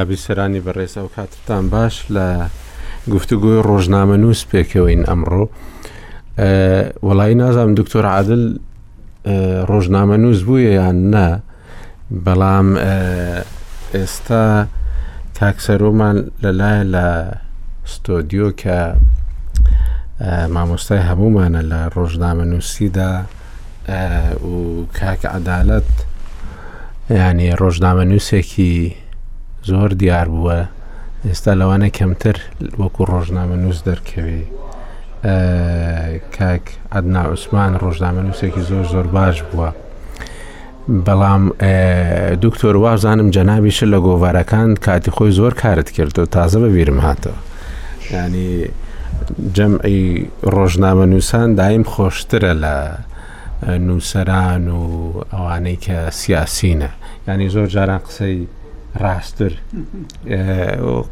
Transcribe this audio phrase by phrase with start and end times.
[0.00, 2.26] ئابیسەرانی بەڕێز ئەو کاتتان باش لە
[3.12, 5.42] گفتوگوی ڕۆژنامە نووس پێکەوەین ئەمڕۆ
[7.06, 8.42] وڵی نازانم دکتۆر عادل
[9.70, 11.26] ڕۆژنامە نووس بووە یان نە
[12.24, 12.68] بەڵام
[13.96, 14.44] ئێستا
[15.38, 17.06] تاکسەرۆمان لەلایە لە
[17.94, 18.80] ستۆدیۆ کە
[20.54, 23.12] مامۆستای هەمومانە لە ڕۆژنامە نووسیدا
[24.52, 24.56] و
[24.98, 25.90] کاک عدالت
[27.10, 28.76] ینی ڕۆژنامە نووسێکی
[29.66, 30.58] زۆر دیار بووە
[31.28, 32.36] ئێستا لەوانە کەمتر
[32.80, 34.42] وەکو ڕۆژنامە نووس دەرکەوی
[36.36, 39.68] کاک ئەدنا عوسمان ڕۆژنامە نووسێکی زۆر زۆر باش بووە.
[41.06, 41.42] بەڵام
[42.44, 47.38] دکتۆر وازانم جەنابیش لە گۆوارەکان کاتی خۆی زۆر کارت کرد و تازە بە بیرم هاتەوە
[48.14, 48.50] ینی
[49.56, 50.08] جەمعی
[50.54, 52.76] ڕۆژنامە نووسان دایم خۆشترە لە
[53.86, 54.82] نووسەران و
[55.32, 56.88] ئەوانەی کە سیاسینە
[57.28, 58.46] ینی زۆر جاران قسەی
[58.98, 59.52] ڕاستتر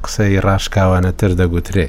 [0.06, 1.86] قسەی ڕاشکاوانەتر دەگوترێ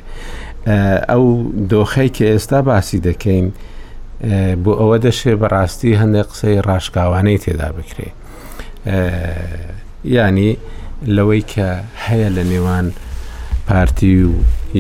[1.09, 1.26] ئەو
[1.73, 3.48] دۆخەی کە ئێستا باسی دەکەین
[4.64, 8.10] بۆ ئەوە دەشێ بەڕاستی هەندێک قسەی ڕاشکاوانەی تێدا بکرێ
[10.16, 10.52] ینی
[11.16, 11.70] لەوەی کە
[12.06, 12.88] هەیە لە نێوان
[13.67, 14.32] پارتی و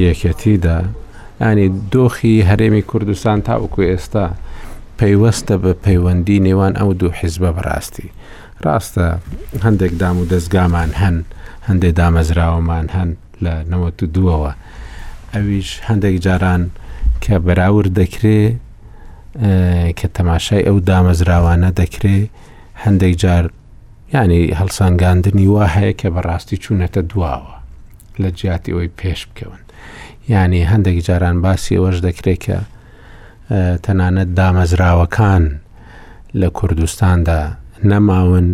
[0.05, 0.77] یەکەتیدا
[1.41, 4.25] ینی دۆخی هەرێمی کوردستان تاوکو ئێستا
[4.99, 8.09] پەیوەستە بە پەیوەندی نێوان ئەو دوو حیزبە بەڕاستی
[8.65, 9.07] ڕاستە
[9.65, 11.17] هەندێک دام و دەستگامان هەن
[11.67, 13.09] هەندێک دامەزراوەمان هەن
[13.43, 14.51] لە نەوە و دووەوە
[15.33, 16.63] ئەویش هەندێک جاران
[17.23, 18.41] کە بەراور دەکرێ
[19.99, 22.17] کە تەماشای ئەو دامەزراوانە دەکرێ
[22.83, 23.45] هەندێک جار
[24.13, 27.55] ینی هەڵسانگاندنی وا هەیە کە بەڕاستی چوونەتە دواوە
[28.21, 29.61] لە جیاتی ئەوی پێش بکەون
[30.33, 32.57] ینی هەندێک جاران باسی ئەوەش دەکرێت کە
[33.83, 35.43] تەنانەت دامەزراوەکان
[36.41, 37.41] لە کوردستاندا
[37.87, 38.47] نەماون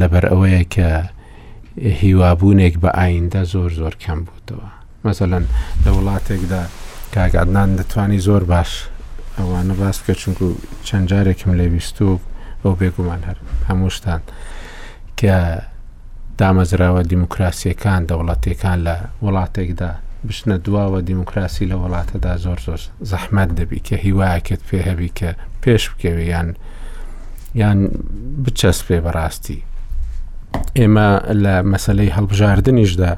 [0.00, 0.88] لەبەر ئەوەیە کە
[2.00, 4.68] هیوابوونێک بە ئایندە زۆر زۆر کەم بووتەوە
[5.04, 5.44] مەسەەن
[5.84, 6.62] لە وڵاتێکدا
[7.14, 8.70] کاگادنان دەتوانی زۆر باش
[9.38, 10.46] ئەوانە باس بکە چونکو
[10.86, 12.08] چەند جارێکم لێ بیستو
[12.62, 13.38] بۆ بێگومان هەر
[13.68, 14.20] هەموو شتان
[15.20, 15.34] کە
[16.38, 18.94] دامەزراوە دیموکراسیەکان دەوڵەتەکان لە
[19.24, 19.90] وڵاتێکدا
[20.28, 25.30] بشنە دواوە دیموکراسی لە وڵاتەدا زۆر زۆر زەحمەت دەبی کە هیواکت پێ هەبی کە
[25.62, 26.48] پێش بکەوی یان
[27.58, 27.88] یان
[28.46, 29.60] بچەسپێ بەڕاستی
[30.78, 31.08] ئێمە
[31.44, 33.12] لە مەسلەی هەڵبژاردنیشدا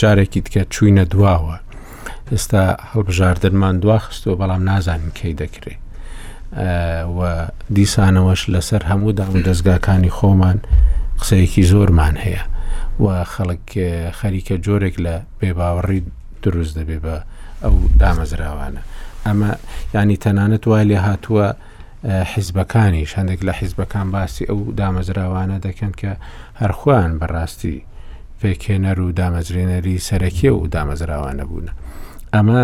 [0.00, 1.56] جارێکی تکە چوینە دواوە
[2.32, 2.62] ئێستا
[2.92, 5.80] هەڵبژاردنمان دواخستەوە بەڵام نازانین کەی دەکرێت
[7.16, 7.46] و
[7.76, 10.58] دیسانەوەش لەسەر هەموو دام دەستگاکانی خۆمان
[11.20, 12.42] قسەیەکی زۆرمان هەیە
[13.04, 13.64] و خەڵک
[14.18, 16.00] خەریکە جۆرێک لە بێباوەڕی
[16.44, 17.16] دروست دەبێ بە
[17.64, 18.82] ئەو دامەزراوانە
[19.26, 19.50] ئەمە
[19.94, 21.46] ینی تەنانەت وای لێ هاتووە
[22.06, 26.12] حیزبەکانی هەندێک لە حیزبەکان باسی ئەو دامەزراوانە دەکەن کە
[26.60, 27.76] هەرخواان بەڕاستی
[28.40, 31.68] پێکێنەر و دامەزرێنەری سەرەکیە و دامەزراوانە بوون.
[32.34, 32.62] ئەمە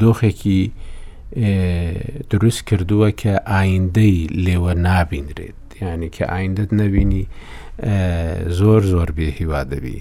[0.00, 0.60] دۆخێکی
[2.30, 7.24] دروست کردووە کە ئایندەی لێوە نابینرێت ینی کە ئایندەت نەبینی
[8.58, 9.98] زۆر زۆر بێهیوا دەبی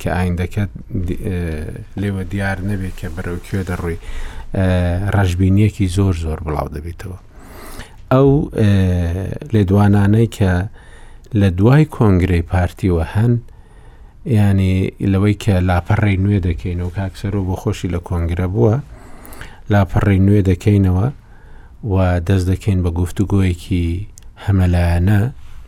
[0.00, 0.70] کە ئایندەکەت
[2.02, 3.96] لێوە دیار نەبێت کە بەرەو کوێ دەڕووی
[4.54, 7.18] ڕژبینیەکی زۆر زۆر بڵاو دەبێتەوە
[8.12, 8.50] ئەو
[9.52, 10.52] لێدوانانەی کە
[11.40, 13.32] لە دوای کۆنگرەی پارتیوە هەن
[14.36, 14.76] ینی
[15.12, 18.74] لەوەی کە لاپەڕی نوێ دەکەینەوە کاکسەرۆ بۆ خۆشی لە کۆنگرە بووە
[19.72, 21.06] لاپەڕی نوێ دەکەینەوە
[21.92, 21.96] و
[22.28, 23.84] دەست دەکەین بە گفتوگوۆیەکی
[24.44, 25.20] هەمەلایەنە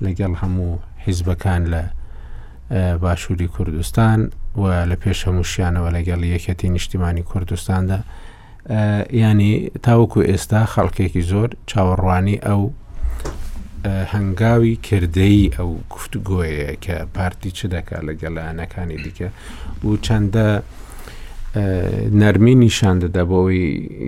[0.05, 0.71] لەگەڵ هەموو
[1.05, 1.83] حیزبەکان لە
[3.03, 4.19] باشووری کوردستان
[4.63, 7.99] و لە پێش هەمووشیانەوە لەگەڵ یەکەتی نیشتیمانی کوردستاندا
[9.13, 12.63] ینی تاوەکو ئێستا خەڵکێکی زۆر چاوەڕوانی ئەو
[14.13, 19.29] هەنگاوی کردەی ئەو گفتگۆیە کە پارتی چ دەکات لەگەڵانەکانی دیکە
[19.85, 20.49] و چەندە
[22.21, 23.67] نەرمی نیشان دەدا بۆەوەی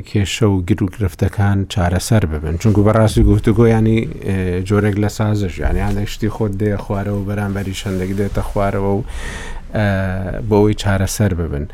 [0.09, 3.99] کێشە و گر و گرفتەکان چارەسەر ببن چونکو بەڕاستی گفتگۆیانی
[4.69, 9.01] جۆرێک لە سازش یانیان شتی خۆت دێ خوارەوە بەرامبەری شەندێک دێتە خوارەوە و
[10.51, 11.67] بۆەوەی چارەسەر ببن.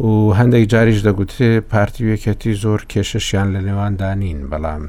[0.00, 4.82] و هەندێک جاریش دەگوترێ پارتی وەکەتی زۆر کێشەشیان لە نێواندانین بەڵام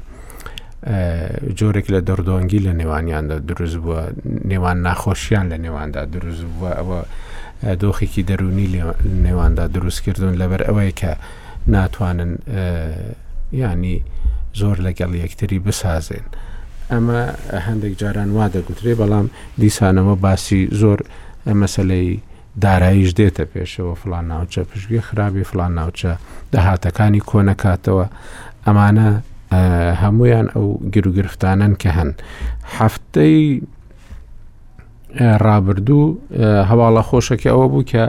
[1.59, 4.01] جۆرێک لە دەردۆنگی لە نێوانیاندا دروست بووە
[4.49, 6.99] نێوان ناخۆشیان لە نێواندا دروست بووە ئەوە
[7.81, 8.67] دۆخێکی دەرونی
[9.25, 11.11] نێواندا دروستکردون لەبەر ئەوەیە کە
[11.73, 12.31] ناتوانن
[13.61, 13.97] ینی
[14.59, 16.25] زۆر لەگەڵ یەکتری بسازێن.
[16.91, 17.21] ئەمە
[17.67, 19.27] هەندێک جاران وا دەگوترێ بەڵام
[19.61, 20.99] دیسانەوە باسی زۆر
[21.61, 22.19] مەسلەی
[22.61, 26.11] داراییش دێتە پێشەوە فلان ناوچە پشتگوێ خراپی فلان ناوچە
[26.55, 28.05] داهاتەکانی کۆنەکاتەوە
[28.65, 29.09] ئەمانە
[30.03, 32.11] هەمویان ئەو گرروگرفتانن کە هەن
[32.77, 33.41] هەفتەی
[35.45, 36.05] ڕابردوو
[36.69, 38.03] هەواڵە خۆشەکە ئەوە بوو کە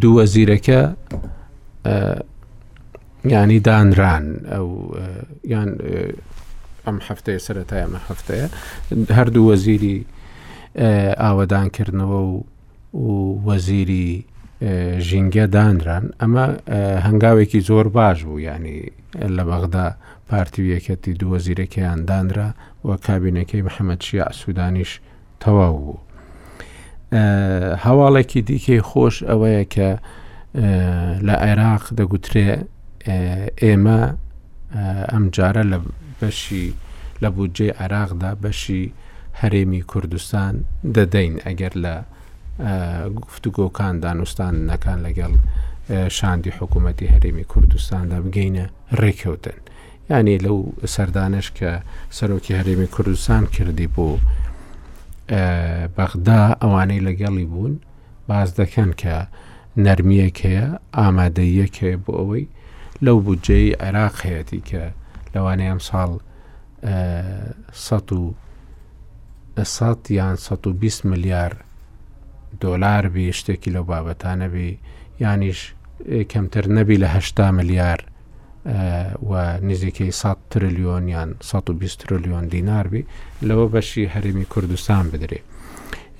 [0.00, 0.80] دووە زیرەکە
[3.32, 4.68] ینی دانران ئەو
[5.52, 5.70] یان
[6.86, 8.46] ئەم هەفتەیە سەتای ئەمە هەفتەیە
[9.16, 9.98] هەردوو وەزیری
[10.76, 12.20] ئاوەدانکردنەوە
[12.94, 14.24] و وەزیری
[15.08, 16.46] ژینگە دانران ئەمە
[17.06, 18.80] هەنگاوێکی زۆر باش بوو ینی
[19.36, 19.86] لە بەغدا
[20.30, 22.48] پارتیویەکەتی دو وەزیرەکەیان دانرا
[22.84, 24.92] و کابینەکەی محەممەد شیع سوودانیش
[25.42, 25.98] تەواو بوو.
[27.84, 29.90] هەواڵێکی دیکەی خۆش ئەوەیە کە
[31.26, 32.48] لە عێراق دەگوترێ
[33.62, 34.00] ئێمە
[35.12, 35.78] ئەم جارە لە
[36.20, 36.68] بەشی
[37.22, 38.86] لە بودجێ عێراقدا بەشی
[39.42, 40.54] هەرێمی کوردستان
[40.96, 41.94] دەدەین ئەگەر لە
[43.24, 45.32] گفتوگۆکان دانوستان نەکان لەگەڵ
[46.18, 48.66] شاندی حکوومەتتی هەرێمی کوردستاندا بگەینە
[49.00, 49.58] ڕێککەوتن
[50.10, 50.58] ینی لەو
[50.94, 51.70] سەردانش کە
[52.16, 54.08] سەرۆکی هەرێمی کوردستان کردی بۆ
[55.96, 57.74] بەغدا ئەوانەی لەگەڵی بوون
[58.28, 59.16] باز دەکەن کە
[59.84, 60.66] نەرمیەکەیە
[60.98, 62.44] ئامادەیەکێ بۆ ئەوەی
[63.04, 64.82] لەو بودجەی عێراق هەیەی کە
[65.34, 66.10] لەوانەیە ئەم ساڵ
[69.64, 71.52] 100 یان 120 ملیار
[72.60, 74.78] دۆلار بی شتێکی لەو بابەتانە بی
[75.20, 75.60] یانیش
[76.32, 77.98] کەمتر نەبی لە 8 ملیار
[79.22, 83.06] و نزیکەی 100 تریلیۆن یان 120 تریلیۆن دیناربی
[83.42, 85.38] لەوە بەشی هەرمی کوردستان بدرێ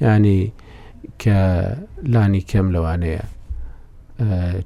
[0.01, 0.53] ینی
[1.23, 1.37] کە
[2.05, 3.25] لانی کەم لەوانەیە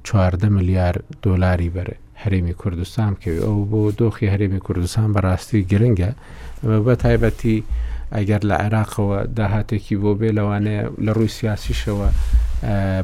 [0.04, 1.94] 14 ملیار دۆلاری بەرە
[2.24, 6.10] هەرێمی کوردستان بکەوی ئەو بۆ دۆخی هەرێمی کوردستان بەڕاستی گرنگە
[6.64, 7.62] بە تایبەتی
[8.12, 12.08] ئەگەر لە عێراقەوە داهاتێکی بۆ بێ لەوانەیە لە ڕووی سیاسیشەوە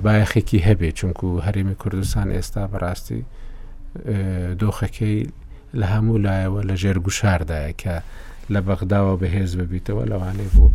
[0.05, 3.23] بایەخێکی هەبێ چونکو هەرێمی کوردستان ئێستا بەڕاستی
[4.61, 5.17] دۆخەکەی
[5.81, 7.95] لە هەموو لایەوە لە ژێر گوشاردایە کە
[8.53, 10.67] لە بەغداوە بەهێز ببیتەوە لەوانەیە بۆ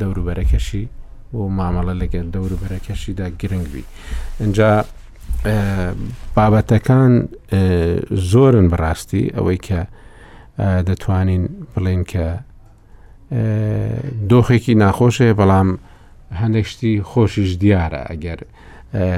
[0.00, 0.84] دەوروبەرەکەشی
[1.32, 3.84] بۆ مامەڵە لەگەن دەوروبەرەکەشیدا گرنگبی
[4.42, 4.70] اینجا
[6.36, 7.12] بابەتەکان
[8.30, 9.80] زۆرن بڕاستی ئەوەی کە
[10.88, 12.26] دەتوانین بڵێن کە
[14.30, 15.68] دۆخێکی ناخۆشەیە بەڵام
[16.40, 18.40] هەندێکشتی خۆشیش دیارە ئەگەر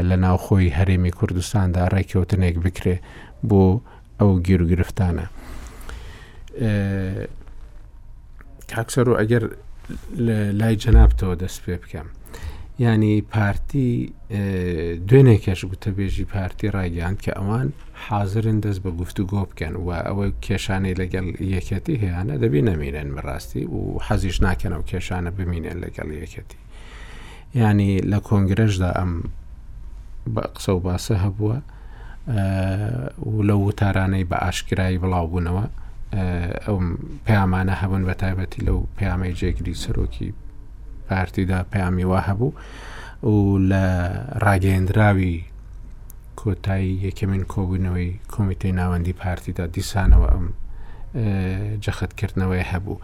[0.08, 2.96] لە ناوخۆی هەرێمی کوردستاندا ڕێککەوتنێک بکرێ
[3.48, 3.64] بۆ
[4.20, 5.26] ئەو گیرروگرفتانە.
[8.70, 9.42] کاکسەر و ئەگەر
[10.58, 12.08] لای جەنابتەوە دەست پێ بکەم.
[12.84, 13.90] ینی پارتی
[15.08, 17.68] دوێنێکەش گوتەبێژی پارتی ڕایگەاند کە ئەوان
[18.08, 23.62] حاضرن دەست بە گفتو گۆ بکەن و ئەوە کێشانەی لەگەڵ یەکەتی هەیەە دەبی نەمینێن بڕاستی
[23.76, 23.78] و
[24.08, 26.58] حەزیش ناکەن و کێشانە بمینێن لەگەڵ یەکەتی
[27.60, 29.12] ینی لە کۆنگرەشدا ئەم
[30.54, 31.58] قسە و باسە هەبووە
[33.28, 35.64] و لە وتارانەی بە ئاشکایی بڵاو بوونەوە
[36.66, 36.76] ئەو
[37.26, 40.28] پامانە هەبن بە تایبەتی لەو پیامەی جێگری سەرۆکی
[41.08, 42.52] پارتیدا پامی وا هەبوو
[43.30, 43.36] و
[43.70, 43.84] لە
[44.44, 45.38] ڕاگەندراوی
[46.44, 50.46] کۆتایی یەکەمین کۆبوونەوەی کۆمیتەی ناوەندی پارتیدا دیسانەوە ئەم
[51.82, 53.00] جەخەتکردنەوەی هەبوو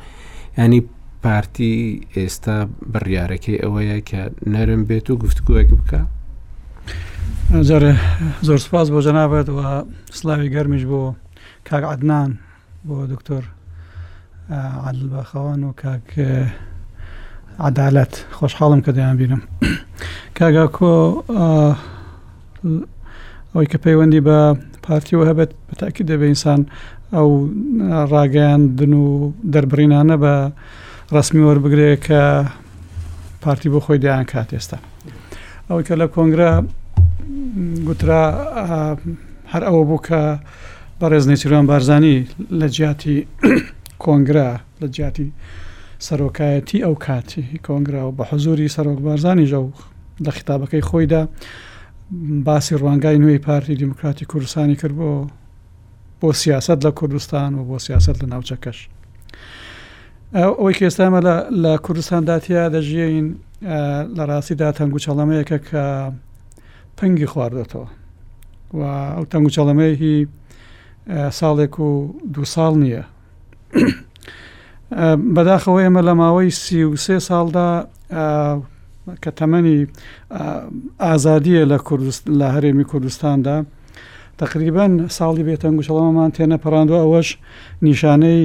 [0.58, 0.80] ینی
[1.24, 1.72] پارتی
[2.16, 2.56] ئێستا
[2.92, 4.22] بڕیارەکەی ئەوەیە کە
[4.52, 6.00] نەرم بێت و گفتگوەک بکە
[8.48, 9.58] زۆر سپاس بۆ جەنابەت و
[10.18, 11.00] سلاوی گەرمیش بۆ
[11.68, 12.30] کاکعدنان
[12.86, 13.42] بۆ دکتۆر
[14.86, 16.08] عادلباخەوان و کاک
[17.68, 19.42] عدالەت خۆشحاڵم کە دەیان بینم
[20.38, 20.90] کاگا کۆ
[23.54, 24.38] ئەوی کە پەیوەندی بە
[24.86, 26.60] پارتیەوە هەبێت بەتاکی دەبێ ئینسان
[27.16, 27.30] ئەو
[28.12, 29.08] ڕاگەیاندن و
[29.52, 30.34] دەربڕینانە بە
[31.14, 32.22] ڕسمی وەربگرێ کە
[33.42, 34.78] پارتی بۆ خۆی دیان کات ئێستا
[35.68, 36.52] ئەوەی کە لە کۆنگرا
[37.86, 38.22] گوترا
[39.52, 40.22] هەر ئەوە بوو کە
[41.00, 42.16] بەڕێز نێچیروان بارزانانی
[42.60, 43.16] لە جیاتی
[44.04, 44.48] کۆنگرا
[44.82, 45.28] لە جیاتی
[46.06, 49.70] سەرۆکایەتی ئەو کاتی کۆنگرا و بە حزوری سەرۆک بارزانانی ژە و
[50.24, 51.22] لە خیتابەکەی خۆیدا
[52.44, 55.26] باسی ڕوانگای نوێی پارتی دیموکراتی کوردستانی کرد بۆ
[56.22, 58.78] بۆ سیاست لە کوردستان و بۆ سیاست لە ناوچەکەش
[60.34, 61.20] ئەوەی کێستامە
[61.64, 63.26] لە کوردستانداتیا دەژین
[64.16, 65.84] لە ڕاستیدا تەنگ و چەڵەمەیەکە کە
[66.96, 67.88] پنگی خواردێتەوە
[68.74, 68.80] و
[69.16, 70.16] ئەو تەنگ و چەڵەمەیەکی
[71.38, 71.90] ساڵێک و
[72.34, 73.04] دو ساڵ نییە
[75.34, 77.68] بەداخەوە ئێمە لە ماوەی سی و سێ ساڵدا
[79.22, 79.78] کە تەمەنی
[81.00, 81.76] ئازادیە لە
[82.40, 83.56] لە هەرێمی کوردستاندا
[84.38, 87.28] تقریبان ساڵی بێتەنگوچەڵەمان تێنە پەڕاندو ئەوەش
[87.84, 88.42] نیشانەی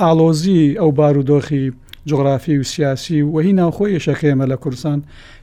[0.00, 1.64] ئالۆزی ئەو بارودۆخی
[2.08, 5.00] جغرافی و سیاسی وهی ناوخۆی شەکێمە لە کورسان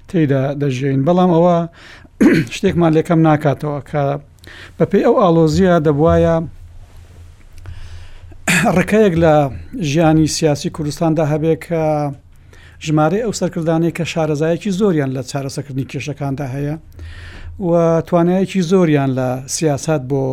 [0.10, 1.58] تێدا دەژین بەڵام ئەوە
[2.56, 4.04] شتێکمان لێکەم ناکاتەوە کە
[4.78, 6.36] بەپی ئەو ئالۆزیە دەبواە
[8.78, 9.36] ڕکەیەک لە
[9.90, 11.84] ژیانی سیاسی کوردستاندا هەبێ کە
[12.82, 16.76] ژمارە ئەو سەرکردانەیە کە شارەزایەکی زۆریان لە چارەسەکردنی کێشەکاندا هەیە
[17.64, 17.72] و
[18.08, 20.24] توانایەکی زۆریان لە سیاست بۆ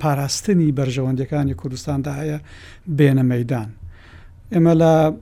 [0.00, 2.38] پاراستنی بەرژەوەندەکانی کوردستاندا هەیە
[2.98, 3.68] بێنە مەدان
[4.52, 4.92] ئێمە لە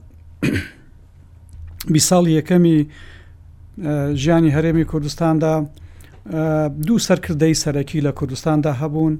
[1.93, 2.77] بی ساڵ یەکەمی
[4.23, 5.53] ژیانی هەرێمی کوردستاندا
[6.87, 9.13] دوو سەرکردەی سەرەکی لە کوردستاندا هەبوون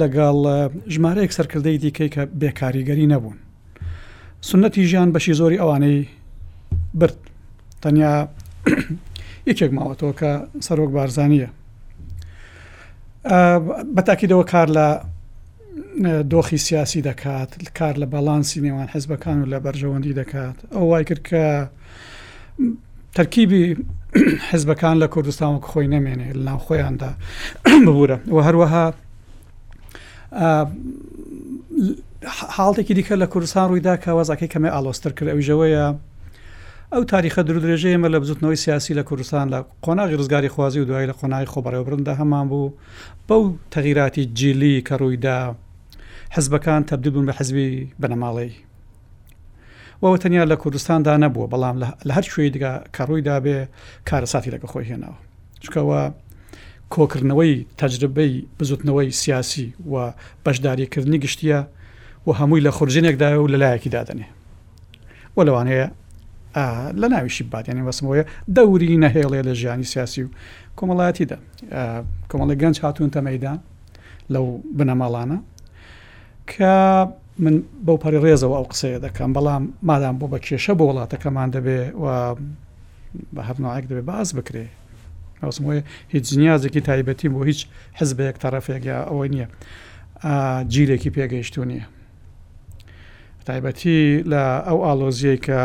[0.00, 0.38] لەگەڵ
[0.94, 3.38] ژمارەیەک سەرکردەی دیکەی کە بێکاریگەری نەبوون
[4.46, 6.08] سنەتی ژیان بەشی زۆری ئەوانەی
[6.94, 7.16] برد
[7.82, 8.28] تەنیا
[9.50, 10.32] یەکێک ماوەتەوە کە
[10.66, 11.48] سەرۆک بارزانە
[13.94, 14.88] بە تاکیدەوە کار لە
[16.32, 21.22] دۆخی سیاسی دەکات کار لە بەڵانسی نێوان حزبەکان و لە بەرژەوەندی دەکات ئەو وای کرد
[21.28, 21.44] کە
[23.14, 23.64] تەرکیبی
[24.50, 27.10] حزبەکان لە کوردستان وەک خۆی نەمێنێ لەناو خۆیاندا
[27.84, 28.86] ببوورە و هەروەها
[32.26, 35.84] حاڵێکی دیکە لە کوردستان ڕوویدا کاوازاکەی کەمێ ئالۆستر کرد ئەوژەوەیە
[36.92, 40.84] ئەو تاریخە درو درێژەیە ئمە لە بزوتنەوەی سیاسی لە کوردستان لە قۆناغی ڕزگاری خوازی و
[40.84, 42.72] دوای لە قۆناغی خۆبەرەوەبرندا هەمان بوو
[43.28, 43.42] بەو
[43.74, 45.38] تەغیراتی جیلی کە ڕوویدا
[46.34, 47.68] حزبەکان تبدیل بوون بە حزبی
[48.02, 48.52] بنەماڵی
[50.02, 51.76] وەوە تەنیا لە کوردستاندا نەبووە بەڵام
[52.08, 53.58] لە هەر شوێی دیگە کەڕوویدا بێ
[54.08, 55.18] کارەساتی لەگە خۆی هێناوە
[55.64, 56.02] چکەوە
[56.94, 59.94] کۆکردنەوەی تەجربەی بزوتنەوەی سیاسی و
[60.44, 61.58] بەشداریکردنی گشتیە
[62.28, 64.24] و هەمووی لە خورجینێکدایە و لەلایەکی دادنێ
[65.36, 65.90] وە لەوانەیە
[67.00, 68.24] لە ناویشی بادیانێ وەسمەوەیە
[68.56, 70.28] دەوری نەهێڵێ لە ژیانی سیاسی و
[70.78, 71.36] کۆمەڵایەتیدا
[72.30, 73.58] کۆمەڵی گەنج هاتوون تەمەدان
[74.34, 74.46] لەو
[74.78, 75.38] بنەماڵانە
[76.52, 76.72] کە
[77.42, 77.54] من
[77.86, 82.06] بەو پەری ڕێزەوە ئەو قسەیە دەکەم بەڵام مادام بۆ بە کێشە بۆ وڵاتەکەمان دەبێ و
[83.34, 84.66] بە هەرناایك دەبێت باز بکرێ
[85.42, 85.80] ئەوسمۆیە
[86.14, 87.60] هیچ نیازێکی تایبەتی بۆ هیچ
[87.98, 89.46] حزبەیەک تەرەفێک یا ئەوەی نییە
[90.72, 91.86] جیرێکی پێگەیشتو نییە
[93.48, 95.60] تایبەتی لە ئەو ئالۆزیەی کە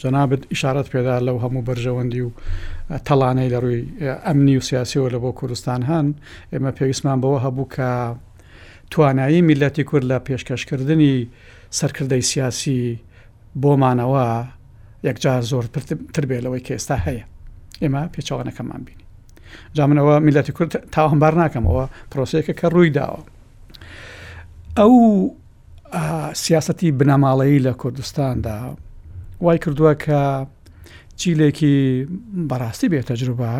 [0.00, 2.30] جەنابەت ئیشارەت پێدا لەو هەموو بەرژەوەندی و
[3.06, 3.84] تەڵانەی لە ڕووی
[4.26, 6.06] ئەمنی و سیاسیەوە لە بۆ کوردستان هەن
[6.52, 7.90] ئێمە پێویستمان بەوە هەبوو کە
[8.90, 11.16] توانایی میلەتی کورد لە پێشکەشکردنی
[11.78, 13.00] سەرکردەی سیاسی
[13.62, 14.26] بۆمانەوە
[15.08, 15.64] یەکجار زۆر
[16.14, 17.24] تربێلەوەی کە ئێستا هەیە
[17.82, 19.04] ئێمە پێچەوانەکەمان بینی
[19.76, 23.22] جامنەوە میلەتی کورد تا هەمبار ناکەمەوە پرۆسەیەکە کە ڕووی داوە
[24.78, 24.90] ئەو
[26.32, 28.76] سیاستی بنەماڵەیی لە کوردستاندا
[29.40, 30.46] وای کردووە کە
[31.16, 32.06] چیلێکی
[32.50, 33.54] بەڕاستی بێتەجروبە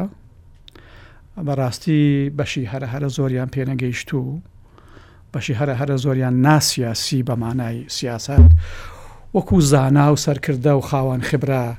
[1.47, 4.41] بەڕاستی بەشی هەرە هەرە زۆریان پێنەگەیشت و
[5.33, 8.45] بەشی هەرە هەرە زۆریان ناسیاسی بەمانای سیاست
[9.35, 11.75] وەکو زانا و سەرکردە و خاوان خبرا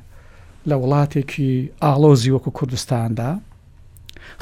[0.70, 1.52] لە وڵاتێکی
[1.84, 3.32] ئالۆزی وەکو کوردستاندا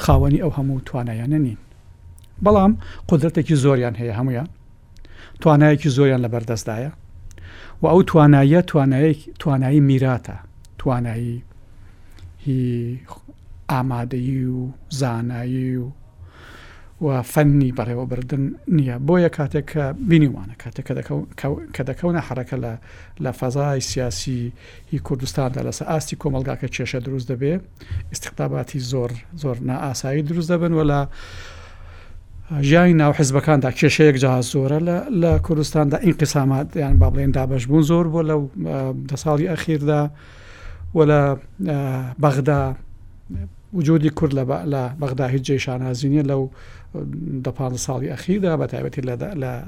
[0.04, 1.58] خاوەنی ئەو هەموو توانایانە نین
[2.44, 2.72] بەڵام
[3.08, 4.48] قدرەتێکی زۆریان هەیە هەمویان
[5.42, 6.90] توانایەکی زۆیان لە بەردەستدایە
[7.82, 8.62] و ئەو تواناییە
[9.38, 10.32] توانایی میراتە
[10.78, 11.42] توانایی
[12.38, 13.00] هی
[13.72, 15.88] ئامادەیی و زانایی و
[17.02, 18.44] و فەنی بەڕێوە بردن
[18.76, 19.80] نییە بۆیە کاتێک کە
[20.10, 20.84] بینیوانە کاتێک
[21.76, 22.56] کە دەکەونە حرەکە
[23.24, 24.52] لە فەزای سیاسی
[24.90, 27.60] هی کوردستاندا لەسەر ئاستی کۆمەلگاکە کێشە دروست دەبێ
[28.12, 29.10] استقتاباتی زۆر
[29.42, 31.00] زۆر نائاسایی دروست دەبن وەلا
[32.60, 34.78] ژیانی ناو حزبەکاندا کێشەیەک جا زۆرە
[35.22, 38.42] لە کوردستاندا ئینقسامات یان با بڵێن دابش بوون زۆر بۆ لەو
[39.10, 40.10] دە ساڵی ئەخیردا
[40.94, 41.20] و لە
[42.22, 42.62] بەغدا
[43.74, 44.32] وجودی کورد
[44.72, 46.42] لە بەغدا هیچ جێ شانازینیە لەو
[47.44, 49.14] دە پ ساڵی ئەخیردا بە تایبەتی لە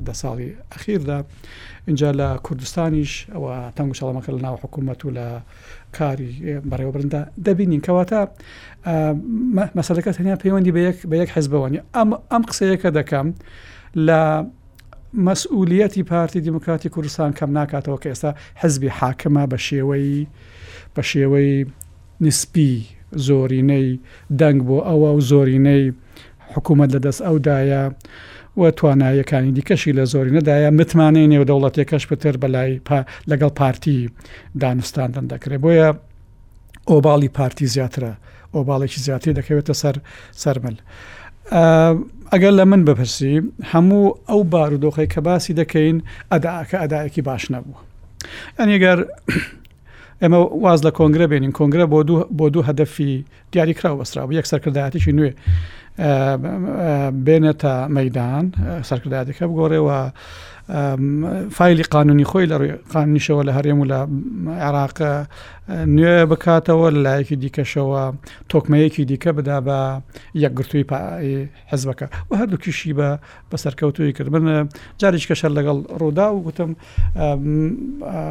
[0.06, 1.18] دە ساڵی ئەخیردا
[1.88, 5.26] اینجا لە کوردستانیش ئەوە تەنگ شەڵەمەکە لە ناو حکوومەت و لە
[5.96, 6.30] کاری
[6.70, 8.20] بەڕێوەبرندا دەبینین کەواتە
[9.78, 10.74] مەسەلەکە تەنیا پەیوەندی
[11.10, 11.80] بە یەک حزبەوەنی
[12.32, 13.26] ئەم قسەیەکە دەکەم
[14.06, 14.20] لە
[15.26, 20.26] مەسئولەتی پارتی دیموکراتی کوردستان کەم ناکاتەوە کە ئێستا حزبی حاکمە بە شێوەی
[20.94, 21.54] بە شێوەی
[22.24, 22.74] نسپی
[23.26, 23.88] زۆرینەی
[24.40, 25.84] دەنگ بۆ ئەوە و زۆرینەی
[26.52, 27.82] حکوومەت لەدەست ئەودایە
[28.60, 32.70] وە توانایەکانی دیکەشی لە زۆری نەدایە متمانەی نێو دەوڵەت یەکەش بتر بەلای
[33.30, 34.10] لەگەڵ پارتی
[34.62, 35.88] دانوستان دەن دەکرێت بۆیە
[36.90, 38.12] ئۆباڵی پارتی زیاترە
[38.54, 39.96] ئۆباڵێکی زیاتری دەکەوێتە سەر
[40.42, 40.76] سەرمل.
[42.32, 43.34] ئەگەر لە من بپرسی
[43.72, 45.96] هەموو ئەو بارودۆخی کە باسی دەکەین
[46.32, 47.80] ئەداکە ئەدایەکی باش نەبووە.
[48.58, 48.98] ئەنیگەر
[50.22, 51.86] ئێمە واز لە کۆنگرە بێنین کۆنگرە
[52.38, 53.12] بۆ دوو هەدەفی
[53.52, 55.32] دیاریکراوە بەسرا و یەک سەرکردایەتیشی نوێ
[57.26, 58.44] بێنێتە مەدان
[58.88, 60.00] سەرکردادەکە بگۆڕێەوە
[61.50, 62.56] فیلی قانونی خۆی لە
[62.94, 63.98] قاننیشەوە لە هەرێم و لە
[64.60, 64.98] عێراق
[65.96, 68.04] نوێ بکاتەوە لایەکی دیکەشەوە
[68.52, 69.78] تۆکمەیەکی دیکە بدا بە
[70.38, 70.84] یەکگرتووی
[71.70, 73.08] حەزبەکە و هەردووکیشی بە
[73.50, 74.68] بە سەرکەوتوی کرد من
[75.02, 76.76] جارێک کەشە لەگەڵ ڕوودا و گوتم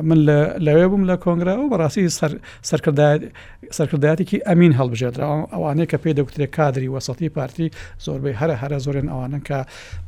[0.08, 0.18] من
[0.66, 2.10] لەوێ بووم لە کۆنگرا و بەڕاستی
[3.78, 7.72] سەرکردایەتێکی ئەمین هەڵبژێتەوە ئەوانەیە کە پێی دەکترێت کادری وەسەتی پارتی
[8.06, 9.60] زۆربەی هەرە هەرە زۆرێن ئەوانن کە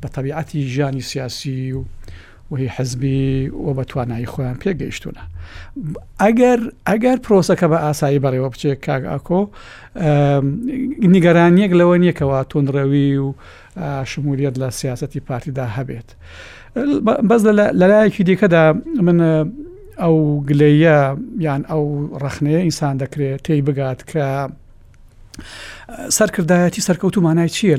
[0.02, 1.84] بە تەبیعەتی ژیانی سیاسی و
[2.52, 5.20] وهی حزبی و بە توانایی خۆیان پێگەیشتونە
[6.22, 6.60] ئەگەر
[6.90, 9.42] ئەگەر پرۆسەکە بە ئاسایی بەڕێوە بچێت کاگ ئاکۆ
[11.16, 13.34] نیگەرانیەک لەوە نیەکەوە تونندڕەوی و
[14.06, 16.08] شمولیت لە سیاستی پارتیدا هەبێت
[17.30, 17.42] بەس
[17.80, 18.64] لەلایەکی دیکەدا
[19.08, 19.20] من
[20.02, 20.18] ئەو
[20.50, 21.00] گلەیە
[21.46, 21.84] یان ئەو
[22.24, 24.26] ڕخنەیە ئینسان دەکرێت تێی بگات کە
[26.18, 27.78] سەرکردایەتی سەرکەوتو مانای چییە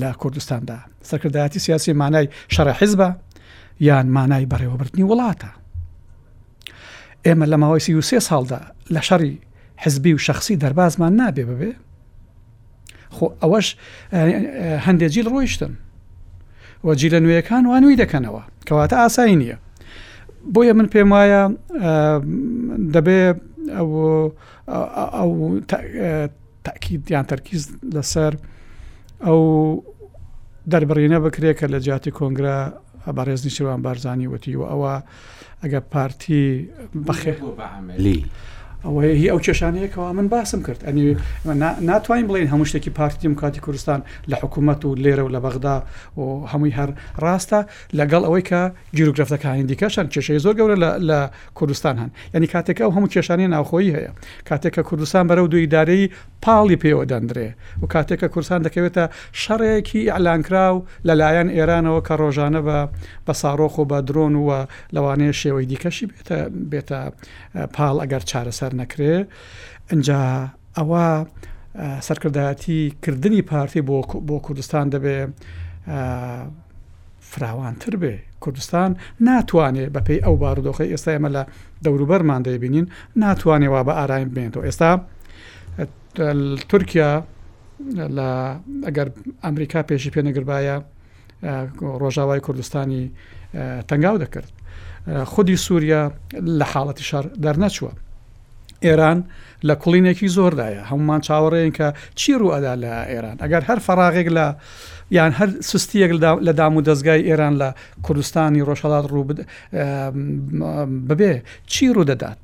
[0.00, 0.78] لە کوردستاندا
[1.10, 3.08] سەرکردایەتی سیاسی مانای شەڕە حیزبە
[3.80, 5.48] یان مانای بەڕێوەبرتنی وڵاتە
[7.26, 8.60] ئێمە لە ماوەی سی و سێ ساڵدا
[8.94, 9.32] لە شەڕی
[9.82, 11.72] حزبی و شخصی دەربازمان نابێ ببێ
[13.16, 13.66] خۆ ئەوەش
[14.86, 15.72] هەندێک جیل ڕۆیشتن
[16.86, 19.56] وە جیلە نوێیەکان وانوی دەکەنەوە کەواتە ئاسایی نییە
[20.54, 21.42] بۆیە من پێم وایە
[22.94, 23.20] دەبێ
[25.16, 25.30] ئەو
[26.64, 27.62] تاکیدیان تەرکیز
[27.94, 28.32] لەسەر
[29.26, 29.40] ئەو
[30.72, 32.58] دەربڕینە بکرێت کە لە جیاتی کۆنگرا
[33.12, 34.94] بەڕێزنی شوان بارزانانی وتی و ئەوە
[35.62, 36.68] ئەگە پارتی
[37.06, 37.34] بەخێ
[37.98, 38.24] لی.
[38.84, 41.16] ئەوەیە هی ئەو کێشانەیەکەوە من باسم کرد ئەنی
[41.88, 45.76] ناتوانین بڵین هەموو شتێکی پارتی دموکراتی کوردستان لە حکوومەت و لێرە و لە بەغدا
[46.16, 46.90] و هەمووی هەر
[47.22, 47.60] ڕاستە
[47.98, 48.60] لەگەڵ ئەوەی کە
[48.96, 50.76] گیرروگرفتەکانی دیکەشان کێشەی زۆر گەورە
[51.08, 51.18] لە
[51.58, 54.12] کوردستان هەن یعنی کاتێکە ئەو هەموو کێشانی ناوخۆی هەیە
[54.50, 56.04] کاتێککە کوردستان بەرەو دویدارەی
[56.44, 57.48] پاڵی پێوە دەندرێ
[57.82, 59.04] و کاتێکە کورسان دەکەوێتە
[59.42, 60.76] شەڕەیەکی ئەلانکراو
[61.08, 62.78] لەلایەن ئێرانەوە کە ڕۆژانە بە
[63.26, 64.60] بە ساڕۆخ و بە درۆن وە
[64.94, 66.38] لەوانەیە شێوەی دیکەشی بێتە
[66.70, 67.00] بێتە
[67.74, 69.14] پاڵ ئەگەر چارەسەر نەکرێ
[69.90, 70.24] ئەجا
[70.78, 71.04] ئەوە
[72.06, 73.82] سەرکردایەتی کردنی پارتی
[74.28, 75.18] بۆ کوردستان دەبێ
[77.30, 78.14] فراوانتر بێ
[78.44, 78.90] کوردستان
[79.28, 81.42] ناتوانێت بەپی ئەو بارودۆخی ئێستا ئێمە لە
[81.84, 82.86] دەوروبەرمان دەبینین
[83.22, 84.92] ناتوانێت وا بە ئارایم بێنێتەوە ئێستا
[86.14, 87.24] تورکیا
[88.16, 88.28] لە
[88.86, 89.08] ئەگەر
[89.44, 90.76] ئەمریکا پێشی پێنەگربایە
[92.02, 93.04] ڕۆژاوای کوردستانی
[93.88, 94.48] تەنگاو دەکرد
[95.32, 96.02] خودی سووریا
[96.58, 97.92] لە حاڵەتی شار دەرنەچووە
[98.86, 99.18] ئێران
[99.68, 101.88] لە کوڵینێکی زۆردایە هەمومان چاوەڕێن کە
[102.20, 104.46] چی ڕوئدا لە ئێران ئەگەر هەر فەراغێک لە
[105.10, 106.10] یان هەر سستیەک
[106.46, 107.68] لە دام و دەستگای ئێران لە
[108.06, 109.24] کوردستانی ڕۆژهڵات ڕوو
[111.10, 111.32] ببێ
[111.66, 112.40] چی ڕوودەدات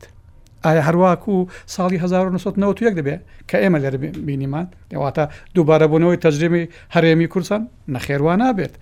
[0.66, 1.34] ئایا هەرواکو
[1.76, 3.16] ساڵی 1991 دەبێ
[3.48, 3.94] کە ئێمە لەر
[4.26, 7.62] بینیمان دەواتە دووبارە بوونەوەی تەجربی هەرێمی کورسان
[7.94, 8.74] نەخێوان نابێت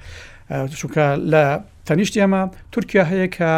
[0.81, 1.45] چونکە لە
[1.88, 3.51] تەنیشتی ئەمە تورکیا هەیە کە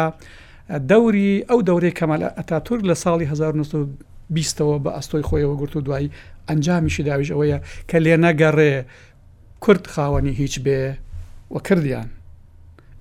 [0.91, 6.11] دەوری ئەو دەورەی کەمەلە ئەتاتور لە ساڵی 1920ەوە بە ئەستۆی خۆیەوە گرت و دوایی
[6.49, 7.57] ئەنجامیشی داویش ئەوەیە
[7.89, 8.73] کە لێ نەگەڕێ
[9.63, 10.81] کورد خاوەنی هیچ بێ
[11.53, 12.07] وە کردیان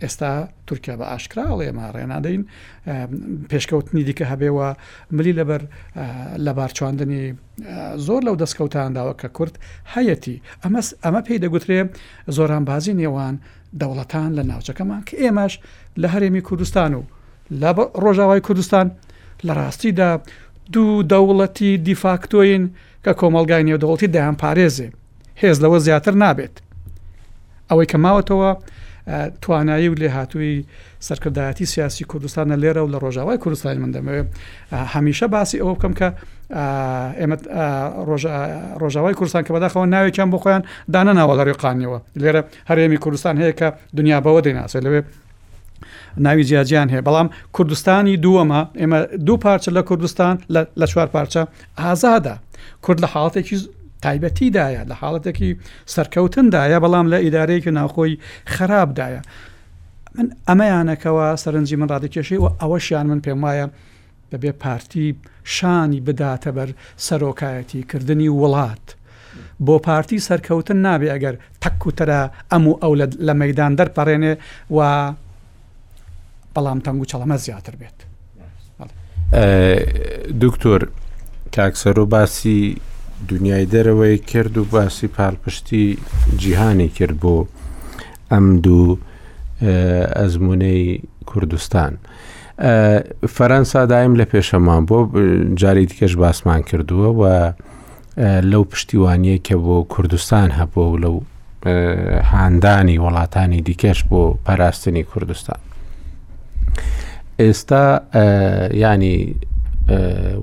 [0.04, 0.32] ئێستا
[0.66, 2.42] تورکیا بە ئاشکراڵ ئێمە ڕێنادەین
[3.50, 4.68] پێشکەوتنی دیکە هەبێەوە
[5.16, 5.62] ملی لەبەر
[6.44, 7.24] لە بارچواندنی
[8.06, 9.54] زۆر لەو دەستکەوتانداوە کە کورت
[9.94, 11.80] هەیەتی ئەمە ئەمە پێی دەگوترێ
[12.36, 13.34] زۆران بازی نێوان
[13.80, 15.52] دەوڵەتان لە ناوچەکەمان کە ئێمەش
[16.02, 17.02] لە هەرێمی کوردستان و
[17.60, 17.70] لە
[18.04, 18.86] ڕۆژاوای کوردستان
[19.46, 20.10] لە ڕاستیدا
[20.74, 22.64] دوو دەوڵەتی دیفاکتۆین
[23.04, 24.88] کە کۆمەلگای نێودەوڵی دایان پارێزێ
[25.42, 26.56] هێز لەوە زیاتر نابێت
[27.70, 28.52] ئەوەی کە ماوەتەوە
[29.42, 30.64] توانایی و لێ هاتووی
[31.00, 34.26] سەرکردایەتی سیاسی کوردستانە لێرە و لە ڕۆژاوای کوردستانی من دەمەوێت
[34.72, 36.08] هەمیشە باسی ئەوە بکەم کە
[37.20, 37.36] ئێمە
[38.80, 43.68] ڕۆژاوای کوردستان کە بەداخەوە ناوێکیان بۆ خۆیان دانەناوە لە ڕێقانیەوە لێرە هەرێمی کوردستان هەیە کە
[43.96, 45.02] دنیا بەوە دەیناسێت لەوێ
[46.16, 50.34] ناوی جیاجیان هەیە بەڵام کوردستانی دووەمە ئێمە دوو پارچە لە کوردستان
[50.80, 51.42] لە چوار پارچە
[51.78, 52.34] ئازادە
[52.84, 53.56] کورد لە حاڵاتێکی
[54.06, 55.50] تایبەتیدایە لە حاڵەتێکی
[55.94, 58.12] سەرکەوتندایە بەڵام لە ئیدارەیەکی ناوخۆی
[58.54, 59.22] خراپدایە
[60.16, 63.66] من ئەمەیانەکەەوە سەرنجی من ڕادێکێشی و ئەوەشیان من پێم وایە
[64.32, 65.08] بەبێ پارتی
[65.44, 66.68] شانی بداتە بەر
[67.06, 68.86] سەرۆکایەتی کردنی وڵات
[69.66, 71.34] بۆ پارتی سەرکەوتن نابێ ئەگەر
[71.64, 72.92] تەکوتەرە ئەم و ئەو
[73.28, 74.32] لە مەدان دەرپەڕێنێ
[74.76, 74.78] و
[76.54, 77.98] بەڵام تەنگ و چەڵەمە زیاتر بێت
[80.44, 80.80] دکتۆر
[81.56, 82.62] کاکسەر و باسی
[83.28, 85.98] دنیای دەرەوەی کرد و باسی پارپشتی
[86.38, 87.46] جیهانی کرد بۆ
[88.32, 88.96] ئەم دوو
[90.16, 91.92] ئەزمونەی کوردستان.
[93.36, 94.98] فەەنسا دایم لە پێشەمان بۆ
[95.54, 97.24] جاری دیکەش باسمان کردووە و
[98.42, 101.16] لەو پشتیوانیە کە بۆ کوردستان هەبوو و لەو
[102.30, 105.58] هاندانی وڵاتانی دیکەش بۆ پاراستنی کوردستان.
[107.40, 107.84] ئێستا
[108.74, 109.34] ینی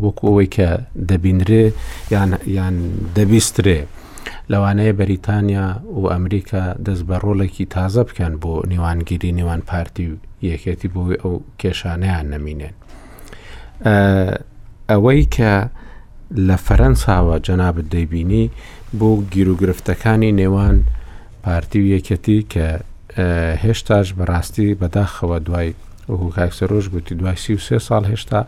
[0.03, 0.69] وەکو ئەوەی کە
[1.09, 1.65] دەبینرێ
[2.11, 2.75] یان یان
[3.15, 3.79] دەبیسترێ
[4.51, 10.15] لەوانەیە بەریتانیا و ئەمریکا دەست بە ڕۆڵێکی تازە بکەن بۆ نێوانگیری نێوان پارتی و
[10.51, 12.75] یەکێتی بۆی ئەو کێشانەیان نەمینێن
[14.91, 15.53] ئەوەی کە
[16.47, 18.45] لە فەرەنساوە جەنابەت دەیبینی
[18.99, 20.77] بۆ گیرروگرفتەکانی نێوان
[21.43, 22.67] پارتی و یەکەتی کە
[23.63, 25.69] هێشتاش بەڕاستی بەداخەوە دوای
[26.11, 28.41] وەکو کاکسەرۆژ گوتی دوای سی و سێ ساڵ هێشتا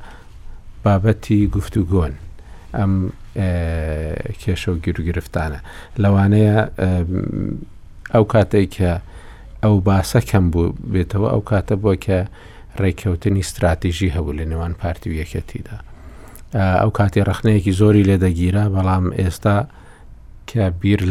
[0.84, 2.14] بابەتی گفتوگۆن
[2.76, 2.92] ئەم
[4.42, 5.60] کێشە و گیرگرفتانە
[6.02, 6.58] لەوانەیە
[8.14, 8.92] ئەو کاتێک کە
[9.64, 12.20] ئەو باسە کەم بوو بێتەوە ئەو کاتە بۆ کە
[12.82, 15.78] ڕێککەوتنی استراتیژی هەبوو لە نێوان پارتی و یەکەتیدا
[16.82, 19.58] ئەو کاتی ڕخنەیەکی زۆری لێدەگیرە بەڵام ئێستا
[20.50, 21.02] کە بیر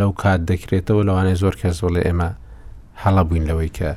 [0.00, 2.28] لەو کات دەکرێتەوە لەوانەیە زۆر کەس بڵێ ئێمە
[3.02, 3.90] هەڵە بووین لەوەی کە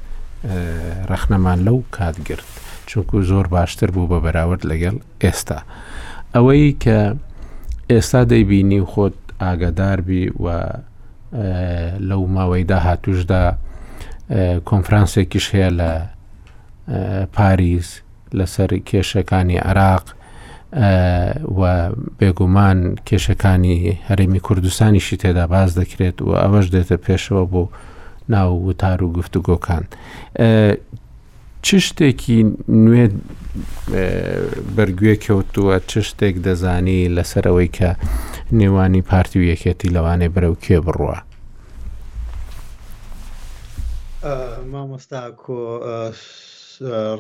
[1.12, 2.50] ڕەخنەمان لەو کات گرت.
[2.90, 5.60] چونکو زۆر باشتر بوو بە بەراورد لەگەڵ ئێستا
[6.36, 7.00] ئەوەی کە
[7.92, 10.46] ئێستا دەیبینی و خۆت ئاگاداربی و
[12.10, 13.44] لەو ماوەیدا هاتوشدا
[14.70, 15.92] کۆنفرانسێکیش هەیە لە
[17.36, 17.90] پاریس
[18.38, 20.06] لەسەر کێشەکانی عراق
[21.60, 21.62] و
[22.20, 23.78] بێگومان کێشەکانی
[24.10, 27.64] هەرێمی کوردستانیشی تێدا باز دەکرێت و ئەوەش دێتە پێشەوە بۆ
[28.34, 29.84] ناو وتار و گفتوگۆکان
[31.66, 32.38] چ شتێکی
[32.86, 33.06] نوێ
[34.76, 37.90] بەرگوێ کەوتووە چ شتێک دەزانی لەسەرەوەی کە
[38.60, 41.18] نێوانی پارتی و یەکێتی لەوانێ بەرەو کێ بڕوە
[44.72, 45.60] مامۆستا کۆ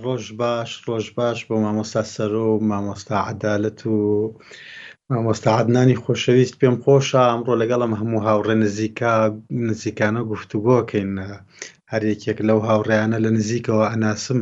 [0.04, 3.97] ڕۆژ باش ڕۆژ باش بۆ مامۆستا سەرۆ و مامۆستا عدالت و
[5.12, 9.13] مامۆستا عدنانی خۆشەویست پێم خۆشە ئەمڕۆ لەگەڵم هەموو هاوڕێ نزیکە
[9.67, 11.12] نزیکانە گفتوگۆکەین
[11.93, 14.39] هەرێکێک لەو هاوڕیانە لە نزیکەوە ئەناسم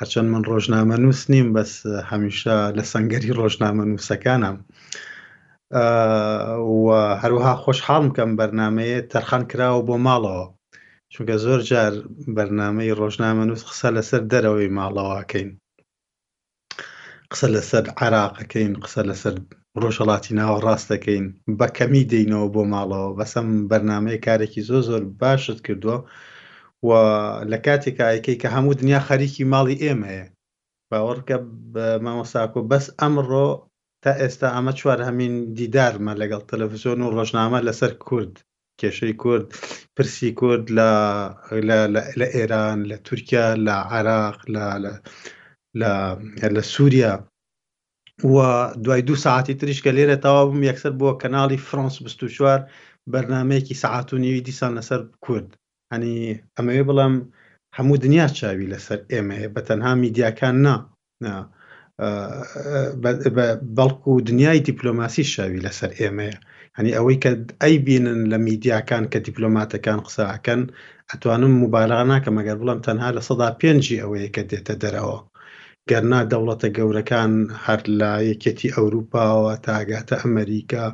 [0.00, 1.72] هەرچەند من ڕۆژنامە نووس نیم بەس
[2.10, 4.56] هەمیشە لە سنگەری ڕۆژنامە نووسەکانم
[7.22, 10.46] هەروها خۆشحاڵم کەم بەرنمەیە تەرخان کراوە بۆ ماڵەوە
[11.12, 11.92] چونکە زۆر جار
[12.36, 15.48] بەرنمەی ڕۆژنامە نووس قسە لەسەر دەرەوەی ماڵەوەکەین
[17.30, 19.34] قسە لەسەر عراقەکەین قسە لەسەر
[19.82, 21.26] ڕۆژەڵاتی ناوەڕاستەکەین
[21.58, 25.98] بە کەمی دەینەوە بۆ ماڵەوە بەسم بەرنمەیە کارێکی زۆ زۆر باشت کردووە
[26.86, 26.90] و
[27.50, 30.26] لە کاتێکا یەکەی کە هەموو دنیا خەریکی ماڵی ئێمە هەیە
[30.90, 31.36] باوەڕکە
[32.04, 33.48] مامۆساکۆ بەس ئەمڕۆ
[34.02, 38.34] تا ئێستا ئەمە چوار هەمین دیدارمە لەگەڵ تەلەڤزیۆن و ڕۆژنامە لەسەر کورد
[38.80, 39.46] کێشەی کورد
[39.96, 40.64] پرسی کورد
[42.18, 44.38] لە ئێران لە تورکیا لە عراق
[46.56, 47.14] لە سووریا
[48.34, 48.38] و
[48.84, 52.60] دوای دوو ساعتی تریشکە لێرە تەوا بم یەکسەر بۆ کەناڵی فرۆنس 24
[53.12, 55.50] بەرنمەیەکی سعات و نیوی دیسان لەسەر کورد
[55.94, 56.16] هەنی
[56.56, 57.14] ئەمەوێ بڵم
[57.76, 60.76] هەموو دنیا چاوی لەسەر ئێمە بە تەنها میدیاکان نا
[63.76, 66.36] بەڵکو و دنیای دیپلۆماسی شاوی لەسەر ئێمەیە
[66.76, 67.30] هەنی ئەوەی کە
[67.62, 70.60] ئەی بینن لە میدیاکان کە دیپلۆماتەکان قساکەن
[71.10, 75.18] ئەتوانم مبارەغ ناکە مەگەر بڵم تەنها لە سەدا پێنجی ئەوەیە کە دێتە دەرەوە
[75.90, 77.32] گەرنا دەوڵەتە گەورەکان
[77.66, 80.84] هەر لە یەکێتی ئەوروپاوە تاگاتە ئەمریکا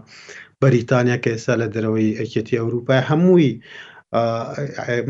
[0.62, 3.50] بەریتانیا کە ئێستا لە دەرەوەی ئەکێتی ئەوروپای هەمووی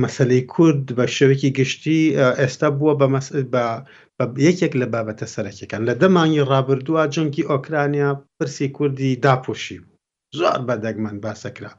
[0.04, 2.00] مەسلەی کورد بە شەوێکی گشتی
[2.40, 2.94] ئێستا بووە
[3.52, 9.96] بە یەکێک لە بابەتە سەرەکیەکان لە دەمانی ڕابردووە جەنگی ئۆکرانیا پرسی کوردی داپۆشی بوو
[10.38, 11.72] زۆر بەدەگمان باسەکرا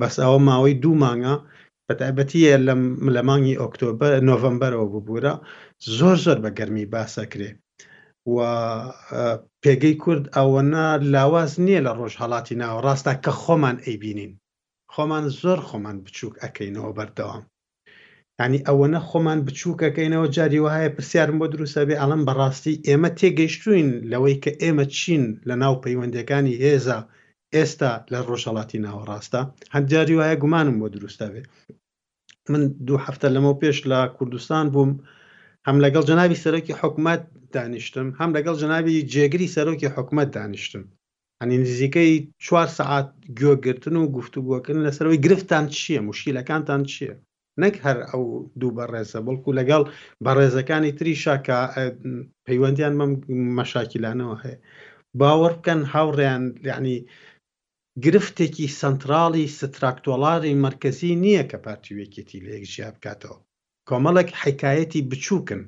[0.00, 1.34] بەس ئەوە ماوەی دوو مانگە
[1.88, 2.56] بەتایبەتیە
[3.16, 5.34] لە مانگی ئۆکتۆبر نۆڤمبەرەوە ببوورە
[5.98, 7.50] زۆر زۆر بە گەرمی باسەکرێ
[8.34, 8.36] و
[9.62, 14.32] پێگەی کورد ئەوەنە لاواز نییە لە ڕۆژ هەڵاتی ناوە ڕاستە کە خۆمان ئەیبینین
[14.94, 17.42] خۆمان زۆر خۆمان بچووک ئەەکەینەوە بەردەوام
[18.40, 24.36] ینی ئەوەنە خۆمان بچووکەکەینەوە جاری وهایە پرسیارم بۆ دروستە بێ ئەڵم بەڕاستی ئێمە تێگەیشتوین لەوەی
[24.42, 26.98] کە ئێمە چین لە ناو پەیوەندەکانی هێزا
[27.54, 29.40] ئێستا لە ڕۆژەڵاتی ناوەڕاستە
[29.74, 31.42] هەندجاری وایە گومانم بۆ دروستە بێ
[32.52, 34.90] من دوو هەفتە لەمە پێش لە کوردستان بووم
[35.66, 37.20] هەم لەگەڵ جناوی سەرۆکی حکومت
[37.54, 40.84] دانیشتم هەم لەگەڵ جناوی جێگری سەرۆکی حکومت دانیشتم
[41.42, 42.12] ئەنی نزیکەی
[42.44, 43.08] چوار سعات
[43.40, 47.14] گوێگرتن و گفتوگووەکردن لەسەرەوەی گرفتان چییە مشکیلەکانتان چییە
[47.62, 48.22] نەک هەر ئەو
[48.60, 49.82] دوو بەڕێزە بەڵکو لەگەڵ
[50.26, 51.58] بەڕێزەکانی تریشا کە
[52.46, 53.12] پەیوەندیان مەم
[53.58, 54.58] مەشاکیلانەوە هەیە
[55.20, 56.96] باوەڕ بکەن هاوڕیان یعنی
[58.04, 63.38] گرفتێکی سنترالی ستراکتۆڵاری مرکزی نییە کە پارتیوێکێتی لە یەک ژیا بکاتەوە
[63.88, 65.60] کۆمەڵک حکایەتی بچووکن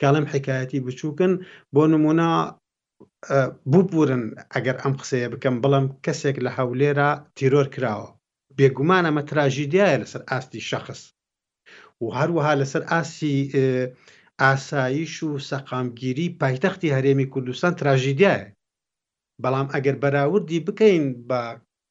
[0.00, 1.32] کاڵم حکایەتی بچووکن
[1.74, 2.14] بۆ نموە
[3.72, 4.22] ببورن
[4.54, 8.08] ئەگەر ئەم قسەیە بکەم بڵم کەسێک لە هەولێرا تیرۆر کراوە
[8.56, 11.00] بێگومانە مەتراژیدایە لەسەر ئاستی شەخص
[12.02, 13.36] و هەروەها لەسەر ئاسی
[14.42, 18.50] ئاسایش و سەقامگیری پایتەختی هەرێمی کوردستان تراژیدایە
[19.42, 21.40] بەڵام ئەگەر بەراوردی بکەین بە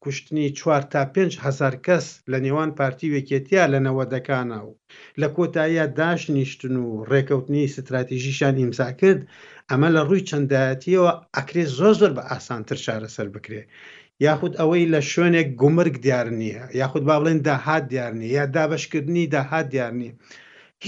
[0.03, 4.71] کوشتنی چوار تا پێنج هزار کەس لە نێوان پارتی وێکێتیا لە نەوەدەکانە و
[5.21, 9.21] لە کۆتاییە داش نیشتن و ڕێکەوتنی استراتیژیشان ئیمزا کرد
[9.71, 13.61] ئەمە لە ڕووی چەندایەتیەوە ئەکرێ زۆ زۆر بە ئاسانتر شارەسەر بکرێ
[14.25, 19.29] یاخود ئەوەی لە شوێنێک گومرگ دیار نییە یاخود با بڵێن داهات دیار نیە یا دابشکردنی
[19.35, 20.13] داهات دیار نیە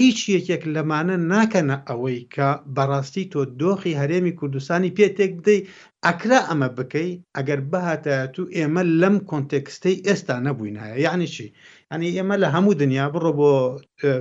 [0.00, 5.60] هیچ یەکێک لەمانە ناکەنە ئەوەی کە بەڕاستی تۆ دۆخی هەرێمی کوردستانی پێتێک بدەی
[6.06, 11.46] ئەکرا ئەمە بکەی ئەگەر بەهاتەت و ئێمە لەم کۆنتێکستەی ئێستا نەبووینایە یعنی چی
[11.90, 13.52] ئەنی ئێمە لە هەموو دنیا بڕۆ بۆ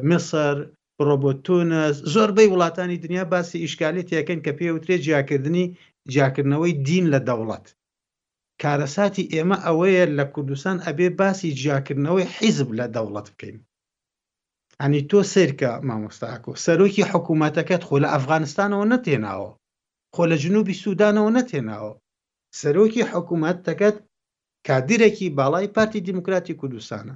[0.09, 0.57] میسر
[1.05, 5.65] ڕۆبۆتونس زۆربەی وڵاتانی دنیا باسی ئیشکالی تەکەن کە پێوترێ جیاکردنی
[6.13, 7.65] جیاکردنەوەی دین لە دەوڵەت
[8.61, 13.57] کارەساتی ئێمە ئەوەیە لە کوردستان ئەبێ باسی جیاکردنەوەی حیزب لە دەوڵەت بکەین
[14.81, 19.49] ئەنی تۆ سیرکە مامۆستاکۆ سەرۆکی حکوومەتەکەت خۆ لە ئەفغانستانەوە نەتێناوە
[20.15, 21.91] خۆ لە جنوبی سوودانەوە نەتێناوە
[22.59, 23.97] سەرۆکی حکوومەت دەکەت
[24.69, 27.13] کادرێکی باڵای پارتی دیموکراتی کوردستانە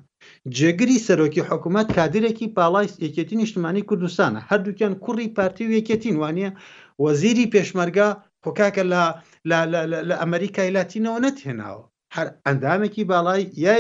[0.58, 6.50] جێگری سەرۆکی حکوومەت کادرێکی پاڵای یەکێتی نیشتمانی کوردستانە هەردووکیان کوڕی پارتی و یەکێتین وانە
[7.06, 8.10] وەزیری پێشمەرگا
[8.44, 9.02] خۆکاکە لە
[10.22, 11.84] ئەمریکای لاتینەوە نەتهێناوە
[12.16, 13.74] هەر ئەندامێکی باڵای یا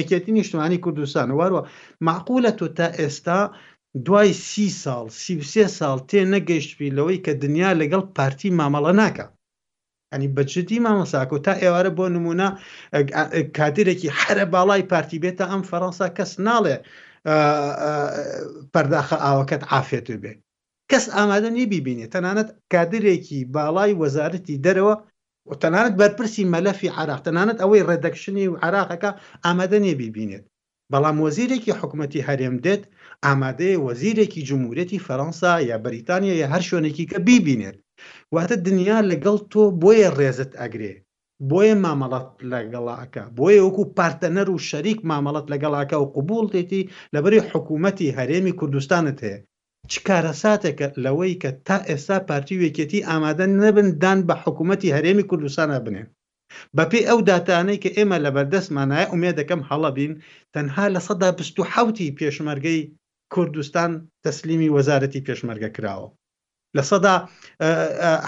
[0.00, 1.62] یەکێتی نیشتمانی کوردستان واروە
[2.08, 3.40] معقولە تۆ تا ئێستا
[4.06, 9.26] دوای سی ساڵ سیسێ ساڵ تێ نەگەیشتبی لەوەی کە دنیا لەگەڵ پارتی مامەڵە ناکە
[10.12, 12.48] ئەنی بەجددی مامەساکۆ تا ئێوارە بۆ نمونە
[13.58, 16.76] کاتێرێکی حرە باڵای پارتی بێتە ئەم فەڕەنسا کەس ناڵێ
[18.72, 20.32] پەرداخە ئاوەکەت ئافێت بێ
[20.90, 24.94] کەس ئامادە نی بیبینێ تەنانەت کادرێکی باڵای وەزارەتی دەرەوە
[25.62, 29.10] تەنانەت بەرپرسی مەلەفی عراق تەنانەت ئەوەی ڕێدەکشنی و عراقەکە
[29.44, 30.44] ئامادە نێ بیبینێت
[30.92, 32.82] بەڵام وەزیرێکی حکوومەتتی هەرێم دێت
[33.24, 37.76] ئامادەەیە وەزیرێکی جمهورەتی فەەنسا یا بەریتانیا یا هەر شوێنێکی کە بیبینێت
[38.34, 40.92] واتە دنیا لەگەڵ تۆ بۆیە ڕێزت ئەگرێ
[41.50, 48.14] بۆیە مامەڵەت لەگەڵاکە بۆیە وەکو پارتەنەر و شەریک مامەڵەت لەگەڵاکە و قوبول دێتی لەبەری حکوومەتی
[48.18, 49.38] هەرێمی کوردستانت هەیە
[49.90, 55.78] چ کارەساتێک لەوەی کە تا ئێستا پارتی وێکێتی ئامادە نەبن دان بە حکوومەتتی هەرێمی کوردستانە
[55.86, 56.08] بنێن
[56.76, 60.12] بەپی ئەو داتانەی کە ئێمە لە بەردەستمانایە ئومێ دەکەم هەڵە بین
[60.54, 62.80] تەنها لە سەدا 1970 پێشمەرگەی
[63.34, 63.90] کوردستان
[64.24, 66.08] تەسلیمی وەزارەتی پێشمەرگە کراوە
[66.76, 67.14] لە سەدا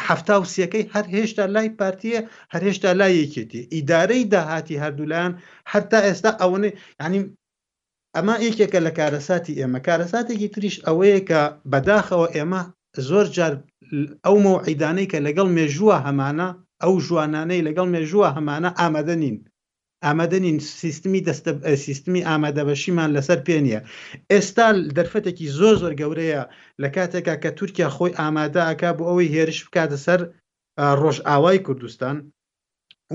[0.06, 2.20] هەفتا و سیەکەی هەر هێشتا لای پارتیە
[2.52, 5.32] هەر هێشتا لایەکێتی ئیدارەی داهاتی هەردوولایان
[5.72, 6.70] هەرتا ئێستا ئەوەنێ
[7.02, 7.20] ینی
[8.16, 11.40] ئەمە یەکێکە لە کارەساتی ئێمە کارەساتێکی تریش ئەوەیە کە
[11.72, 12.62] بەداخەوە ئێمە
[13.08, 13.52] زۆر جار
[14.26, 16.48] ئەو مەوعیدانەی کە لەگەڵ مێژووە هەمانە
[16.82, 19.36] ئەو ژوانانەی لەگەڵ مێژووە هەمانە ئامادە نین
[20.08, 21.52] ئامادەنین سیستمی دەستە
[21.86, 23.80] سیستمی ئامادەبەشیمان لەسەر پێنیە
[24.32, 26.42] ئێستا دەرفەتێکی زۆر زۆر گەورەیە
[26.82, 30.20] لە کاتێکا کە تورکیا خۆی ئامادەکا بۆ ئەوەی هێرش بکاتە سەر
[31.00, 32.16] ڕۆژ ئاوای کوردستان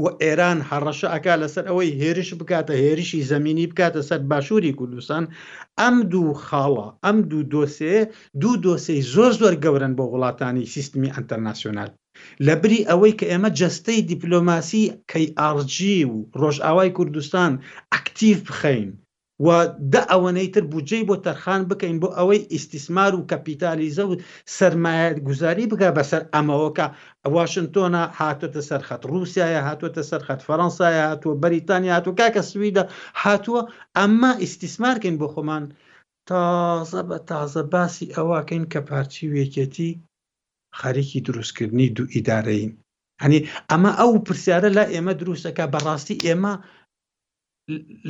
[0.02, 5.24] و ئێران هەڕەشە ئەکا لەسەر ئەوەی هێرش بکاتە هێرشی زمینی بکاتە سەر باشووری کوردستان
[5.80, 7.95] ئەم دوو خاڵە ئەم دوو دۆسێ
[8.41, 11.89] دوو دۆسەی زۆر زۆر گەورن بۆ وڵاتانی سیستمی ئەتەرناسیۆنال
[12.47, 17.51] لەبری ئەوەی کە ئێمە جستەی دیپلۆماسی کەی ئارجی و ڕۆژئاوای کوردستان
[17.93, 18.89] ئەکتیف بخەین
[19.45, 19.47] و
[19.93, 24.13] دە ئەوەنەی تر بجێ بۆ تەرخان بکەین بۆ ئەوەی ئیسیسمار و کەپیتالیزە و
[24.58, 26.86] سرمایەت گوزاری بگە بەسەر ئەمەوەکە
[27.36, 32.84] واشنگتۆنا هاتوۆتە سەرخەت رووسایە هاتوۆتە سەرخەت فەەنسایە هاتووە بەریتانیا هاتوو کاکە سویدە
[33.23, 33.62] هاتووە
[33.97, 35.63] ئەمما ئیسیسمارکەین بۆ خۆمان
[36.30, 39.91] تازە بە تازە باسی ئەواکەین کە پارچی وێکێتی
[40.81, 42.71] خەریکی دروستکردنی دوو ئیدارەین
[43.23, 43.39] هەنی
[43.71, 46.53] ئەمە ئەو پرسیارە لا ئێمە دروستەکە بەڕاستی ئێمە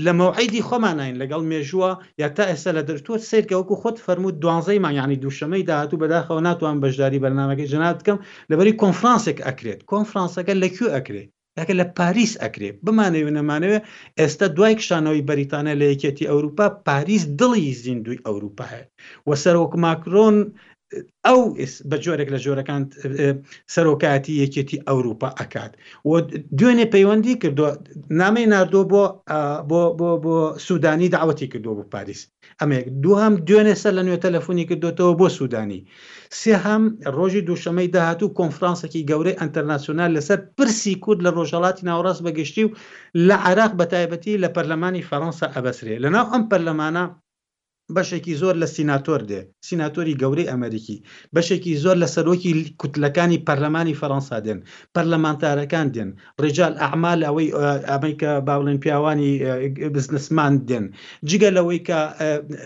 [0.06, 5.22] لە مەوعیدی خۆمانین لەگەڵ مێژووە یا تا ئێستا لە دەرتووە سیرکەوەکو خۆت فەرموود دوانزەیمان یانی
[5.24, 8.18] دووشەمەی داهاتوو بەداخەوە ناتوان بەشداری بەنامەکەی ژنات بکەم
[8.52, 13.80] لەبەری کۆنفرانسێک ئەکرێت کۆنفرانسەکە لەکوێ ئەکرێت داکە لە پاریس ئەکرێ بمانەوێ نەمانەوێ
[14.20, 18.86] ئێستا دوای کشانەوەی بەریتانە لە یەکێتی ئەوروپا پاریس دڵی زیندوی ئەوروپا هەیە
[19.28, 20.38] وە سەرۆک ماکرۆن
[21.28, 21.42] ئەو
[21.90, 22.82] بە جۆرێک لە جۆرەکان
[23.74, 25.72] سەرۆکاتی یەکێتی ئەوروپا ئەکات
[26.10, 26.12] و
[26.58, 27.66] دوێنێ پەیوەندی کردو
[28.22, 28.82] نامی نردۆ
[29.70, 29.82] بۆ
[30.26, 32.22] بۆ سوودانی داوەتی کردو بۆ پاریس
[32.62, 35.82] ئەمێک دوهام دوێنێ سەر لە نوێ تەلەفۆنی کردوێتەوە بۆ سوودانی
[36.42, 36.84] سێهام
[37.18, 42.74] ڕۆژی دووشەمەی داهاتوو کۆنفرانسێکی گەورەی ئەتەرناسیۆنال لەسەر پرسی کورد لە ڕۆژەڵاتی ناوەڕاست بەگەشتی و
[43.28, 47.06] لە عراق بە تایبەتی لە پەرلەمانی فەڕەنسا ئەبەسرێ لەناو ئەم پەرلەمانە
[47.94, 50.98] بەشێکی زۆر لە سیناتۆر دێ سیناتۆری گەورەی ئەمریکی
[51.36, 54.60] بەشێکی زۆر لە سەرۆکی کوتلەکانی پەرلەمانی فەەنسا دێن
[54.96, 56.10] پەرلەمانتارەکان دێن
[56.42, 57.48] ڕێجال ئەعمال ئەوەی
[57.92, 59.32] ئەمریکا باڵێن پیاوانی
[59.96, 60.86] بزنسمان دێن
[61.30, 62.00] جگە لەوەی کە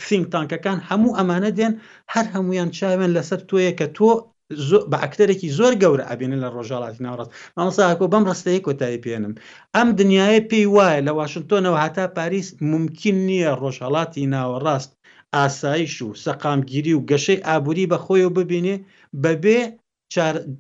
[0.08, 1.74] سینگتانکەکان هەموو ئەمانە دێن
[2.14, 4.12] هەر هەمویان چاوێن لەسەر تۆیە کە تۆ
[4.92, 9.34] بە ئەکتەرێکی زۆر گەورە ئەبێنن لە ڕۆژاڵاتی ناوڕاست مامەساکۆ بەم ڕستەیە کۆتایی پێێنم
[9.76, 14.92] ئەم دنیاە پێی وایە لە وااشنگتۆنەوە هاتا پاریس ممکن نییە ڕۆژهڵاتی ناوەڕاست
[15.34, 18.76] ئاسایش و سەقامگیری و گەشەی ئابووری بەخۆیەوە ببینێ
[19.24, 19.60] بەبێ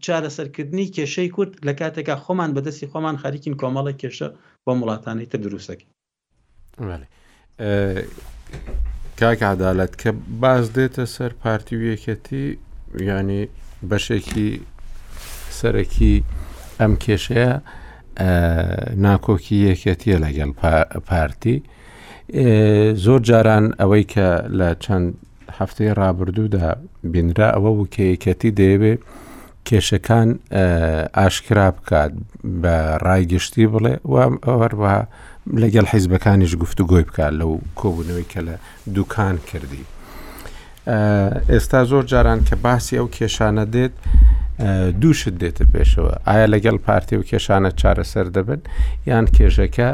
[0.05, 4.27] چارەسەرکردنی کێشەی کورد لە کاتێکا خۆمان بەدەستی خۆمان خەریکین کۆمەڵە کێشە
[4.65, 5.85] بۆ وڵاتانی تر دروستەکە
[9.19, 10.09] کاک عدالت کە
[10.41, 12.45] باز دێتە سەر پارتی و یەکەتی
[13.09, 13.43] ینی
[13.89, 14.49] بەشێکی
[15.59, 16.13] سەرەکی
[16.79, 17.51] ئەم کێشەیە
[19.05, 20.51] ناکۆکی یەکەتیە لەگەڵ
[21.09, 21.57] پارتی
[23.05, 25.07] زۆر جاران ئەوەی کە لە چەند
[25.59, 26.67] هەفتەی ڕابردوودا
[27.13, 28.93] بینرا ئەوە و کەیەکەتی دەیەوێ
[29.67, 30.29] کێشەکان
[31.17, 32.11] ئاشکرا بکات
[32.61, 34.15] بە ڕایگەشتی بڵێ و
[34.47, 35.01] ئەوەروەها
[35.63, 38.55] لەگەل حیزبەکانیش گفتو گۆی بکات لەو کۆبوونەوەی کە لە
[38.95, 39.83] دوکان کردی.
[41.51, 43.95] ئێستا زۆر جاران کە باسی ئەو کێشانە دێت
[45.01, 48.61] دووشت دێتە پێشەوە ئایا لەگەڵ پارتی و کێشانە چارەسەر دەبن
[49.09, 49.89] یان کێشەکە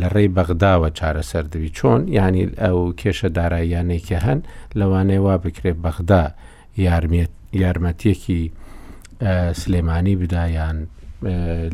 [0.00, 4.40] لە ڕێی بەغداوە چارەسەر دەوی چۆن ینی ئەو کێشە داراییانێکە هەن
[4.78, 6.24] لەوانەیە وا بکرێت بەغدا
[7.62, 8.42] یارمەتیەکی
[9.60, 10.78] سلێمانی بدایان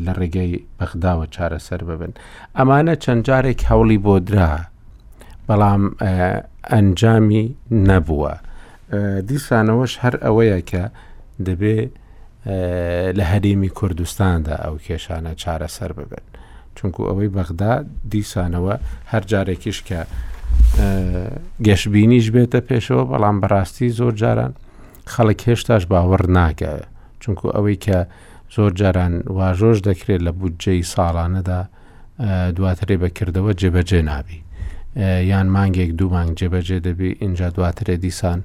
[0.05, 2.13] لە ڕێگەی بەخداوە چارەسەر ببن.
[2.57, 4.51] ئەمانە چەند جارێک هەوڵی بۆ درا
[5.47, 5.83] بەڵام
[6.71, 7.45] ئەنجامی
[7.89, 8.33] نەبووە.
[9.29, 10.83] دیسانەوەش هەر ئەوەیە کە
[11.47, 11.77] دەبێ
[13.17, 16.23] لە هەرێمی کوردستاندا ئەو کێشانە چارەسەر ببن.
[16.79, 17.73] چونکو ئەوەی بەغدا
[18.13, 18.75] دیسانەوە
[19.11, 19.99] هەر جارێکیش کە
[21.67, 24.51] گەشببینیش بێتە پێشەوە بەڵام بەڕاستی زۆر جاران
[25.13, 26.87] خەڵک هێشتاش باوەڕ ناکەوێت
[27.21, 27.99] چونکو ئەوەی کە
[28.55, 31.61] زۆر جاران واژۆش دەکرێت لە بودجەی ساڵانەدا
[32.57, 34.39] دواترێ بەکردەوە جێبەجێ نابی
[35.31, 38.39] یان مانگێک دوو مانگ جێبەجێ دەبی اینجا دواترێ دیسان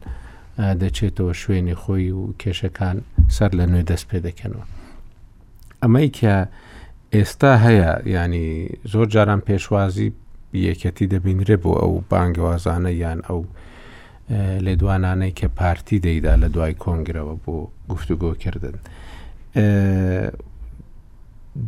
[0.81, 2.97] دەچێتەوە شوێنی خۆی و کێشەکان
[3.37, 4.65] سەر لە نوێ دەست پێ دەکەنەوە
[5.83, 6.37] ئەمەی کە
[7.15, 8.47] ئێستا هەیە ینی
[8.93, 10.09] زۆر جاران پێشوازی
[10.69, 13.41] یەکەتی دەبینرێ بۆ ئەو بانگوازانە یان ئەو
[14.67, 17.55] لێدوانانەی کە پارتی دەیدا لە دوای کۆنگرەوە بۆ
[17.91, 18.77] گفتوگۆکردن.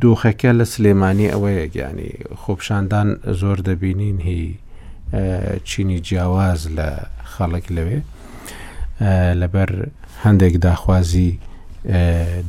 [0.03, 2.11] دۆخەکە لە سلێمانی ئەوەیە گیانی
[2.43, 3.09] خۆپشاندان
[3.41, 4.43] زۆر دەبینین هی
[5.69, 6.89] چینی جیاواز لە
[7.35, 7.99] خەڵک لەوێ
[9.41, 9.71] لەبەر
[10.25, 11.33] هەندێک داخوازی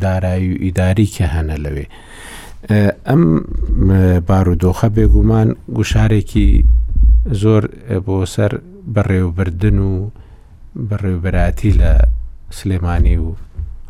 [0.03, 1.88] دارایی و ئیداری کە هەنە لەوێ.
[3.08, 3.24] ئەم
[4.28, 6.48] بارودۆخە بێگومان گوشارێکی
[7.41, 7.63] زۆر
[8.06, 8.52] بۆ سەر
[8.93, 10.10] بەڕێوبردن و
[10.89, 11.91] بەڕێوبەتی لە
[12.58, 13.30] سلێمانی و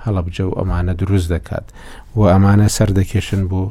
[0.04, 1.66] هەڵبجە و ئەمانە دروست دەکات
[2.18, 3.64] و ئەمانە سەر دەکێشن بۆ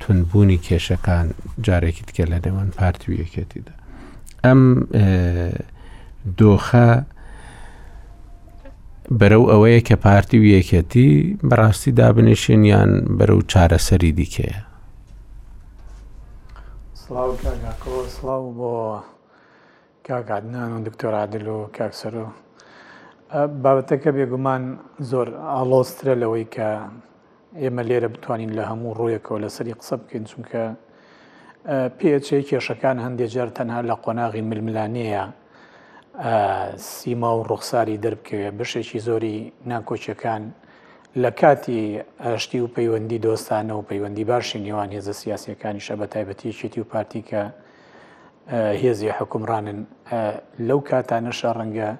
[0.00, 1.26] تونبوونی کێشەکان
[1.66, 3.74] جارێکی تکە لە نێوان پارتویەکێتیدا
[4.44, 4.60] ئەم
[6.38, 6.88] دۆخە
[9.20, 11.10] بەرەو ئەوەیە کە پارتی و یەکەتی
[11.48, 14.58] بەڕاستی دابنیشین یان بەرەو چارەسەری دیکەیە
[18.16, 18.70] سلااو بۆ
[20.06, 22.26] کاگادنان و دکتۆرادل و کاکسەر و
[23.64, 24.62] بابەتەکە بێگومان
[25.10, 26.68] زۆر ئالۆسترە لەوەی کە
[27.62, 30.62] ئێمە لێرە بتوانین لە هەموو ڕویەکەەوە لەسەری قسە بکەین چونکە
[31.98, 35.24] پێچەی کێشەکان هەندێک جار تەنها لە قۆناغی ململانەیە
[36.76, 39.38] سیما و ڕوخساری دەربکەوێ بشێکی زۆری
[39.72, 40.42] ناکۆچەکان
[41.22, 41.82] لە کاتی
[42.24, 47.42] ئاشتی و پەیوەندی دۆستانە و پەیوەندی باشی نێوان هێزە سیاسەکانی شەبەتایبەتیشێتی و پارتی کە
[48.82, 49.78] هێزی حکومڕانن
[50.68, 51.90] لەو کاتانەشە ڕەنگە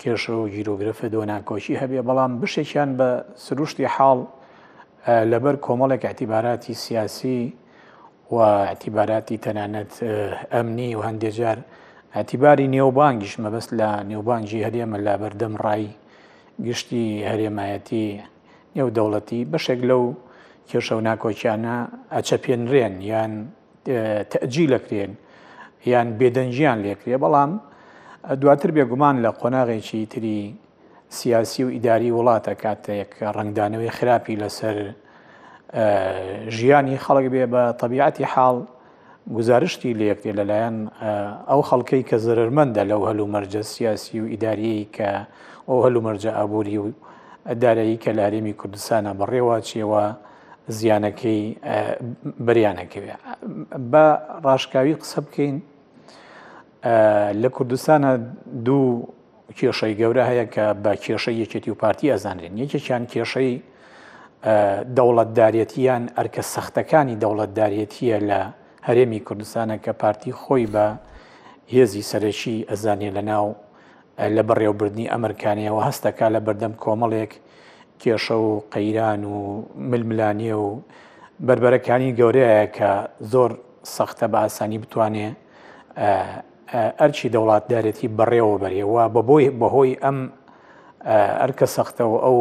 [0.00, 3.08] کێشە و گیرۆگرفە دۆناکۆشی هەبێ بەڵام بشێکیان بە
[3.44, 4.20] سروشتی حاڵ
[5.32, 7.40] لەبەر کۆمەڵێک اعتیباراتی سیاسی
[8.30, 8.36] و
[8.68, 9.92] اعتیباراتی تەنانەت
[10.52, 11.58] ئەمنی و هەندێجار
[12.16, 15.86] هەتیباری نێوبانگیش مەبەست لە نێوبانگی هەرێمە لە بەردەم ڕای
[16.66, 18.06] گشتی هەرێمایەتی
[18.76, 20.02] نێو دەوڵەتی بەشێک لەو
[20.70, 21.76] کێشە و ناکۆچیانە
[22.14, 23.32] ئەچەپێنرێن یان
[24.30, 25.12] تەجی لەکرێن
[25.92, 27.50] یان بێدەنجیان لێکرێ بەڵام
[28.40, 30.38] دواتر بێگومان لە قۆناغێکی تری
[31.18, 34.76] سیاسی و ئیداری وڵاتە کاتێک ڕنگدانەوەی خراپی لەسەر
[36.56, 38.58] ژیانی خەڵک بێ بە تەبیعەتی حاڵ
[39.36, 40.76] گزارشتی لە یەکتێ لەلایەن
[41.50, 45.10] ئەو خەڵکەی کە زرمەندە لەو هەلو مەرجە سیاسی و ئیداریی کە
[45.68, 46.86] ئەو هەلو مەرجە ئابووری و
[47.62, 50.02] دارایی کە لاریمی کوردستانە بەڕێواچیەوە
[50.78, 51.40] زیانەکەی
[52.46, 53.14] بریانەکەوێ
[53.92, 54.04] بە
[54.44, 55.56] ڕاشکاوی قسە بکەین
[57.42, 58.10] لە کوردستانە
[58.66, 58.88] دوو
[59.58, 63.52] کێشەی گەورە هەیە کە بە کێشەی یەکێتی و پارتی ئەزانرێن یەکێکیان کێشەی
[64.96, 68.42] دەوڵەتدارەتیان ئەرکە سەختەکانی دەوڵەتدارەتیە لە
[68.86, 70.86] هەرێمی کوردستانە کە پارتی خۆی بە
[71.74, 73.46] هێزی سەرەکی ئەزانێ لە ناو
[74.36, 77.32] لە بەڕێوبردنی ئەمرکانیەوە هەستەکا لە بەردەم کۆمەڵێک
[78.02, 80.68] کێشە و قەیران و ململانیە و
[81.46, 82.90] بربەرەکانی گەورەیە کە
[83.32, 83.50] زۆر
[83.94, 85.28] سەختە بە ئاسانی بتوانێ
[87.00, 90.18] ئەرچی دەوڵاتدارەتی بەڕێوە بەرێەوە بە بۆی بەهۆی ئەم
[91.40, 92.38] ئەرکە سەختەوە ئەو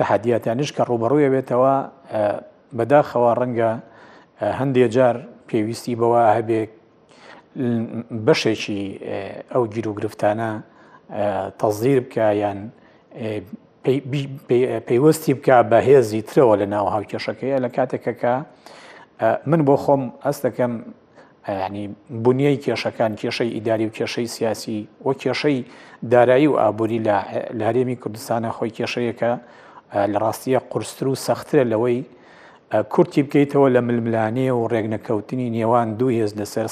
[0.00, 1.74] تحدیاتانش کە ڕوبەڕووی بێتەوە
[2.76, 3.70] بەداخەوە ڕەنگە
[4.58, 5.16] هەندێک جار
[5.50, 6.60] پێویستی بەوە هەبێ
[8.26, 8.80] بەشێکی
[9.52, 10.50] ئەو گیر و گرفتانە
[11.60, 12.58] تەزیر بکە یان
[14.88, 18.34] پەیوەستی بکە بە هێزی ترەوە لە ناو هاوکێشەکەیە لە کاتێکەکە
[19.50, 20.72] من بۆ خۆم ئەست دەکەم
[21.66, 21.84] ینی
[22.24, 25.58] بنیەی کێشەکان کێشەی ئیداری و کێشەی سیاسی وە کێشەی
[26.12, 27.00] دارایی و ئابووری
[27.58, 29.32] لە هەرێمی کوردستانە خۆی کێشەیەکە
[30.12, 31.98] لە ڕاستیە قرستر و سەخترە لەوەی
[32.72, 36.66] کورتی بکەیتەوە لە ململانەیە و ڕێگنەکەوتنی نێوان دوو هێز لەسەر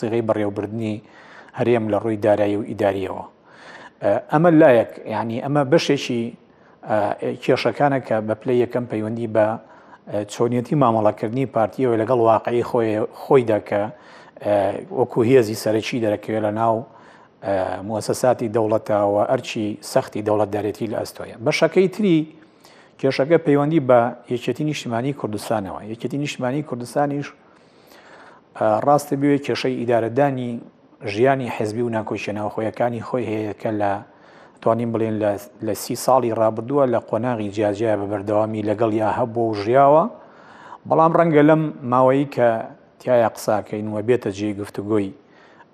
[0.00, 0.96] سیغی بڕێوبردننی
[1.58, 3.24] هەرێم لە ڕووی دارایی و ئیداریەوە.
[4.32, 6.22] ئەمە لایەک ینی ئەمە بەشێکی
[7.44, 9.46] کێشەکانە کە بە پلی یەکەم پەیوەندی بە
[10.32, 12.62] چۆنیەتی مامەڵەکردنی پارتیەوە لەگەڵ واقعی
[13.22, 13.82] خۆیدا کە
[14.98, 16.74] وەکو هێزی سەرەکی دەرەکەوێت لە ناو
[17.88, 22.16] موسەساتی دەوڵەتەوە ئەرچی سەختی دەوڵەت دارێتی لە ئەستۆیە بەشەکەی تری
[23.00, 24.00] کێشەکە پەیوەندی بە
[24.32, 27.28] یەکێتی نیشتیمانی کوردستانەوە یەکێتی نیشتیمانی کوردستانیش
[28.86, 30.50] ڕاستە بوێ کێشەی ئیدارەدانی
[31.14, 33.92] ژیانی حەزبی و ناکۆشێنەوە خۆیەکانی خۆی هەیەکە لە
[34.62, 35.16] توانین بڵێن
[35.66, 40.04] لە سی ساڵی ڕابردووە لە قۆناغی جیاجیای بە بەردەوامی لەگەڵ یا هەبوو و ژیاوە
[40.88, 42.48] بەڵام ڕەنگە لەم ماوەی کە
[43.00, 45.10] تایە قساکەین وە بێتە جێ گفتوگۆی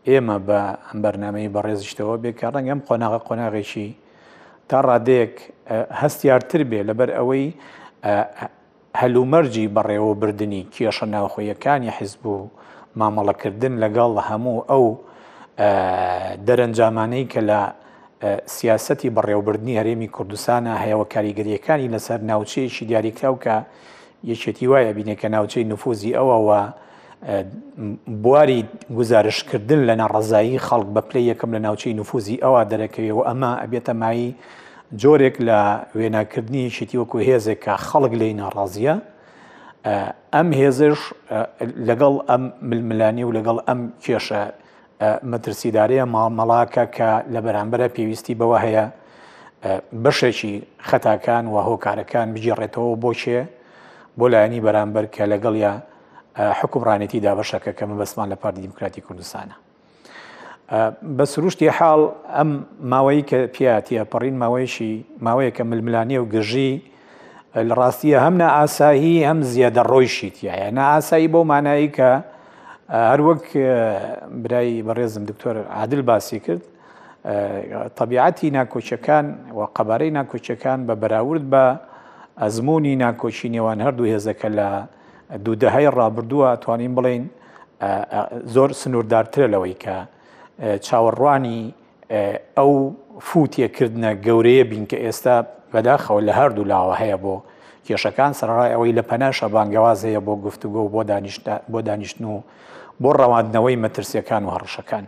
[0.09, 3.89] ئێمە بە ئەم بەرنمەی بەڕێزشتەوە بێت کە ڕەنگەم قۆناغە قۆناغێکی
[4.73, 5.35] تا ڕادەیەک
[6.03, 7.47] هەستیارتر بێ لەبەر ئەوەی
[9.01, 12.39] هەلومەرجی بەڕێوە بردننی کێشە ناوخۆیەکانی حیزب و
[12.99, 14.85] مامەڵەکردن لەگەڵ هەموو ئەو
[16.47, 17.61] دەرەنجامانەی کە لە
[18.57, 23.55] سیاستی بەڕێوەبردننی هەرێمی کوردستانە هەیەەوە کاریگەریەکانی لەسەر ناوچەیەکی دیاریکرااو کە
[24.31, 26.61] یەکێتی وایە بینێکە ناوچەی نفوزی ئەوەوە
[28.23, 28.61] بواری
[28.99, 33.93] گزارشکردن لە ناڕزایی خەڵک بە پلی یەکەم لە ناوچەی نفوزی ئەوە دەرەکەوێ و ئەمە ئەبێتە
[34.03, 34.31] مایی
[35.01, 35.59] جۆرێک لە
[35.99, 38.95] وێناکردنی شتی وەکو هێزێک کە خەڵک لی ناڕازیە
[40.35, 40.99] ئەم هێزش
[41.89, 44.43] لەگەڵ ئەم ململانی و لەگەڵ ئەم کێشە
[45.31, 48.85] مەترسیدارەیە مامەڵاکە کە لە بەرامبەرە پێویستی بەوە هەیە
[50.05, 50.55] بەشێکی
[50.89, 53.41] خەتاکان و هۆکارەکان بجێڕێتەوە بۆچێ
[54.19, 55.73] بۆ لایەنی بەرامبەر کە لەگەڵ یا
[56.59, 59.57] حکوڕانێتی دابەشەکە کە مەبەسمان لە پار دیموکراتی کوردستانە
[61.17, 62.01] بە سروشتی حاڵ
[62.37, 62.51] ئەم
[62.93, 64.93] ماوەی کە پیاتە پەڕین ماوەیشی
[65.25, 66.73] ماوەیە کە ململانی و گژی
[67.69, 72.11] لە ڕاستیە هەم نە ئاسایی هەم زیادە ڕۆیشیتیایە نە ئاسایی بۆ مانایی کە
[73.11, 73.45] هەر وەک
[74.45, 76.63] برای بەڕێزم دکتۆر عادل باسی کرد
[77.99, 79.27] تەبیعەتی ناکۆچەکان
[79.59, 81.65] و قەبارەی ناکۆچەکان بە بەراورد بە
[82.43, 84.69] ئەزمموی ناکۆچی نێوان هەردوو هێزەکە لە
[85.45, 87.23] دوودەهای ڕابردووە توانین بڵین
[88.55, 89.97] زۆر سنووردارترە لەوەی کە
[90.87, 91.61] چاوەڕوانی
[92.59, 92.71] ئەو
[93.29, 95.37] فوتیەکردە گەورەیە بینکە ئێستا
[95.73, 97.35] بەداخەوە لە هەردوو لاوە هەیە بۆ
[97.87, 100.89] کێشەکان سەرڕای ئەوەی لە پەناشە بانگەوازەیە بۆ گفتوگە و
[101.73, 102.41] بۆ دانیشتن و
[103.03, 105.05] بۆ ڕەواندنەوەی مەترسیەکان و هەڕشەکان.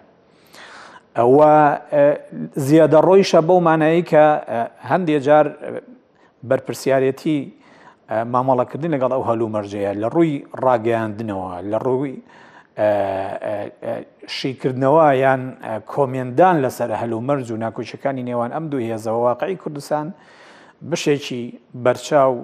[1.19, 1.51] ئەوە
[2.69, 4.25] زیادە ڕۆیشە بەو مانایی کە
[4.91, 5.47] هەندێک جار
[6.49, 7.37] بەرپسیارەتی
[8.33, 10.35] مامەڵەکردن لەگەڵ ئەو هەلو مەرجەیە لە ڕووی
[10.65, 12.15] ڕاگەیاندنەوە لە ڕووی
[14.39, 15.43] شیکردنەوە یان
[15.93, 20.07] کۆمێندان لەسەر هەلو مەرج و ناکۆچەکانی نێوان ئەم دوو هێزەوە واقعی کوردستان
[20.91, 21.43] بشێکی
[21.85, 22.35] بەرچاو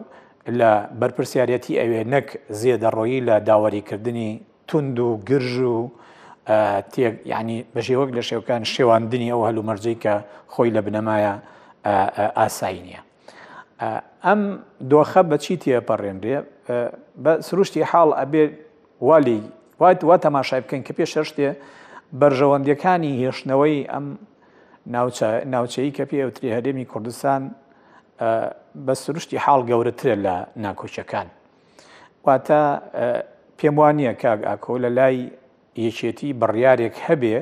[0.59, 0.71] لە
[1.01, 2.29] بەرپرسیارەتی ئەوێ نەک
[2.61, 4.31] زیێدەڕۆیی لە داوەریکردنی
[4.69, 5.83] تund و گرژ و
[6.93, 10.15] تێک ینی بەژێوەک لە شێوکان شێواندنی ئەو هەلو مەرجەی کە
[10.53, 11.35] خۆی لە بنەمایە
[12.39, 13.03] ئاسایی نییە.
[14.27, 14.41] ئەم
[14.91, 16.37] دۆخە بەچی تێپەڕێنرێ
[17.23, 18.43] بە سروشتی حاڵ ئەبێ
[19.09, 19.41] والی
[19.81, 21.51] وایت وا تەماشای بکەن کە پێش شتێ
[22.21, 24.05] بەرژەوەندەکانی هێشتنەوەی ئەم
[25.55, 27.43] ناوچەی کە پێ ئەوتری هەرێمی کوردستان
[28.87, 31.29] بە سروشتی حاڵ گەورەترە لە ناکۆچەکان.
[32.27, 32.61] واتە
[33.59, 35.17] پێم وانە کاگ ئاکۆ لە لای
[35.87, 37.39] یەکێتی بڕیارێک هەبێ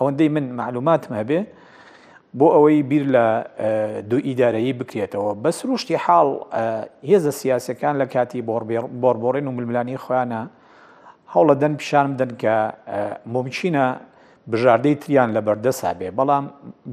[0.00, 1.40] ئەوەندەی من معلوماتم هەبێ
[2.38, 3.26] بۆ ئەوەی بیر لە
[4.10, 6.28] دوو ئیدارایی بکرێتەوە بە سروشتی حاڵ
[7.10, 8.40] هێزە سیاسەکان لە کاتی
[9.02, 10.42] بۆربڕین و ململانی خۆیانە
[11.34, 12.54] هەوڵە دەن پیشانم دەن کە
[13.32, 13.86] مۆمچینە
[14.50, 16.44] بژاردەی تریان لە بەردەسا بێ بەڵام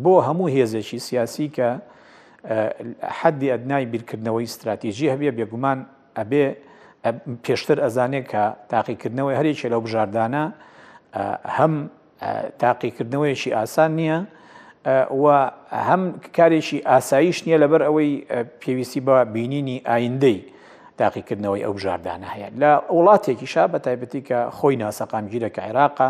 [0.03, 1.69] بۆ هەموو هێزێکی سیاسی کە
[3.19, 5.79] حەدی ئەدنای بیرکردنەوەی استراتیژی هەبێ بێگومان
[6.17, 6.45] ئەبێ
[7.45, 10.43] پێشتر ئەزانێت کە تاقیکردنەوەی هەرێکی لەو بژاردانە
[11.57, 11.73] هەم
[12.61, 14.19] تاقیکردنەوەیشی ئاسان نییە
[15.23, 15.25] و
[15.87, 16.01] هەم
[16.37, 18.11] کارێکی ئاساییش نییە لەبەر ئەوەی
[18.63, 20.37] پێویستی بە بینینی ئایندەی.
[21.01, 26.09] تاقیکردنەوەی ئەو ژاردانە هەیە لە وڵاتێکی شا بە تایبەتی کە خۆی ناسەقامگیرەکە عێراقا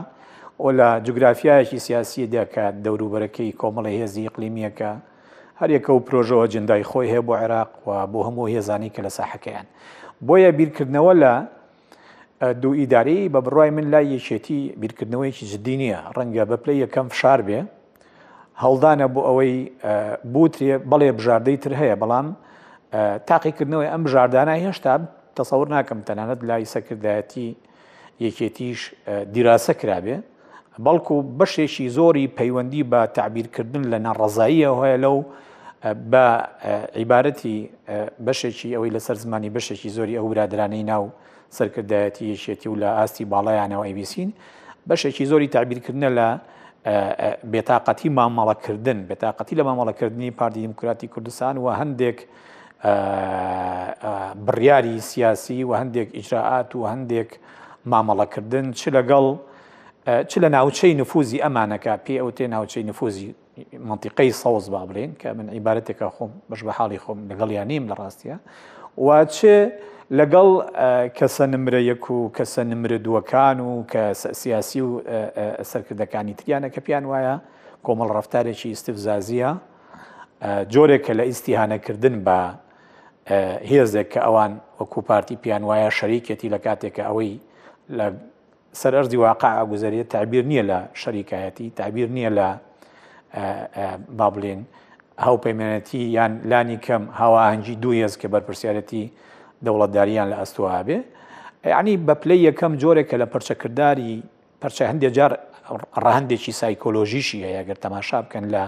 [0.63, 4.91] ئۆ لە جوگرافایەکی سیاسی دەکات دەوروبەرەکەی کۆمەڵی هێزی قلیمیەکە
[5.61, 9.67] هەرێکە و پرۆژەوە جندای خۆی هەیە بۆ عێراق و بۆ هەموو هێزانی کە لە ساحەکەیان
[10.27, 11.33] بۆیە بیرکردنەوە لە
[12.61, 17.39] دوو ئیداری بە بڕای من لای یەکێتی بیرکردنەوەیکی جدی نییە ڕەنگە بە پلی یەکەم فشار
[17.47, 17.59] بێ
[18.63, 19.53] هەڵدانە بۆ ئەوەی
[20.33, 22.27] بوتێ بەڵێ بژاردەی تر هەیە بەڵام
[23.29, 24.93] تاقیکردنەوەی ئەم ژاردانە هێشتا
[25.37, 27.47] تەسەور ناکەم تەنانەت لای سەکردایەتی
[28.25, 28.79] یەکێتیش
[29.33, 30.17] دیراسە کرابێ
[30.85, 35.17] بەڵکو بەشێکی زۆری پەیوەندی بە تعبیرکردن لە ناڕزاییە هەیە لەو
[36.11, 36.25] بە
[36.99, 37.57] عیبارەتی
[38.27, 41.03] بەشێکی ئەوەی لەسەر زمانی بەشێکی زۆری ئەو برادرانەی ناو
[41.57, 44.29] سەرکردایەتی یەشێتی و لە ئاستی باڵیانەوە ئەیبیسین
[44.89, 46.27] بەشێکی زۆری تعبیرکردنە لە
[47.53, 52.19] بێتاقەتی مامەڵەکردن بێتاقەتی لە مامەڵەکردنی پارتی دموکراتی کوردستان و هەندێک
[52.84, 57.30] بڕیاری سیاسی و هەندێک ئیجراعات و هەندێک
[57.91, 59.25] مامەڵەکردن چ لەگەڵ
[60.32, 63.36] چ لە ناوچەی نفوزی ئەمانەکە پێ ئەو تێ ناوچەی نفوزی
[63.89, 67.95] منتیقەی سەوز با بڵێن کە من عیبارەتێکە خۆم بەش بە حاڵی خۆم لەگەڵ یانیم لە
[67.99, 68.38] ڕاستیە
[68.97, 69.38] وا چ
[70.19, 70.49] لەگەڵ
[71.17, 74.01] کەسە نمرە یەک و کەسە نمرە دووەکان و کە
[74.41, 74.89] سیاسی و
[75.71, 77.36] سەرکردەکانی تریانە کە پیان وایە
[77.86, 79.49] کۆمەڵ ڕفتارێکی ئیسفزازیە
[80.73, 82.39] جۆرێکە لە ئیسیهانەکردن بە
[83.71, 87.34] هێزێک کە ئەوان وەکو پارتی پیان وایە شەریکەتی لە کاتێکە ئەوەی
[87.97, 88.05] لە
[88.82, 92.47] سەرەرزی واقع ئاگوزارێت تعبیر نییە لە شەریکایەتی تعبیر نییە لە
[94.17, 94.61] با بڵێن
[95.25, 99.03] هاوپەیمێنەتی یان لانی کەم هاواهەنگی دوو هێز کە بەرپرسیارەتی
[99.65, 100.99] دەوڵەتداریان لە ئەستوابێ
[101.77, 104.13] ینی بە پلەی یەکەم جۆرێک کە لە پەرچەکردداری
[104.61, 105.32] پەرچە هەندێک جار
[106.03, 108.63] ڕەهندێکی سایکۆلۆژیشی هەیە گەر تەماشا بکەن لە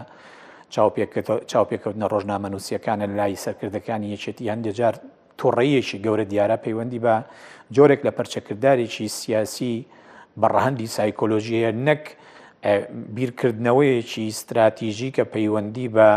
[1.52, 4.96] چاوپێککەوتنە ڕۆژنامە نووسەکانە لای سەرکردەکانی یەکێتی هەندێجار
[5.40, 7.16] توڕەیەکی گەورە دیارە پەیوەندی بە
[7.76, 9.76] جۆرێک لە پەرچەکردارێکی سیاسی
[10.42, 12.04] بەڕەهندی سایکۆلۆژیە نەک
[13.16, 16.10] بیرکردنەوەیەکی استراتیژی کە پەیوەندی بە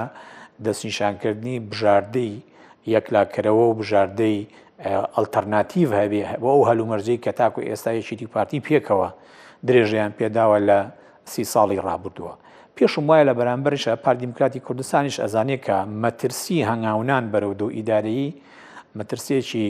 [0.64, 2.32] دەستنیشانکردنی بژاردەی
[2.94, 4.38] یەکلاکەرەوە و بژاردەی
[5.16, 9.09] ئەلتەرناتیڤ هەبێ بۆ ئەو هەلومەرجەی کە تاکو ئێستا یەکیتی پارتی پێکەوە
[9.66, 10.78] درێژیان پێداوە لە
[11.32, 12.34] سی ساڵی ڕابردووە
[12.77, 18.29] پێشم وایە لە بەرامبەرش پاردیموکراتی کوردستانیش ئەزانێت کە مەترسی هەنگاوان بەرەو دو ئیدارایی
[18.99, 19.66] مەترسێکی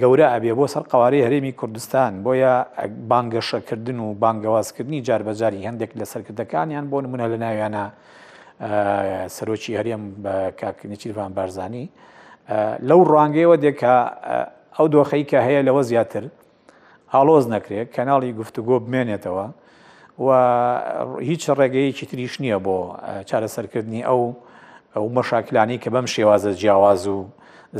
[0.00, 2.54] گەورە ئەبێ بۆ سەر قوارەی هەرێمی کوردستان بۆیە
[3.10, 7.84] بانگەشەکردن و بانگەوازکردنی جاربەجاری هەندێک لە سەرکردەکانیان بۆ نمونە لە ناویانە
[9.36, 11.84] سەرۆکی هەرێم بە کاکنیچیروان بارزانانی
[12.88, 13.94] لەو ڕانگەیەوە دێکە
[14.76, 16.24] ئەو دۆخەی کە هەیە لەوە زیاتر
[17.14, 19.46] هاڵۆز نەکرێت کەناڵی گفتوگۆ بمێنێتەوە
[20.26, 20.28] و
[21.22, 22.78] هیچ ڕێگەیەکی تریش نییە بۆ
[23.30, 24.22] چارەسەرکردنی ئەو
[24.94, 27.16] ئەو مەشاکلانی کە بەم شێوازە جیاواز و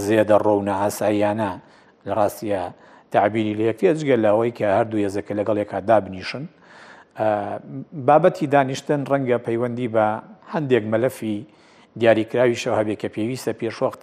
[0.07, 1.51] زێدە ڕۆونە هاساییانە
[2.07, 2.63] لە ڕاستیە
[3.13, 6.45] تعبیری لە یەکتی ئەجگەل لەوەی کە هەردوو یەزەکە لەگەڵێکا دابنیشن
[8.09, 10.07] بابەتی دانیشتن ڕەنگە پەیوەندی بە
[10.53, 11.37] هەندێک مەلەفی
[12.01, 14.01] دیاریکراوی شەوهابێک کە پێویستە پێشوەخت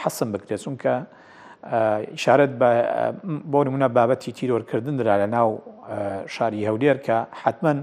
[0.00, 0.94] حەسم بکرێت چونکە
[2.24, 2.52] شارەت
[3.52, 5.50] بۆ نمونە بابەتی تیرۆرکردن درا لە ناو
[6.26, 7.74] شاری هەولێر کە حتمما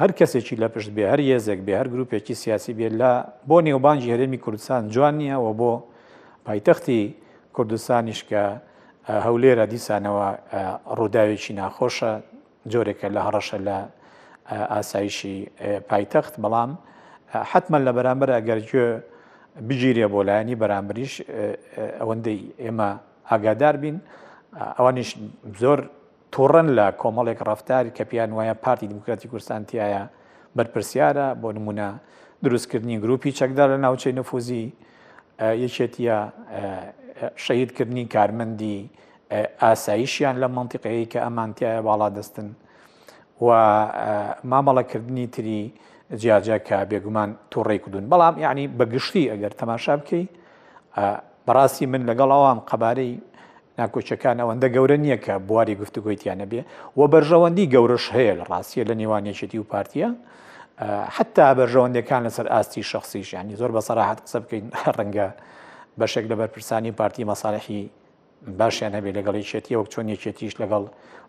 [0.00, 3.12] هەر کەسێکی لە پشت بێ هەر یێزێک بێ هەر گرروپێکی سیاسی بێ لە
[3.48, 5.72] بۆ نێوبانجی هەرێمی کوردستان جوان نییە و بۆ
[6.46, 7.02] پایتەختی
[7.56, 8.42] کوردستانیش کە
[9.26, 10.28] هەولێرە دیسانەوە
[10.98, 12.12] ڕووداوێکی ناخۆشە
[12.72, 13.78] جۆرێکە لە هەڕەشە لە
[14.74, 15.36] ئاسایشی
[15.90, 16.70] پایتەخت بەڵام
[17.52, 18.88] حتمما لە بەرامبەر ئەگەرگوێ
[19.68, 21.14] بگیرێ بۆ لایەنی بەرامبریش
[22.00, 22.90] ئەوەندەی ئێمە
[23.30, 23.96] ئاگادار بین
[24.78, 25.10] ئەوانش
[25.62, 25.80] زۆر
[26.34, 30.02] توڕن لە کۆمەڵێک ڕفتاری کە پیان وایە پارتی دموکراتی کوردستانتیایە
[30.56, 31.88] بەرپرسیارە بۆ نمونە
[32.44, 34.64] دروستکردنی گروپی چەکدار لە ناوچەی نفوزی
[35.64, 36.16] یەکێتیە
[37.44, 38.76] شەیدکردنی کارمەندی
[39.62, 42.46] ئاساییشیان لە منتیقەیە کە ئەمانتیایە باڵا دەستن
[43.44, 43.50] و
[44.50, 45.60] مامەڵەکردنی تری
[46.22, 50.24] جیاجە کە بێگومان توڕێک کودون بەڵام یعنی بەگشتی ئەگەر تەماشا بکەی
[51.46, 53.12] بەڕاستی من لەگەڵ ئەوان قەبارەی
[53.78, 56.60] ناکۆچەکان ئەوەندە گەورە نییە کە بواری گفتوگویتیانە بێ
[56.98, 60.08] و بەرژەوەندی گەورەش هەیە لە ڕاستیە لە نێوانێکێتی و پارتیە
[61.16, 64.64] حتا بەرژەوەندەکان لەسەر ئاستی شخصیش ینی زۆر بە سەراحت قسە بکەین
[64.96, 65.26] ڕەنگە
[66.00, 67.80] بەشێک لە بەرپرسانی پارتی مەساالحی
[68.58, 70.84] باشیان هەبێت لەگەڵ یەکێتی وەک چۆن یەکێتیش لەگەڵ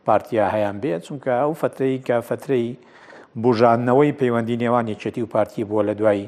[0.07, 2.67] پارتیا هەیان بێت چونکە ئەو فترەی کە فترەی
[3.43, 6.21] بژانەوەی پەیوەندی نێوان یەکێتی و پارتی بووە لە دوای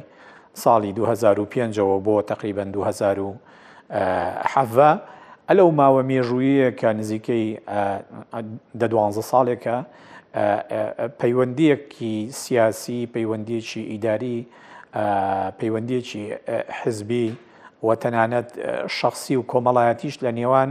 [0.63, 3.17] ساڵی 2005ەوە بۆ تقریبان 2000
[4.53, 4.63] حەە
[5.49, 7.45] ئەلەو ماوە مێژوویە کە نزیکەی
[8.79, 9.77] دە دوانزە ساڵێکە
[11.21, 14.39] پەیوەندیەکی سیاسی پەیوەندیەکی ئیداری
[15.59, 16.23] پەیوەندیەکی
[16.81, 17.27] حزبی
[17.85, 18.49] و تەنانەت
[18.97, 20.69] شخصی و کۆمەڵایەتیش لە نێوان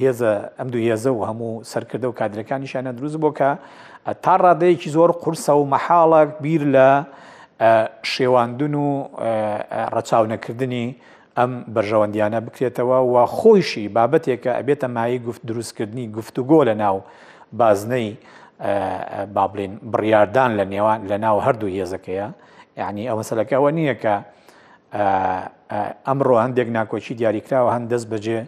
[0.00, 3.50] هێزە ئەم دوو هێزە و هەموو سەرکردە و کادرەکانیشانە دروست بۆ کە
[4.24, 6.88] تا ڕادەیەکی زۆر قورسە و مەحاڵک بیر لە
[8.14, 8.88] شێواندون و
[9.94, 10.86] ڕەچاونەکردنی
[11.40, 16.96] ئەم بەرژەوەندیانە بکرێتەوە و خۆیشی بابەتێکە ئەبێتە مای گفت دروستکردنی گفتوگۆ لە ناو
[17.58, 18.08] بازنەی
[19.34, 22.28] با بڵین بڕاردان لە نێوان لە ناو هەردوو هێزەکەیە
[22.80, 24.14] یعنی ئەوە سەلەکەەوە نییە کە
[26.08, 28.38] ئەمڕۆ هەندێک ناکۆچی دیاریکراوە هەند دەست بەجێ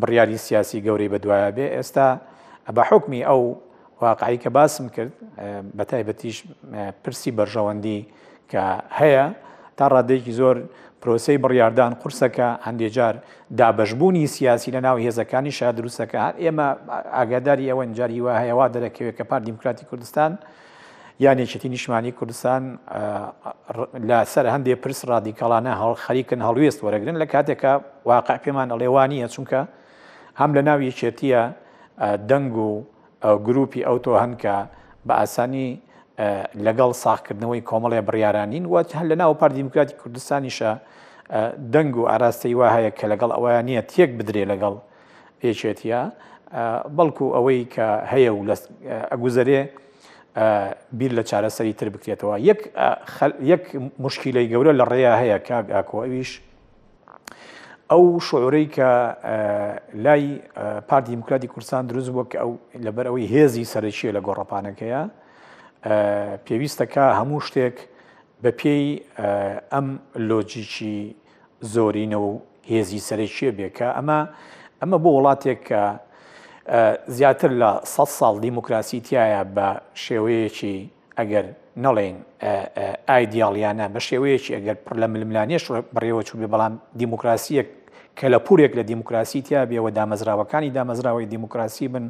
[0.00, 2.08] بڕیاری سیاسی گەورەی بەدوایە بێ ئێستا
[2.76, 3.42] بە حکمی ئەو
[4.04, 5.12] واقعی کە باسم کرد
[5.78, 6.36] بە تایبەتیش
[7.02, 8.00] پرسی بەرژەوەندی
[8.50, 8.62] کە
[8.98, 9.24] هەیە
[9.76, 10.56] تا ڕادێکی زۆر
[11.02, 13.14] پرۆسی بڕیاردان قورسەکە هەندێجار
[13.58, 16.66] دابەشبوونی سیاسی لە ناو هێزەکانی شا دروستەکە ئێمە
[17.16, 20.32] ئاگاداری ئەوە جاری وە هەیەوا دەرەکەوێت کە پار دیموکراتی کوردستان
[21.24, 22.62] یان یەکێتی نیشمانی کوردستان
[24.08, 27.72] لە سەر هەندێک پرس ڕادیکەڵانە هەڵ خەریکن هەڵوێست وەرەگرن لە کاتێکە
[28.10, 29.60] واقع پێمان ئەڵێوانیە چونکە
[30.40, 31.42] هەم لە ناوی چێتیە
[32.30, 32.68] دەنگ و
[33.46, 34.56] گروپی ئەوتۆ هەنکە
[35.06, 35.68] بە ئاسانی
[36.66, 40.70] لەگەڵ ساخکردنەوەی کۆمەڵێ بڕیارانین وات هەل لە ناو پار دیموکراتی کوردستانیشە
[41.74, 44.74] دەنگ و ئاراستەی وا هەیە کە لەگەڵ ئەویان نییە تێک بدرێ لەگەڵ
[45.40, 46.02] پێچێتە
[46.96, 48.40] بەڵکو ئەوەی کە هەیە و
[49.12, 49.60] ئەگوزەرێ
[50.98, 52.34] بیر لە چارەسەری تر بکرێتەوە
[53.52, 53.62] یەک
[54.04, 56.30] مشکیلەی گەورە لە ڕێیا هەیە کاگ ئاکۆویش
[57.90, 58.90] ئەو شعورەی کە
[60.04, 60.24] لای
[60.88, 62.50] پار دیموکراتی کورسان دروست بووە کە ئەو
[62.86, 65.02] لەبەر ئەوەی هێزی سەرچیە لە گۆڕەپانەکەیە
[66.46, 67.76] پێویستەکە هەموو شتێک
[68.42, 68.86] بە پێی
[69.72, 69.88] ئەم
[70.28, 70.98] لۆجیکی
[71.74, 72.40] زۆرینەوە و
[72.72, 74.18] هێزی سەرەکیە بێکە ئەمە
[74.80, 75.82] ئەمە بۆ وڵاتێک کە
[77.16, 79.68] زیاتر لە 100 ساڵ دیموکراسی تایە بە
[80.02, 80.76] شێوەیەکی
[81.18, 81.46] ئەگەر
[81.84, 82.16] نەڵێن
[83.08, 85.64] ئایدیاڵیانە بە شێوەیەکی ئەگەر پڕ لە ململانێش
[85.94, 87.68] بڕێوە چوو بێ بەڵام دیموکراسیەک
[88.18, 92.04] کە لە پورێک لە دیموکراسی تیا بێەوە دامەزراوەکانی دامەزراوەی دیموکراسی بن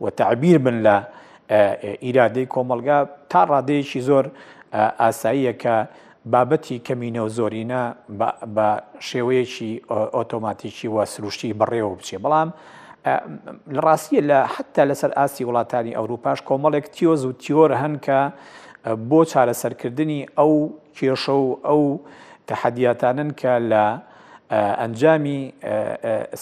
[0.00, 0.96] و تعبیر بن لە
[1.50, 4.24] ئیرادەی کۆمەلگا تا ڕادەیەکی زۆر
[5.00, 5.76] ئاساییە کە
[6.32, 7.82] بابەتی کەمینە و زۆرینە
[8.56, 8.68] بە
[9.08, 9.70] شێوەیەکی
[10.16, 12.48] ئۆتۆماتیکی وە سروشتی بەڕێوە بچێ بەڵام
[13.76, 18.20] لە ڕاستیە لە حتا لەسەر ئاسی وڵاتانی ئەوروپاش کۆمەڵێک تیۆز و تیۆر هەن کە
[19.08, 20.52] بۆ چارەسەرکردنی ئەو
[20.96, 21.84] کێشە و ئەو
[22.48, 23.86] تەحەدیاتانن کە لە
[24.52, 25.38] ئەنجامی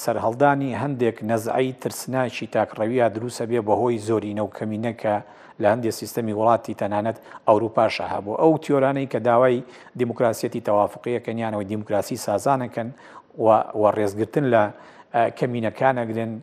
[0.03, 5.15] سەرهەڵدانی هەندێک نەزعایی ترسناکی تاکڕەویە دروە بێ بەهۆی زۆرینە و کەمینەکە
[5.63, 9.57] لە هەندێک سیستەمی وڵاتی تەنانەت ئەوروپاشە هەبوو ئەو تیۆرانەی کە داوای
[10.01, 12.89] دیموکراسەتی تەوافقیەکەنیانەوەی دیموکراسی سازانەکەن
[13.79, 14.63] و ڕێزگرتن لە
[15.39, 16.35] کەمینەکانەگرن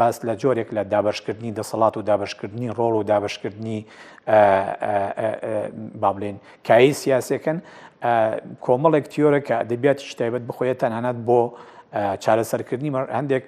[0.00, 3.78] باس لە جۆرێک لە دابشکردنی دەسەڵات و دابشکردنی ڕۆڵ و دابشکردنی
[6.02, 7.58] بابلێن کایی سیاسەکەن
[8.66, 11.40] کۆمەڵێک تیۆرە کە دەبێت شتایبەت بخۆیە تەنانەت بۆ
[12.24, 13.46] چارەسەرکردنی هەندێک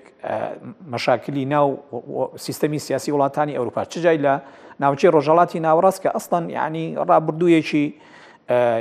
[0.93, 1.67] مەشاکلی ناو
[2.47, 4.35] سیستەمی سیاسی وڵاتانی ئەوروپا چجای لە
[4.83, 7.85] ناوچی ڕۆژەڵاتی ناوەڕاست کە ئەستان یعنی ڕابردوویەکی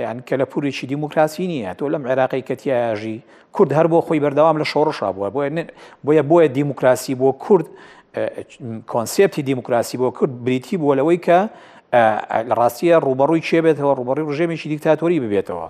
[0.05, 3.15] یان کە لە پورێکی دیموکراسی نییە تۆ لەم عێراقی کەتیژی
[3.55, 5.29] کورد هەر بۆ خۆی بەردەوام لە شۆڕشا بووە
[6.05, 7.67] بۆیە بۆیە دیموکراسی بۆ کورد
[8.93, 11.39] کۆنسپتی دیموکراسی بۆ کورد بریتی بووە لەوەی کە
[12.59, 15.67] ڕاستیە ڕوبەڕووی چێ بێتەوە ڕوبڕی ڕژێمێکی دیکتاتۆری ببێتەوە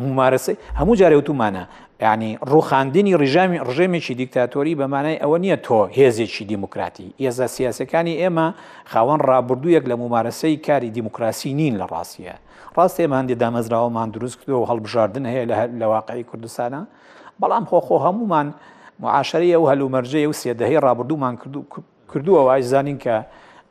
[0.00, 1.64] ممارەسەی هەموو جارێ وتومانە
[2.06, 8.46] ینی ڕوخاندنی ڕژامی ڕژێمێکی دیکتاتۆری بەمانای ئەوە نییە تۆ هێزێکی دیموکراتی ئێزە سیاسەکانی ئێمە
[8.90, 12.34] خاوەن ڕابردوویەک لە ممارەسەی کاری دیموکراسی نین لە ڕاستیە
[12.76, 15.44] ڕاستی ئێماندی دامەزراوەمان دروست کردەوە هەڵبژاردن هەیە
[15.80, 16.82] لە واقعی کوردستانە
[17.40, 18.46] بەڵام خۆخۆ هەمومان
[19.02, 21.34] معاشری ئەو هەلومەرجەیە و سێدەهی ڕابردوومان
[22.10, 23.16] کردووە وای زانین کە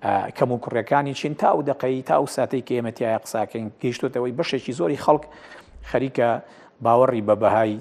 [0.02, 4.72] کەم و کوڕەکانی چین تا و دقەی تا و ساتەی کە ئێمەتیایە قساکەین گەیشتوتەوەی بەشێکی
[4.72, 5.24] زۆری خەڵک
[5.91, 6.41] خەریکە
[6.84, 7.80] باوەڕی بە بەهای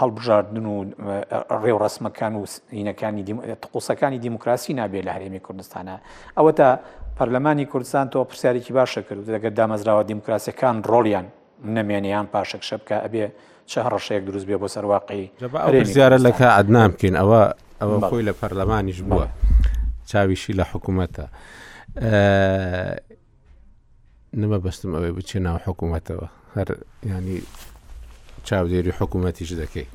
[0.00, 0.84] هەڵبژاردن و
[1.62, 3.22] ڕێوڕسمەکان و هینەکانی
[3.72, 5.96] قوسەکانی دیموکراسی نابێت لە هەرێمی کوردستانە
[6.40, 6.78] ئەوە تا
[7.18, 11.26] پەرلەمانی کوردستان تۆ پرسیارێکی باشە کرد دەگەر دامەزراوە دیموکراسیەکان ڕۆڵیان
[11.66, 13.24] نەمێنیان پاشەک شەبکە ئەبێ
[13.66, 15.30] چه ڕەشەیەک دروست بێ بۆ سەرواقی
[15.84, 17.42] زیارە لەکە عدنام بکەین ئەوە
[17.80, 19.26] ئەوە خۆی لە پەرلەمانیش بووە
[20.10, 21.24] چاویشی لە حکوومەتە
[24.40, 26.68] نمە بەستم ئەوەی بچێ ناو حکوومەتەوە هەر
[27.12, 27.38] ینی
[28.46, 29.86] چاودێری حکوومەتیش دەکەی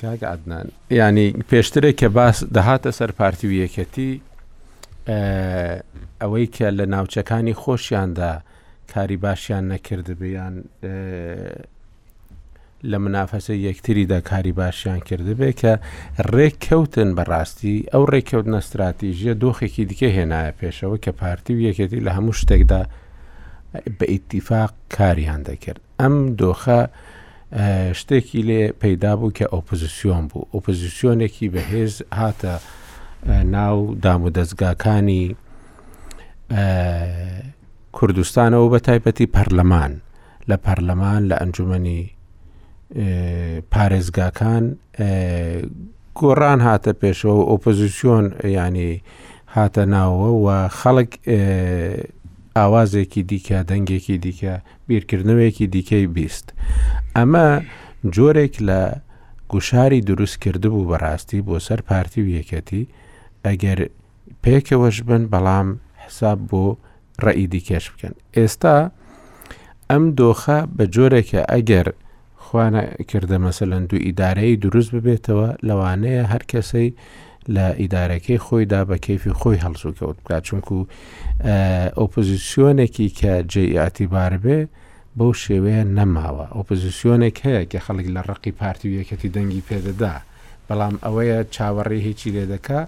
[0.00, 4.12] کاگ عدنان ینی پێشترێک کە باس دەهاتە سەر پارتی و یەکەتی
[6.20, 8.32] ئەوەی کە لە ناوچەکانی خۆشیاندا
[8.92, 10.54] کاری باشیان نەکردبیان
[12.86, 15.72] لە منافەسە یەکتریدا کاری باشیان کرده بێ کە
[16.34, 22.38] ڕێککەوتن بەڕاستی ئەو ڕێککەوتنە استراتیژیە دۆخێکی دیکە هێنایە پێشەوە کە پارتی و یەکێتی لە هەموو
[22.40, 22.82] شتێکدا
[23.98, 26.80] بە ئیتیفاق کاریان دەکرد ئەم دۆخە
[28.00, 32.54] شتێکی لێ پەیدا بوو کە ئۆپۆزیسیۆن بوو ئۆپۆزیسیۆنێکی بەهێز هاتە
[33.56, 35.24] ناو دام و دەستگاکانی
[37.98, 39.92] کوردستانەوە بە تایبەتی پەرلەمان
[40.50, 42.02] لە پەرلەمان لە ئەنجومی
[43.72, 44.64] پارێزگاکان
[46.18, 48.26] گۆڕان هاتە پێشەوە ئۆپۆزیسیۆن
[48.58, 48.92] ینی
[49.54, 51.10] هاتە ناوە و خەڵک
[52.56, 54.52] ئاوازێکی دیکە دەنگێکی دیکە
[54.88, 56.46] بیرکردنەوەیەکی دیکەی بیست.
[57.16, 57.46] ئەمە
[58.14, 58.80] جۆرێک لە
[59.52, 62.82] گوشاری دروست کردبوو بەڕاستی بۆ سەر پارتی و یەکەتی
[63.46, 63.80] ئەگەر
[64.44, 65.68] پێکەوەش بن بەڵام
[66.04, 66.66] حساب بۆ
[67.24, 68.14] ڕەئی دیکەش بکەن.
[68.36, 68.76] ئێستا
[69.90, 71.88] ئەم دۆخە بە جۆرێکە ئەگەر
[72.52, 76.90] خوانە کردە مەسەلەن دوو ئیدارەی دروست ببێتەوە لەوانەیە هەر کەسەی
[77.54, 80.76] لە ئیدارەکەی خۆیدا بە کەفی خۆی هەڵسوکەوت بکات چونکو
[82.00, 84.58] ئۆپۆزیسیۆنێکی کە جیئاتیبار بێ
[85.18, 90.14] بەو شێوەیە نەماوە ئۆپۆزیسیۆنێک هەیە کە خەڵک لە ڕقی پارتی یەکەتی دەنگی پێدەدا
[90.68, 92.80] بەڵام ئەوەیە چاوەڕێ هیچی لێ دەکا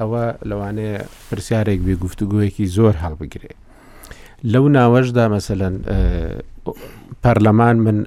[0.00, 0.96] ئەوە لەوانەیە
[1.28, 3.58] پرسیارێک بێ گفتوگویەکی زۆر هەڵبگرێت
[4.48, 5.74] لەو ناوەشدا مەسەەن
[7.22, 7.98] پەرلەمان من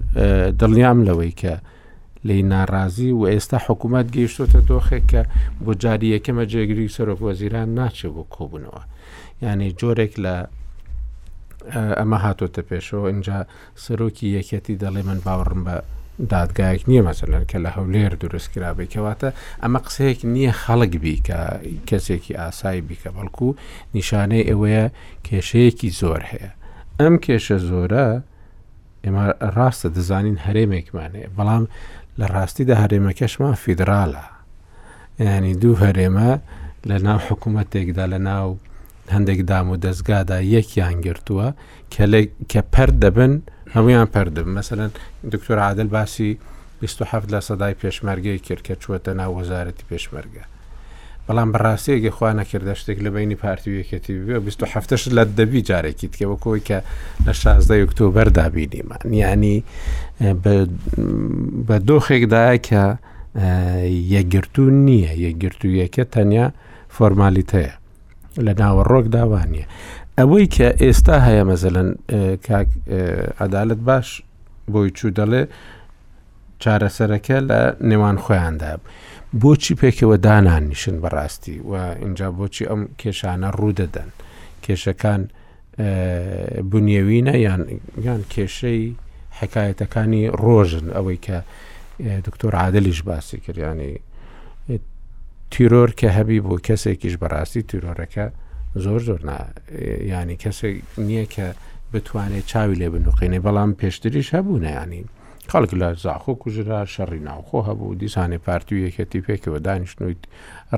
[0.59, 1.53] دڵنیام لەوەی کە
[2.27, 5.21] لی ناڕازی و ئێستا حکوومەت گەیشتۆتە دۆخێک کە
[5.63, 8.81] بۆ جاری یەکەمە جێگری سەرۆک وەزیران ناچێت بۆ کۆبوونەوە
[9.43, 10.35] یعنی جۆرێک لە
[11.99, 13.37] ئەمە هاتۆتە پێشەوە اینجا
[13.83, 15.75] سەرۆکی یەکەتی دەڵێ من باوەڕم بە
[16.29, 19.29] دادگایك نییە مەسەلەن کە لە هەولێر دروستکرابێ کەواتە
[19.63, 21.39] ئەمە قسەیەک نییە خەڵک بی کە
[21.89, 23.49] کەسێکی ئاسایی بیکە بەڵکو
[23.97, 24.85] نیشانەی ئەوەیە
[25.27, 26.51] کێشەیەکی زۆر هەیە
[27.01, 28.05] ئەم کێشە زۆرە
[29.03, 29.23] ئێمە
[29.55, 31.65] ڕاستە دەزانین هەرێمێکمانێ بەڵام
[32.19, 34.25] لە ڕاستیدا هەرێمەکەشمان فیدرالە
[35.19, 36.29] ینی دوو هەرێمە
[36.89, 38.49] لە ناو حکوومەتێکدا لە ناو
[39.15, 41.47] هەندێک دام و دەستگادا یەکیان گرتووە
[42.51, 44.91] کە پەر دەبن و هەمویان پردم مثلەن
[45.33, 46.37] دکتۆر عادل باسی
[46.81, 50.45] 27 لە سەدای پێشمەرگی کرد کە چوەتە ناو وەزارەتی پێشمەرگە
[51.29, 56.61] بەڵام بەڕاستیەگە خوا نەکردە شتێک لە بینی پارتیویەکەتی بێ 27ش لە دەبی جارێکیت کە وەکۆی
[56.69, 56.79] کە
[57.25, 59.63] لە 16 ئۆکتۆبەر دابینیمان ینی
[61.67, 62.83] بە دۆخێکدایە کە
[64.15, 66.47] یەگرتو نییە یەگرتوویەکە تەنیا
[66.95, 67.73] فۆرمالیتەیە
[68.45, 69.65] لە ناوەڕۆک داوانە
[70.19, 71.91] ئەوەی کە ئێستا هەیە مەزەلەن
[73.43, 74.07] عدالت باش
[74.73, 75.43] بۆی چوو دەڵێ
[76.63, 77.59] چارەسەرەکە لە
[77.89, 78.73] نێوان خۆیاندا
[79.41, 84.09] بۆچی پێکەوە دانانیشن بەڕاستی و اینجا بۆچی ئەم کێشانە ڕوودەدەن
[84.63, 85.21] کێشەکان
[86.71, 87.61] بنیێوینە یان
[88.07, 88.83] یان کێشەی
[89.39, 91.37] حکایەتەکانی ڕۆژن ئەوەی کە
[92.27, 93.93] دکتۆر عادلیش باسی کردیانی
[95.51, 98.27] تیرۆر کە هەبی بۆ کەسێکیش بەڕاستی تیرۆرەکە
[98.75, 99.19] زۆر زۆر
[100.11, 101.47] ینی کەسێک نییە کە
[101.93, 105.01] بتوانێت چاوی لێ بنوقینێ بەڵام پێشتریش هەبوو نەیانی
[105.51, 110.21] خەڵک لە زاخۆ کوژرا شەڕی ناوخۆ هەبوو دیسانێ پارتی یەکەتی پێکەوە دانیشتنویت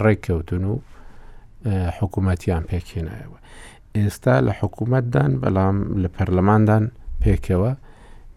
[0.04, 0.74] ڕێککەوتن و
[1.98, 3.38] حکوومەتیان پێکێنایەوە
[3.98, 6.84] ئێستا لە حکوومەتدان بەڵام لە پەرلەماندان
[7.24, 7.72] پێکەوە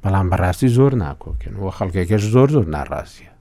[0.02, 3.32] بەڵام بەڕاستی زۆر ناکۆکن وە خەڵکێکەش زۆر زۆر ناڕاستە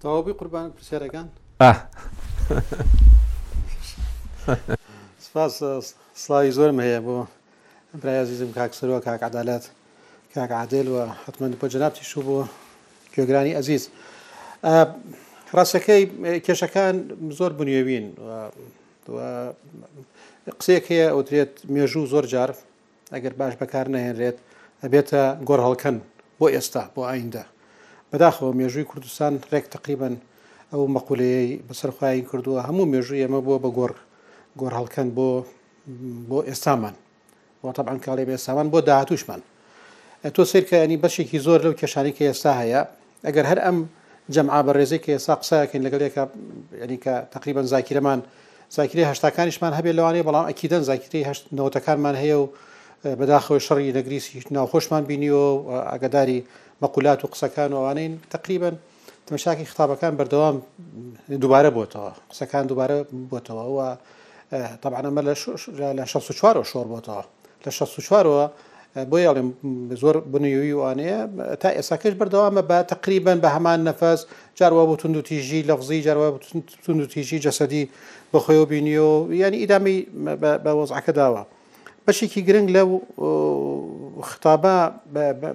[0.00, 1.26] تەواوبی قوربان پرسیارەکان
[5.28, 5.54] سپاس
[6.22, 7.14] سڵاوی زۆرم هەیە بۆ
[8.00, 9.64] برایزیزم کاکسەرەوە کاکعادالات
[10.34, 10.96] کاکعادل و
[11.26, 12.36] حتمما بۆ جنابتی شو بۆ
[13.14, 13.82] گوێگرانی ئەزیز
[15.56, 16.04] ڕاستەکەی
[16.46, 16.94] کێشەکان
[17.38, 18.06] زۆر بنیێوین
[20.60, 22.50] قسێک هەیە ئەوترێت مێژوو زۆر جار
[23.14, 24.36] ئەگەر باش بەکار نەهێنرێت
[24.82, 25.96] ئەبێتە گۆڕ هەڵکەن
[26.38, 27.44] بۆ ئێستا بۆ ئایندە
[28.12, 30.14] بەداخەوە مێژووی کوردستان ڕێک تقریبن
[30.72, 33.92] ئەو مەقولەیە بەسەرخوایی کردووە هەموو مێژووی ئەمە بووە بە گۆڕ
[34.60, 35.28] گۆڕ هەڵکەن بۆ
[36.28, 36.94] بۆ ئێستامان
[37.62, 39.40] بۆ تەبان کاڵێ بە ئێستامان بۆ داهاتوشمان
[40.34, 42.80] تۆ سیرکە ینی بەشێکی زۆر لەو کێشانی کە ئێستا هەیە
[43.26, 43.78] ئەگەر هەر ئەم
[44.34, 46.22] جەمعا بە ڕێزی کە ئێستا قسەکەین لەگەڵێکە
[46.84, 48.20] ینیکە تقریبان زاکرەمان
[48.76, 52.44] زاکری هەشتاکانیشمان هەبێت لەوانەیە بەڵام ئەکیدەن زاکری هەشتەکانمان هەیە و
[53.04, 55.46] بەداخەوە شەڕی نەگریسی ناوخۆشمان بینیەوە
[55.90, 56.38] ئاگداری
[56.82, 58.74] مەقولات و قسەکان ئەوانین تقریبن
[59.26, 60.56] تەمەشاکی ختابەکان بەردەوام
[61.42, 62.10] دووبارە بۆتەوە
[62.68, 62.96] دوبارة دووبارە
[63.32, 63.80] بۆتەوە و
[64.82, 65.20] طبعاەمە
[65.98, 66.32] لە 16
[66.70, 67.22] شۆر بۆتەوە
[67.64, 68.46] لە 16ەوە
[69.10, 69.48] بۆی ئەڵێم
[70.02, 71.18] زۆر بنیوی وانەیە
[71.62, 74.16] تا ئێساکەش بەردەوامە بە تقریبن بە هەمان با
[74.56, 76.38] جاروا بۆ تونند و تیژی لەفزی جاروا
[76.84, 77.84] تونند و تیژی جەسەدی
[78.32, 79.96] بەخۆی و بینیۆ ینی ئیدامی
[80.64, 81.42] بە وەزعکە داوە.
[82.10, 83.02] بشي كي جرينج لو
[84.22, 84.76] خطابا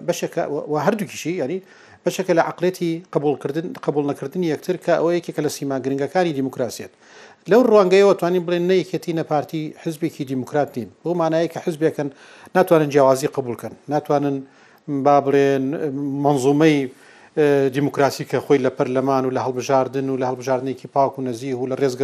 [0.08, 1.62] بشك وهردو كشي يعني
[2.06, 6.90] بشك لعقلتي قبول كردن قبول نكردن يكتر كأوي كي كلا سيما جرينج كاني ديمقراطية
[7.48, 12.10] لو الروان جايو تواني بلين ني كتينا بارتي حزبي كي ديمقراطين هو معناه كحزبي كان
[12.56, 14.44] ناتوان جوازي قبول كان ناتوان
[14.88, 16.90] بابلين منظومي
[17.38, 21.96] اه، ديمقراطية كخوي لبرلمان ولا هالبجاردن ولا هالبجاردن كي باكو نزيه ولا رئيس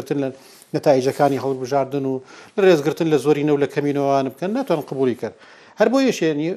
[0.76, 2.15] نتایجەکانی هەڵبژاردن و
[2.63, 5.36] ڕێزگرتن لە زۆری نەو لە کەمینەوەوان بکەن ناتوان قبولی کرد
[5.80, 6.49] هەر بۆ یشێنی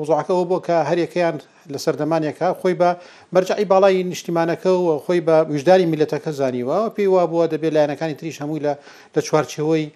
[0.00, 1.36] وزعکەەوە بۆ کە هەرێکیان
[1.72, 2.88] لە سەردەمانێکە خۆی بە
[3.34, 8.36] بەرجعی باڵایی نیشتیمانەکە و خۆی بە وژداری میلەتەکە زانیوە پێی وا بووە دەبێت لایەنەکانی تریش
[8.42, 8.72] هەمووی لە
[9.16, 9.86] لە چوارچەوەی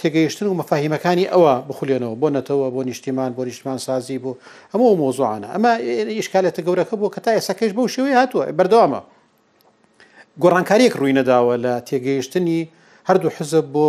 [0.00, 4.34] تێگەیشتن و مەفاهیمەکانی ئەوە بخولێنەوە بۆ نەتەوە بۆ نیشتیمان بۆ نیشتمان سازی بوو
[4.74, 5.70] هەموو مۆزوعانە ئەمە
[6.18, 9.00] ئیشکالێتە گەورەکە بۆ کە تا ئێسەکەش بەو شێوەی هاتووە بەردەوامە
[10.42, 12.60] گۆڕانکاریەک ڕووی نەداوە لە تێگەیشتنی
[13.08, 13.88] هەردوو حزب بۆ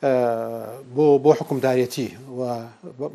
[0.00, 2.08] بۆ بۆ حکومدارەتی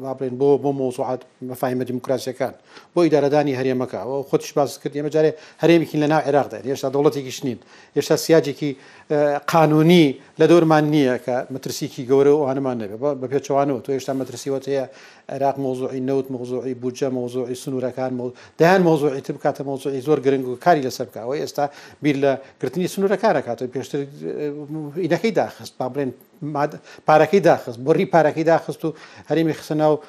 [0.06, 2.54] بابرێن بۆ بۆ مۆزوعات مەفاهمە دیموکراسیەکان
[2.94, 5.32] بۆ ئیدارەدانی هەرێمەکە و خۆتش باز کرد ئێمە جارێ
[5.64, 7.60] هەرێمێکی لەناو عێراقدا هێشتا دەوڵەتێکی شنین
[7.98, 8.72] هێشتا سیاجێکی
[9.52, 10.08] قانونی
[10.40, 14.86] لە دۆرمان نییە کە مەترسیکی گەورە و هەنمان نەبێت بە پێچوانەوە تۆ هێشتا مەترسیوەت هەیە
[15.34, 18.12] عێراق مۆزوعی نەوت مۆزوعی بودجە مۆزوعی سنوورەکان
[18.62, 21.64] دایان مۆزوعی تب کاتە مۆزوعی زۆر گرنگ و کاری لەسەر بکەوە ئێستا
[22.04, 22.32] بیر لە
[22.62, 23.98] گرتنی سنوورەکانە کاتە پێشتر
[25.04, 26.10] ئینەکەی داخست با بڵێن
[26.54, 28.94] پارەکەی داخست بڕی پارەکەی داخست و
[29.30, 30.00] هەرمی خسە ناو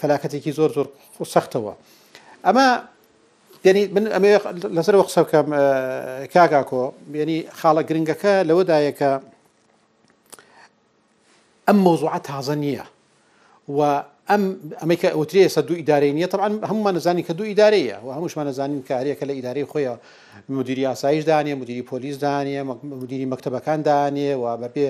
[0.00, 0.86] فەلاکەتێکی زۆر زۆر
[1.24, 1.72] سەختەوە
[2.44, 2.66] ئەمە
[3.64, 3.82] ینی
[4.16, 4.30] ئەمێ
[4.76, 5.46] لەسەر وە قسە بکەم
[6.34, 6.82] کاگاکۆ
[7.20, 9.10] ینی خاڵە گرنگەکە لەوەدایەکە
[11.68, 12.84] ئەم مۆزوعات تازە نییە
[13.68, 13.80] و
[14.30, 14.42] ئەم
[14.82, 18.82] ئەمریکا ئۆتری سە دوو ئیدارەی نیە تەعاان هەمومان نزانانی کە دوو ئیدارەیە و هەمووشمان نزانین
[18.88, 19.94] کارێکە لە ئیدارەی خۆیە
[20.48, 22.62] مدیری ئاسایش دانیە مدیری پۆلیس دانیە
[23.00, 24.86] مدیری مەکتتەبەکان دانیە و بەپێ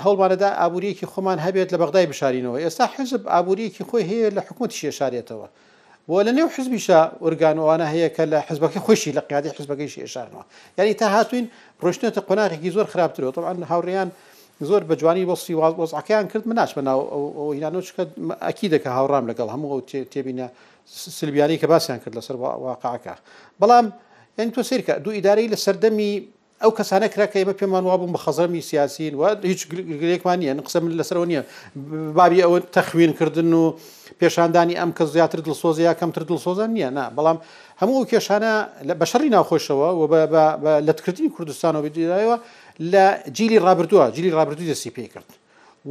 [0.05, 4.41] هەڵمانەدا ئابوووریەکی خۆمان هەبێت لە بەغدای بشارینەوە ئێستا حزب عبوری که ئابوووریەکی خۆی هەیە و
[4.41, 5.49] حکوومەت شێشارێتەوە
[6.09, 6.25] بۆ
[6.77, 10.45] شا ارگان و آنها هەیە کلا حزب که خوشی لقیادی حزب حزبەکەی شێشارنەوە
[10.79, 11.51] یعنی تا هاتون
[11.83, 14.11] ڕۆشتێتە قۆناغێکی زۆر خرابتره طبعا هوریان
[14.63, 18.03] زۆر بە جوانی بۆ سیواز بۆزعکیان کرد مناش بەناو هینانۆچکە
[18.49, 19.81] ئەکی دەکە هاوڕام لەگەڵ هەموو
[20.13, 20.47] تێبینە
[21.19, 23.15] سلبیاری کە باسییان کرد لەسەر واقعکە
[23.63, 23.87] بەڵام
[24.39, 26.11] ئەن تۆ سیرکە دوو ئیدارەی لە سەردەمی
[26.63, 29.63] ئەو کەسانە کراکە ئمە پێمان وابووم بە خەزەمی سیاسین و هیچ
[30.03, 31.43] گرێکمان نیە قسە من لەسەرەوە نییە
[32.19, 33.63] بابی ئەوە تەخوینکردن و
[34.21, 37.39] پێشاندانی ئەم کە زیاتر دڵسۆزیا کەمتر دڵسۆزان نییە نا بەڵام
[37.83, 38.53] هەموو کێشانە
[39.01, 40.05] بە شەڕی ناوخۆشەوە و
[40.87, 42.37] لەتکردنی کوردستان و بدایەوە
[42.81, 43.07] لە
[43.37, 45.29] جیلی ڕابردووە جیلی ڕابردوو دەسی پێ کرد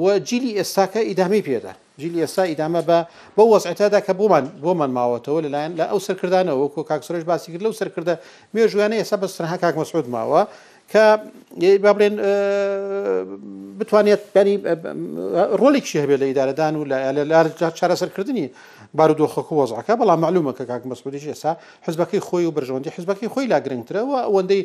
[0.02, 1.72] و جیلی ئێستاکە ئیدامی پێدا
[2.02, 3.00] جیلی ئێستا ئیدامە بە
[3.36, 7.74] بە وەسعتادا کە بۆمان بۆمان ماوەتەوە لەلایەن لە ئەو سەرکردانەوە وەکو کاکسۆرش باسی کرد لەو
[7.80, 8.14] سەرکردە
[8.56, 10.42] مێژویانە ئێستا بە سرها کاک مەسعود ماوە
[10.92, 11.20] کە
[11.84, 12.16] با بڵێن
[13.80, 14.56] بتوانێت بەنی
[15.62, 16.84] ڕۆلێکی هەبێت لە ئیدارەدان و
[17.32, 17.38] لە
[17.80, 18.46] چارەسەرکردنی
[18.98, 21.52] بارودۆخەکە وەزعەکە بەڵام معلومە کە کاک مەسودی ئێسا
[21.88, 24.62] حزبەکەی خۆی و برژەوەندی حزبەکەی خۆی لا گرنگترەوە ئەوەندەی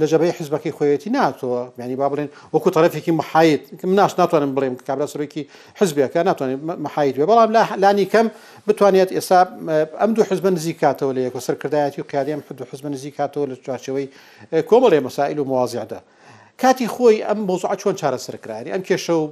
[0.00, 3.62] لە جەبەی حزبەکەی خۆیەتی ناتەوە میانی با بڵێن وەکو تەرەفێکی محایت
[4.00, 5.42] ناش ناتوانم بڵێم کابراسەرێکی
[5.80, 7.50] حزبەکە ناتوانێت محایت بێ بەڵام
[7.82, 8.26] لانی کەم
[8.66, 9.40] بتوانێت ئێستا
[10.00, 14.06] ئەم دوو حزب نزیکاتەوە لە یەکۆ سەرکردایەتی و قیادیم حدو حزب نزیکاتەوە لە چوارچەوەی
[14.70, 15.98] کۆمەڵێ مەسائل و موازیعدا
[16.60, 19.24] کاتی خۆی ئەم بۆزوع چۆن چارەسەرکرانی ئەم کێشە و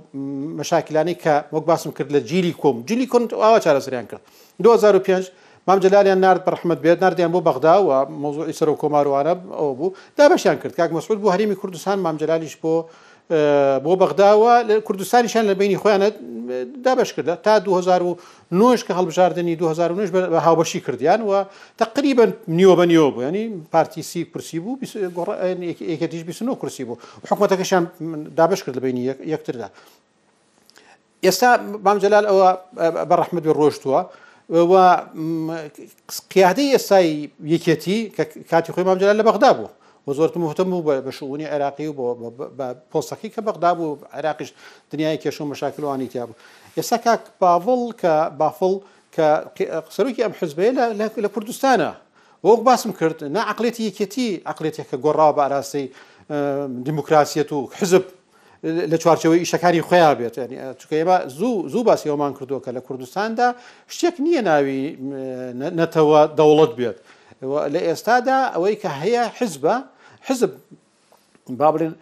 [0.59, 4.23] مەشاکلانی کە وەک باسم کرد لە جیلی کۆم جلی کۆن ئاوا چارەسەریان کرد
[4.63, 5.31] 2005
[5.69, 7.91] مام جلالیان نرد بەرححمد بێت نردیان بۆ بەغدا و
[8.23, 12.57] مۆزوعی سەر و کۆماروانە ئەو بوو دا بەشیان کرد کاک مەسعود بۆ هەرمی کوردستان مامجلالیش
[12.63, 12.73] بۆ
[13.29, 16.09] بۆ بەغداوە لە کوردستانیشان لە بینی خۆیانە
[16.87, 21.45] دابش کردە تا 2009 کە هەڵبژاردننی 2009 بە هاوبەشی کردیان و
[21.79, 24.79] تقریبا نیوە بە نیۆ بوو ینی پارتیسی کورسی بوو
[25.75, 26.97] ێکتیش 29 کورسی بوو
[27.27, 27.83] حکوومەتەکەشان
[28.37, 29.03] دابش کرد لە بینی
[29.35, 29.69] یەکتردا
[31.27, 32.49] ئێستا بام جەلال ئەوە
[33.11, 34.01] بەڕحمد ڕۆشتووە
[34.71, 34.75] و
[36.31, 37.99] قیادەی ئێستای یەکێتی
[38.51, 39.69] کاتی خۆی مامجلال لە بەغدا بوو
[40.07, 44.51] بۆ زۆرتم هتم بوو بە شوونی عێراقی و بۆ پۆسەکی کە بەغدا بوو عراقیش
[44.91, 46.35] دنیای کێش و مەشاکلوانی تیا بوو
[46.79, 48.73] ئێستا کاک باڤڵ کە بافڵ
[49.15, 49.27] کە
[49.97, 50.73] سەرۆکی ئەم حزبەیە
[51.19, 51.91] لە کوردستانە
[52.47, 55.85] وەک باسم کرد نعقلێتی یەکێتی عقلێتێک کە گۆڕا بە ئاراسی
[56.87, 58.05] دیموکراسیەت و حزب
[58.91, 63.49] لە چوارچەوەی ئیشەکانی خۆیان بێت ینی چکەێمە زوو زوو باسیەوەمان کردووە کە لە کوردستاندا
[63.97, 64.83] شتێک نییە ناوی
[65.79, 66.99] نەتەوە دەوڵەت بێت
[67.75, 69.77] لە ئێستادا ئەوەی کە هەیە حزبە
[70.27, 70.51] حزب
[71.49, 71.93] با بڵێن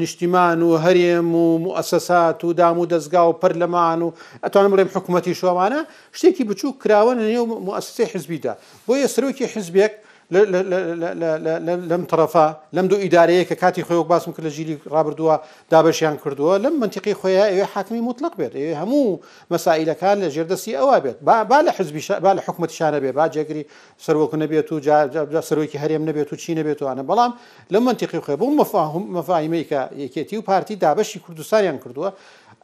[0.00, 4.12] نیشتیمان و هەرێم و مؤسسات و دام و دەستگا و پەرلەمان و
[4.44, 5.80] ئەتوانم بڵێم حکوومەتی شومانە
[6.18, 8.52] شتێکی بچوو کراوە نێو مؤسسی حزبیدا
[8.86, 9.92] بۆ یە سەرۆکی حزبێک
[10.30, 15.36] لم طرفا لم دو اداريه كاتي خو يوك باسم كل جيلي رابر دوا
[15.70, 19.20] دابش يان كردوا لم منطقي خويا اي حاكمي مطلق بيت اي همو
[19.50, 23.66] مسائل كان لجردسي او بيت با با لحزب با لحكمه شانه بي با جيكري
[23.98, 27.32] سرو كن بي جا جا, سرو كي هريم نبيتو تو شي نبي انا بلام
[27.70, 32.10] لم منطقي خويا بو مفاهيم مفاهيمي كا يكيتيو بارتي دابش كردستان يان كردوا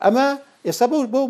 [0.04, 0.38] اما
[0.68, 1.20] ئێستا بە بۆ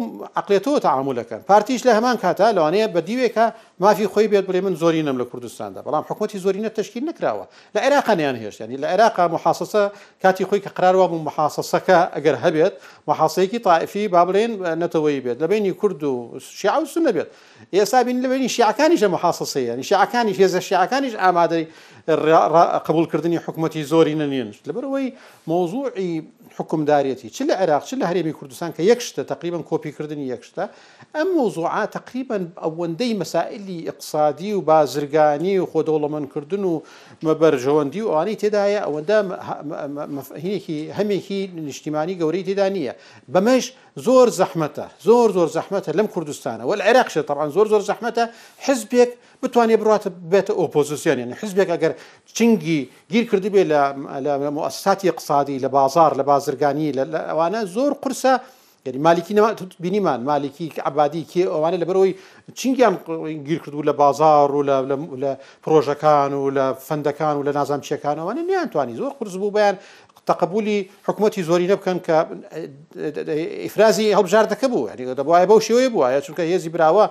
[0.40, 2.98] عقلێتەوە تعامولەکەن پارتیش لە هەمان کاتا لەوانەیە بە
[3.36, 3.52] ما
[3.88, 7.80] مافی خۆی بێت بڵێ من زۆری نم لە کوردستاندا بەڵام حکوەتی زۆرینە تشکیل نکراوە لە
[7.84, 9.82] عێراقانیان هێشتانی لە عێراقا محاسسە
[10.22, 11.78] کاتی خۆی کە قراروە بوو محاصصه
[12.16, 12.74] ئەگەر هەبێت
[13.10, 14.52] محاسەیەکی تاعفی با بڵێن
[14.82, 16.14] نەتەوەی بێت لە بینی کورد و
[16.58, 17.28] شیع و سن نەبێت
[17.74, 21.64] ئێستا بین لە بینی شیعکانیش لە محاسسەیەنی شیعکانی هێزە شیعکانیش ئامادەی
[22.86, 25.08] قبولکردنی حکوومەتی زۆری نەنیێنش لەبەرەوەی
[25.50, 26.12] مۆزوعی
[26.60, 30.64] حکومدارەتی چ لە عێراق چ لە هەرێمی کوردستان کە یەکشتە تقریبان کۆپیکردنی یەکشتە
[31.16, 36.74] ئەم مۆزوعا تقریبان ئەوەندەی مەسائللی اقتصادی و بازرگانی و خۆدەوڵەمەندکردن و
[37.28, 39.18] مەبەر ژەوەندی و ئەوانەی تێدایە ئەوەندە
[40.44, 42.92] هینێکی هەمێکی نیشتیمانی گەورەی تێدا نییە
[43.32, 43.64] بەمەش
[44.06, 48.24] زۆر زەحمەتە زۆر زۆر زەحمەتە لەم کوردستانە وە عێراقشە تەڕان زۆر زۆر زەحمەتە
[48.66, 49.10] حزبێک
[49.42, 51.92] بتوانێت بڕاتە بێتە ئۆپۆزیسیۆن یعنی حزبێک ئەگەر
[52.36, 52.78] چنگی
[53.12, 53.62] گیر کردی بێ
[54.24, 58.34] لە مؤسساتی اقتصادی لە بازار لە بازرگانی لە ئەوانە زۆر قرسە
[58.86, 62.14] یعنی مالکی نەما بینیمان مالکی عبادی کێ ئەوانە لەبەرەوەی
[62.58, 62.94] چینگیان
[63.48, 64.62] گیر کردو لە بازار و
[65.22, 65.30] لە
[65.64, 69.76] پرۆژەکان و لە فەندەکان و لە نازام چیەکان ئەوانە نیانتوانی زۆر قرس بوو بەیان
[70.26, 70.76] تەقبولی
[71.08, 72.16] حکوومەتتی زۆری نەبکەن کە
[73.66, 77.04] ئیفرازی هەڵبژاردەکە بوو دەبواە بەو شێوەیە بووە چونکە هێزی براوە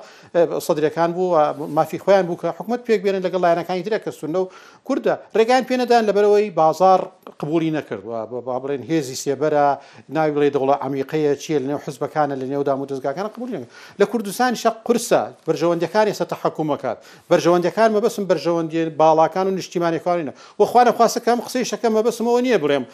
[0.68, 1.36] سەدرەکان بوو
[1.76, 4.48] مافی خۆیان بوو کە حکوومەت پێک بێنن لەگەڵ لایەنەکانی درە کە سونە و
[4.88, 9.66] کووردە ڕێگان پێەدان لەبەرەوەی بازار قبولی نەکردووە با بڵێن هێزی سێبەرە
[10.10, 13.66] ناوی بڵێ دەوڵە ئەمیقەیە چیە لە نێو حزبەکانە لە نێودام و دەستگاکانە قبولین
[14.02, 16.98] لە کوردستان شە قرسە بەرژەوەندەکانی سەتە حکوومەکان
[17.32, 22.86] بەرژەوەندەکان مەبەسم بەرژەوەندی باڵاکان و نیشتیمانێکارینە وەخواانە خواستەکەم قسەی شەکەم مەبەسمەوە نییە بڵێم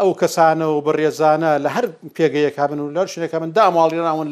[0.00, 1.84] ئەو کەسانە و بەڕێزانە لە هەر
[2.16, 4.26] پێگەیەک بن و لەر شوێنەکە من داماڵیراون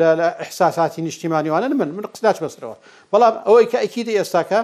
[0.00, 2.76] لە احساساتی نیشتیمانیوانە من من قسناچ بەسرەوە
[3.12, 4.60] بەڵام ئەوەی کە ئەکیدە ئێستاکە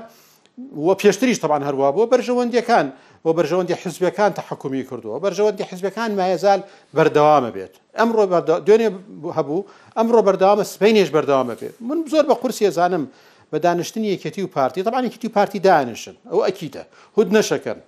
[0.86, 2.86] وە پێشتریش تەبان هەروە بۆ بەرژەوەندیەکان
[3.24, 6.60] بۆ بەرژەوەندی حزبەکان تەحکومی کردووە بەرژەوەندی حزبەکان مایەزال
[6.96, 8.24] بەردەوامە بێت ئەمڕۆ
[8.66, 8.88] دوێنێ
[9.36, 9.60] هەبوو
[9.96, 13.04] ئەمڕۆ بەردەوامە سپینێش بەردەوامە بێت من زۆر بە قورسێ زانم
[13.54, 16.78] بە دانیشتنی یەکەتی و پارتی تەبانی کتی پارتی دانشن ئەو ئەکیتە
[17.18, 17.78] هود نەشەکەن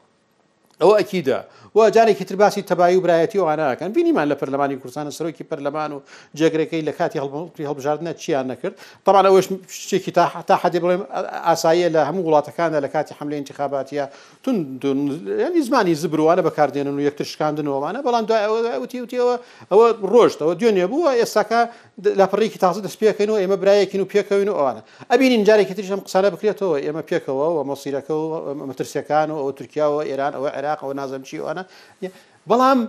[0.83, 1.41] ئەوە ئەکیدا
[1.75, 6.01] و جارێکی تر باسی تەبایی و برایەتی ئەوانەکەن بینیمان لە پەرلەمانی کورسانە سەرۆکی پەرلەمان و
[6.39, 8.75] جێگرەکەی لە کاتی هەڵبڵی هەڵبژاردنە چیان نەکرد
[9.05, 11.03] تاوان ئەوەش شتێکی تا تا حدی بڵێم
[11.49, 14.05] ئاساییە لە هەموو وڵاتەکاندا لە کاتی حملەی انتخاباتیە
[14.43, 14.57] تون
[15.47, 19.37] ینی زمانی زبروانە بەکاردێنن و یەکتر شکاندنەوەمانە بەڵام دوایوتی وتیەوە
[19.73, 21.61] ئەوە ڕۆژتەوە دوێنێ بووە ئێستاکە
[22.21, 26.29] لاپەڕێکی تازە دەست پێکەین و ئێمە برایەکین و پێکەوین و ئەوانە ئەبینین جارێکی تریشم قسانە
[26.35, 28.29] بکرێتەوە ئێمە پێکەوە و مەسیرەکە و
[28.69, 31.63] مەترسیەکان و ئەو تورکیا و ئێران ئەوە عێرا عێراقەوە نازەمچی ئەوانە
[32.49, 32.81] بەڵام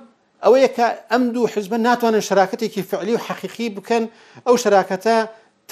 [0.44, 4.04] ئەوەیە کە ئەم دوو حزبە ناتوانن شراکتێکی فعلی و حەقیقی بکەن
[4.46, 5.16] ئەو شراکەتە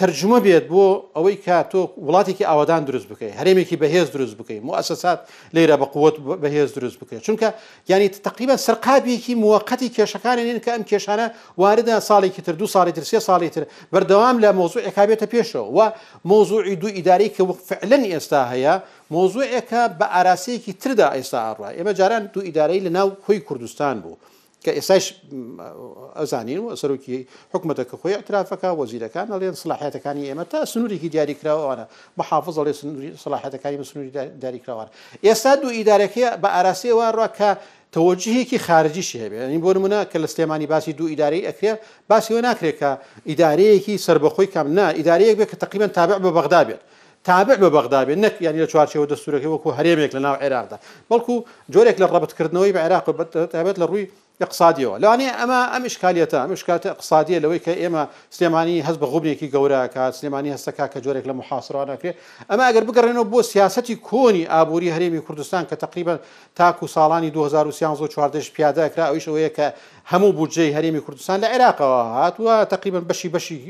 [0.01, 0.83] ترجمە بێت بۆ
[1.15, 5.19] ئەوەی کا تۆ وڵاتێکی ئاوادان دروست بکەی هەرێمێکی بەهێز دروست بکەی مؤسسات
[5.55, 7.47] لێرە بە قوت بەهێز دروست بکەی چونکە
[7.91, 11.27] ینی تقریبا سرقابێکی موقتی کێشەکانی نین کە ئەم کێشانە
[11.61, 15.79] واردە ساڵێکی تر دو ساڵی تر سێ ساڵی تر بەردەوام لە مۆزوع ئەکابێتە پێشەوە و
[16.31, 18.73] مۆزوعی دوو ئیداری کە فعلەن ئێستا هەیە
[19.15, 24.15] مۆزوعێکە بە ئاراسەیەکی تردا ئێستا ئاڕە ئێمە جاران دوو ئیدارەی لە ناو خۆی کوردستان بوو.
[24.65, 25.05] کە ئێساش
[26.19, 27.17] ئەزانین و سەرۆکی
[27.53, 31.85] حکوومەتەکە خۆی ئەترافەکە وەزیرەکان ئەڵێن سلاحەتەکانی ئێمە تا سنوورێکی دیاریکراوانە
[32.17, 32.73] بەحافظ ئەڵێ
[33.23, 34.11] سلاحەتەکانی سنووری
[34.43, 34.87] داریکراوان
[35.25, 37.51] ئێستا دوو ئیدارەکەی بە ئاراسیەوە ڕواکە
[37.95, 41.71] تەوەجهەیەکی خارجی شێبێنین بۆ نمونە کە لە سلێمانی باسی دوو ئیداری ئەکرێ
[42.11, 42.89] باسیەوە ناکرێت کە
[43.29, 46.81] ئیدارەیەکی سربەخۆی کام نا ئیدارەیەک بێت کە تقریبان تابع بە بەغدا بێت
[47.29, 50.77] تابع بە بەغدابێ نەک ینی لە چوارچەوە دەستورەکە وەکو هەرێمێک لە ناو عێراقدا
[51.09, 51.35] بەڵکو
[51.73, 53.03] جۆرێک لە ڕەبتکردنەوەی بە عێراق
[53.55, 54.05] تابێت لە ڕووی
[54.41, 58.03] اقتصادیەوە لەوانەیە ئەمە ئەم شکالەتە ئەم شکاتە اقتصادیە لەوەی کە ئێمە
[58.35, 62.15] سلێمانی هەست بە غوبنێکی گەورەکە سلێمانی هەستەکە کە جۆرێک لە محاسرانەکرێت
[62.49, 66.13] ئەمە ئەگەر بگەڕێنەوە بۆ سیاستی کۆنی ئابووری هەرێمی کوردستان کە تقریبا
[66.55, 69.65] تاکو ساڵانی 2014 پیادەکرا ئەویشەوەیە کە
[70.11, 73.29] هەموو بودجەی هەرێمی کوردستان لە عێراقەوە هاتووە تقریبا بەشی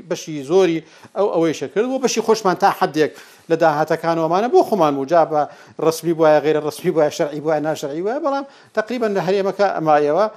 [0.09, 0.84] بەشی زۆری
[1.18, 3.11] ئەو ئەوەیشە کرد بۆ بەشی خۆشمان تا حدێک
[3.49, 5.41] لە داهاتەکانەوەمانە بۆ خۆمان وجا بە
[5.86, 8.45] ڕسمی بواە غێرە ڕسمی بواە شەرعی بواە ناشەعی وایە بەڵام
[8.78, 10.28] تقریبا لە هەرێمەکە ئەمایەوە.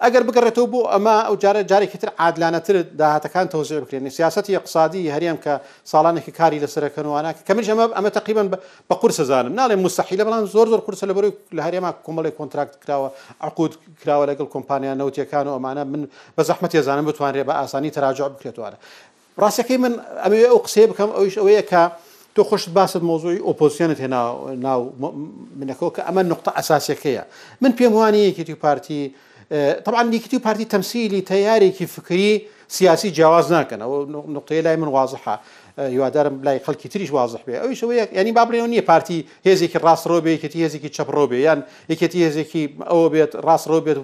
[0.00, 4.08] اگر بگرته بو اما ئەگەر بگەڕێتەوە بۆ ئەمە ئەو جارە جارێکتر عادلانەتر داهاتەکان تۆزیع بکرێنی
[4.10, 8.48] سیاست اقتصادی که سالانه ساڵانێکی کاری لسره لەسەرەکەنوانە کمل ئەمە اما تقریبا
[8.90, 11.60] بە قرص زانم نه مستحیل بلان زور زور قرص لە بەروی لە
[12.06, 13.08] کومل کنتراکت کۆنتراکت کراوە
[13.40, 13.72] عقود
[14.04, 16.68] کراوە لەگەڵ کۆمپانیان نەوتەکان و معنا من بە یزانم
[17.08, 19.94] ێزانم بتوانرێ بە اسانی تراجع انا بکرێتوانە کی من
[20.24, 21.76] ام ئەو قسیب کم او ئەوەیە
[22.34, 24.20] تو خوش باس موضوع اپوزیشن ئۆپۆزیۆنت هێنا
[24.66, 24.92] ناو
[25.60, 27.22] منەکەەوە کە ئەمە نقطە ئەساسەکەیە
[27.60, 29.14] من پیموانی کیتی پارتی
[29.84, 35.40] طبعا نيكتي بارتي تمثيلي تياري فكري سياسي جواز ناكن او نقطه لا من واضحه
[35.78, 40.06] يوادار لا يخل كتريش واضح بها او شويه يعني بابري نيه بارتي هيزي كي راس
[40.06, 44.02] روبي كي هيزي كي تشاب روبي يعني كي هيزي كي او بيت راس روبي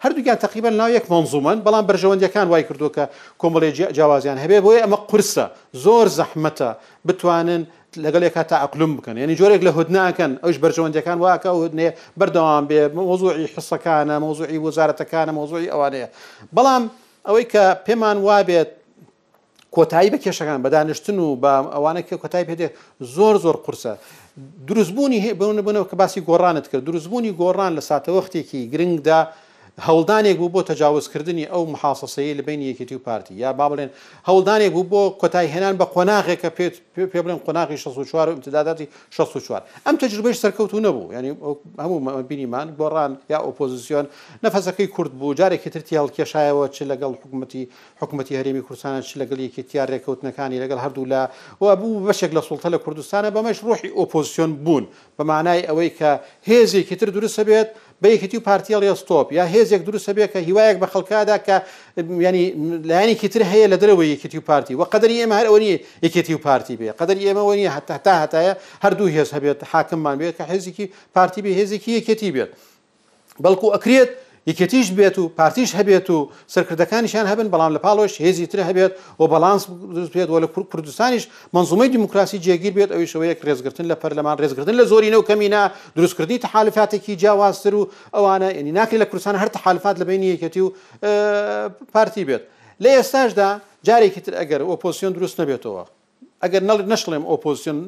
[0.00, 3.08] هر دو تقريبا لا يك منظوما بلان برجوند كان واي كردوكا
[3.38, 7.64] كومولي جواز يعني هبي بو قرصه زور زحمته بتوانن
[7.96, 11.88] لەگەڵ ێک تا ئەقللم بکەن ینی جۆرێک لە هودناکەن ئەوش بەرژەوەندەکان واکە هودنێ
[12.18, 16.08] بەردەوام بێ مۆزوعی حسەکانە مۆزوعی وەزارەتەکانە مۆزوعی ئەوانەیە
[16.54, 16.82] بەڵام
[17.26, 18.70] ئەوەی کە پێمان وابێت
[19.74, 22.68] کۆتایی بە کێشەکان بە دانیشتن و بە ئەوانە کە کۆتای پێدێ
[23.16, 23.92] زۆر زۆر قرسە
[24.68, 29.18] دروستبوونی هەیە بەونە بنەوە کە باسی گۆڕانت کرد دروستبوونی گۆڕان لە ساتەوەختێکی گرنگدا
[29.88, 33.90] هەڵدانێک بوو بۆ تەجاوزکردنی ئەو محاسەسەیە لە بین یەکێتی و پارتی یا با بڵێن
[34.28, 36.68] هەڵدانێک بوو بۆ کۆتای هێنان بە قۆناغێکە پێ
[37.12, 41.32] پێ بڵێن قۆناغی 16وار و امتداداتی 16وار ئەم تەجربەش سەرکەوتو نەبوو ینی
[41.84, 44.04] هەموو بینیمان گۆڕان یا ئۆپۆزیسیۆن
[44.44, 47.62] نەفەسەکەی کورد بوو جارێکی ترتی هەڵکێشایەوە چ لەگەڵ حکوومەتی
[48.00, 51.22] حکوومەتی هەرێمی کوردستانە چ لەگەڵ یەکێتیار ڕێکەوتنەکانی لەگەڵ هەردوو لا
[51.60, 54.84] و بوو بەشێک لە سوڵتە لە کوردستانە بەمەش ڕۆحی ئۆپۆزیسیۆن بوون
[55.18, 56.10] بە معنای ئەوەی کە
[56.48, 57.68] هێزێکی تر درستە بێت
[58.02, 61.56] بە یەکەتی و پارتیەڵ ێستۆپ یا هێزێک دروستە بێ کە هیوایەک بە خەڵکادا کە
[62.26, 62.44] ینی
[62.90, 65.74] لایەنێکی تر هەیە لە دەرەوە یەکەتی و پارتی و قەدەری ئێمە هەر ئەوەنی
[66.06, 70.34] یەکێتی و پارتی بێ قەدەری ئێمەەوە نیە هەتا هەتا هەتایە هەردوو هێز هەبێت حاکممان بێت
[70.38, 72.50] کە هێزێکی پارتی بێ هێزێکی یەکێتی بێت
[73.44, 74.10] بەڵکو ئەکرێت
[74.48, 76.20] یەکێتیش بێت و پارتیش هەبێت و
[76.54, 79.62] سەرکردەکانیشان هەبن بەڵام لە پاڵۆش هێزی تر هەبێت و بەلانس
[80.14, 81.24] بێت و لە کوردستانیش
[81.54, 85.62] منزومەی دیموکراسی جێگیر بێت ئەوی شوەیەک ڕێزگرتن لە پەرلەمان ڕێزگرتن لە زۆری نەو کەمینا
[85.96, 90.72] دروستکردی تحالفاتێکی جیاوازتر و ئەوانە ینی ناکری لە کوردستان هەر تحالفات لە بینی یەکەتی و
[91.94, 92.42] پارتی بێت
[92.82, 93.48] لە ئێستاشدا
[93.88, 95.84] جارێکی تر ئەگەر ئۆپۆسیۆن دروست نەبێتەوە
[96.44, 97.78] ئەگەر نەڵ نەشڵێم ئۆپۆسیۆن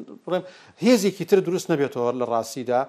[0.85, 2.81] هێزێکی تر دروست نەبێتەوە لە ڕاستیدا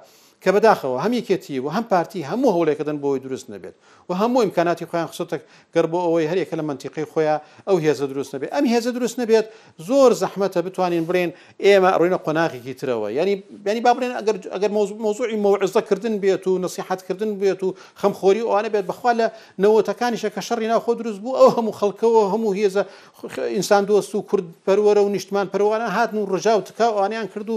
[0.44, 3.74] کە بەداخەوە هەم یەکێتی و هەم پارتی هەموو هەوڵێکەدەن بۆی دروست نەبێت
[4.08, 5.36] و هەموو ئیمکاناتی خۆیان خسەتە
[5.74, 9.46] گەر بۆ ئەوەی هەرێکە لە منتیقی خۆیان ئەو هێزە دروست نبێت ئەم هێزە دروست نبێت
[9.88, 11.30] زۆر زەحمەتە بتوانین بڵێن
[11.64, 13.34] ئێمە ڕوینە قۆناغێکی ترەوە ینی
[13.64, 14.12] بینی با بڵێن
[14.56, 14.70] ئەگەر
[15.04, 17.68] مۆزوعی مۆعزەکردن بێت و نسیحتکردن بێت و
[18.02, 19.26] خەمخۆری ئەوانە بێت بەخوا لە
[19.62, 22.82] نەوەتەکانیشە کە شەڕی ناخۆ دروست بوو ئەو هەموو خەڵکەوە هەموو هێزە
[23.54, 27.56] ئینسان دۆست و کورد پەروەرە و نیشتمان پەروانە هاتن و ڕژاو تکاوانیان کرد و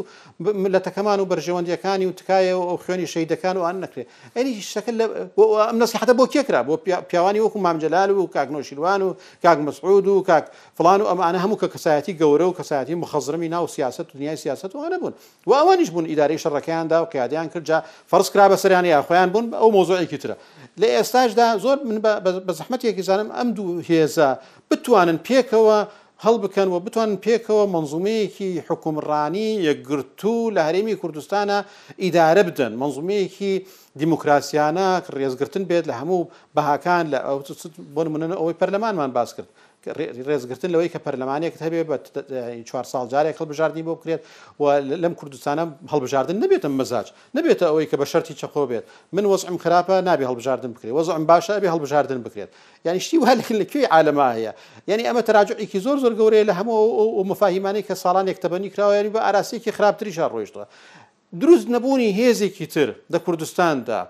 [0.73, 4.91] لە تەکەمان و بەرژەوەندیەکانی و تکایەوە و خوێنی شەیدەکان و ئان نکرێت ئەنی شەکە
[5.67, 6.73] ئەم نسیحتە بۆ کێکرا بۆ
[7.09, 9.09] پیاوانی وەکو مامجلال و کاکنۆشیلوان و
[9.43, 10.45] کاک مەسعود و کاک
[10.77, 14.69] فلان و ئەمانە هەموو کە کەسایەتی گەورە و کەسایەتی مخەزرمی ناو سیاست و دنیای سیاست
[14.75, 15.13] و هەنە بوون
[15.47, 17.77] و ئەوانیش بوون ئیداری شەڕەکەیاندا و قیادیان کردجا
[18.11, 20.33] فەرز کرا بەسەریانی یاخۆیان بوون ئەو مۆزۆیەکی ترە
[20.81, 21.97] لە ئێستاشدا زۆر من
[22.47, 24.27] بە زەحمەتێکی زانم ئەم دوو هێزە
[24.71, 25.77] بتوانن پێکەوە
[26.25, 31.57] هەڵ بکەن و بتوان پێکەوە منزومەیەکی حکومڕانی یەکگرتو لە هەرێمی کوردستانە
[32.03, 33.53] ئیدارە بدەن منزومەیەکی
[34.01, 34.87] دیموکراسیانە
[35.17, 37.19] ڕێزگرتن بێت لە هەموو بەهاکان لە
[37.95, 39.49] بۆ منە ئەوەی پەرلەمانمان باس کرد
[39.95, 41.95] ڕێزگرتن لەوەی کە پەرلەمانێکت هەبێ بە
[42.69, 44.21] چوار ساڵ جارێک هەڵبژاردننی بۆ بکرێت
[44.59, 44.63] و
[45.03, 47.07] لەم کوردستانە هەڵبژاردن نبێتم مەزاج
[47.37, 48.83] نبێتە ئەوەی کە بە شەری چەخۆ بێت
[49.15, 52.49] من وەزم خراپە نابێ هەڵبژاردن بکرێت وەزم باشە بێ هەڵبژاردن بکرێت
[52.85, 54.51] یعنی شتی وهل لەکوێ عالەما هەیە
[54.89, 59.71] یعنی ئەمە تراجعێکی زۆر زۆر گەورەیە لە هەموو مفاهیمانی کە ساڵانێک تەبنی کراوەری بە ئاراسێکی
[59.77, 60.63] خراپتریشان ڕۆیشتوە
[61.41, 64.01] دروست نەبوونی هێزێکی تر لە کوردستاندا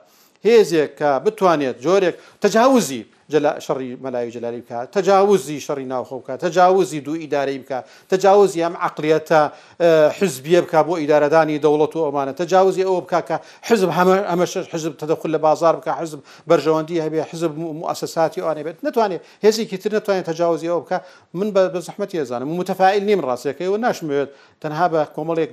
[0.48, 7.16] هێزێک کە بتوانێت جۆرێک تەجاوزی جلا شر ملای جلالی بکە تجاوزي شەڕی ناوخۆکە تەجاوزی دوو
[7.20, 9.32] ئیدارەی بکە تەجاوزی ئەم عقلیەتە
[9.80, 14.98] اه، حزبیە بکە بۆ ئیدارەدانی دەوڵەت و ئەمانە تەجاوزی ئەوە بکە کە حزب هەمە حزب
[14.98, 20.66] تدخل بازار بکە حزب بەرژەوەندی هەبێ حزب مؤسساتی ئەوانێ بێت نتوانێت هێزیکی تر نتوانێت تەجاوزی
[20.72, 20.96] او بکە
[21.34, 24.30] من بە زەحمەتی ێزانم متەفائل نیم ڕاستەکەی و ناشمێت
[24.62, 25.50] تەنها بە کۆمەڵێک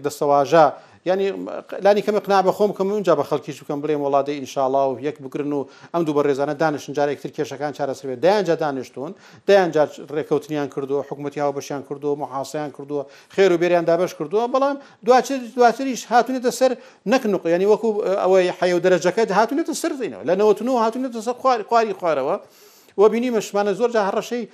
[1.07, 1.37] ینی
[1.85, 5.53] لانی کەمە قنابە خۆم کەم اونجا بە خەڵکیش بکەم بڵێم وڵاتی ئینشاالله و یەک بگرن
[5.53, 9.13] و ئەم دوو بە ڕێزانە دانیشن جارێک تر کێشەکان چارەسەوێت دایانجا دانیشتون
[9.47, 13.05] دایانجار ڕێکەوتنیان کردو حکوومەتیاوە بەشیان کردو محاسیان کردووە
[13.37, 16.73] خێر و بێریان دابش کردووە بەڵام دواتر دواتریش هاتونێتە سەر
[17.13, 17.89] نەکنوق ینی وەکو
[18.23, 22.37] ئەوەی حەیە دەرەجەکەت هاتونێتە سرزینەوە لە نەوەتنەوە هاتونێتە سەر خواری خواری خوارەوە.
[23.03, 24.45] وبینی مشمانە زۆر هەڕەشەی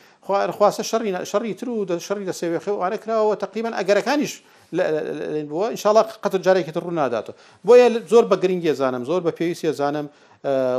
[0.57, 0.83] خواستە
[1.31, 4.33] شەڕی تر و شەڕی دەسەوێخێ وانە کراوە تقریبان ئەگەرەکانیش
[4.73, 7.35] بووە انشاءڵ قەت جارێکی ڕوو ناداتەوە
[7.67, 10.07] بۆیە زۆر بە گرنگێ زانم زۆر بە پێویستە زانم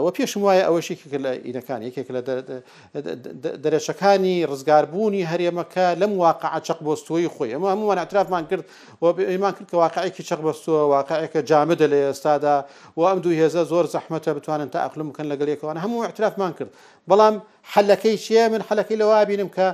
[0.05, 2.21] وە پێشم وایە ئەوەشێکی لە ئینەکان یەکێک لە
[3.63, 8.63] دەرێشەکانی ڕزگاربوونی هەرێمەکە لەم واقع چق بۆستۆی خۆی ئەمە هەمووان ئەترافمان کرد
[9.31, 12.55] ئەمان کرد کە واقعەکی چق بەستووە واقعەکە جامدە لە ئێستادا
[12.97, 16.69] و ئەم دوو هێزە زۆر زەحمەتە بتوانن تا ئەخلم بکەن لەگەڵ یەکەوان هەموو ئەترافمان کرد
[17.09, 17.37] بەڵام
[17.73, 19.65] حلەکەی چیە من حلەکەی لەوە بینم کە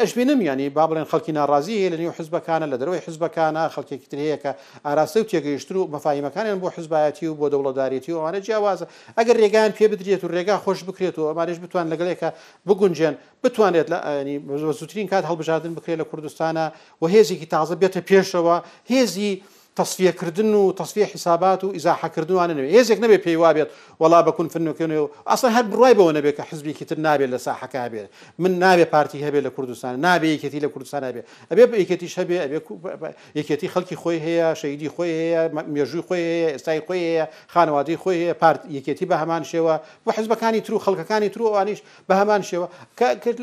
[0.00, 4.50] ئەشبینم ینی با بڵێن خەڵکی ناڕازیە لە نێو حزبەکانە لە دەروی حزبەکانە خەڵکێکی ترەیە کە
[4.86, 8.86] ئاراستە و تێگەیشتر و مەفاایمەکانیان بۆ حزبایەتی و بۆ دەوڵەدارێتی و ئەوانە جیاوازە
[9.18, 12.28] ئەگەر ڕێگان پێ بدرێت و ڕێگا خۆش بکرێت و ئەمانش بتوان لەگەڵێکە
[12.66, 13.98] بگونجێن بتوانێت لە
[14.78, 16.64] زووترین کات هەڵبژاردن بکرێت لە کوردستانە
[17.02, 18.56] و هێزیکی تازە بێتە پێشەوە
[18.92, 19.32] هێزی
[19.76, 23.68] تەصفیەکردن و تەصفیە حیسابات و ئیزاحەکردوانە نوێ هێزێک نەبێ پێی وابێت
[24.02, 27.82] وڵا بکون فنکردنەوە و ئاسان هەر بڕای بەوە نەبێت کە حزبێکی تر نابێت لە ساحەکە
[27.92, 28.08] بێت
[28.38, 32.36] من نابێ پارتی هەبێت لە کوردستان نابێ یەکەتی لە کوردستان نابێت ئەبێ یەکەتی هەبێ
[33.38, 35.42] یەکەتی خەڵکی خۆی هەیە شەیدی خۆی هەیە
[35.74, 37.24] مێژووی خۆی هەیە ئێستای خۆی هەیە
[37.54, 39.74] خانەوادی خۆی هەیە پارت یەکەتی بە هەمان شێوە
[40.04, 42.66] بۆ حزبەکانی تر و خەڵکەکانی تر و ئەوانیش بە هەمان شێوە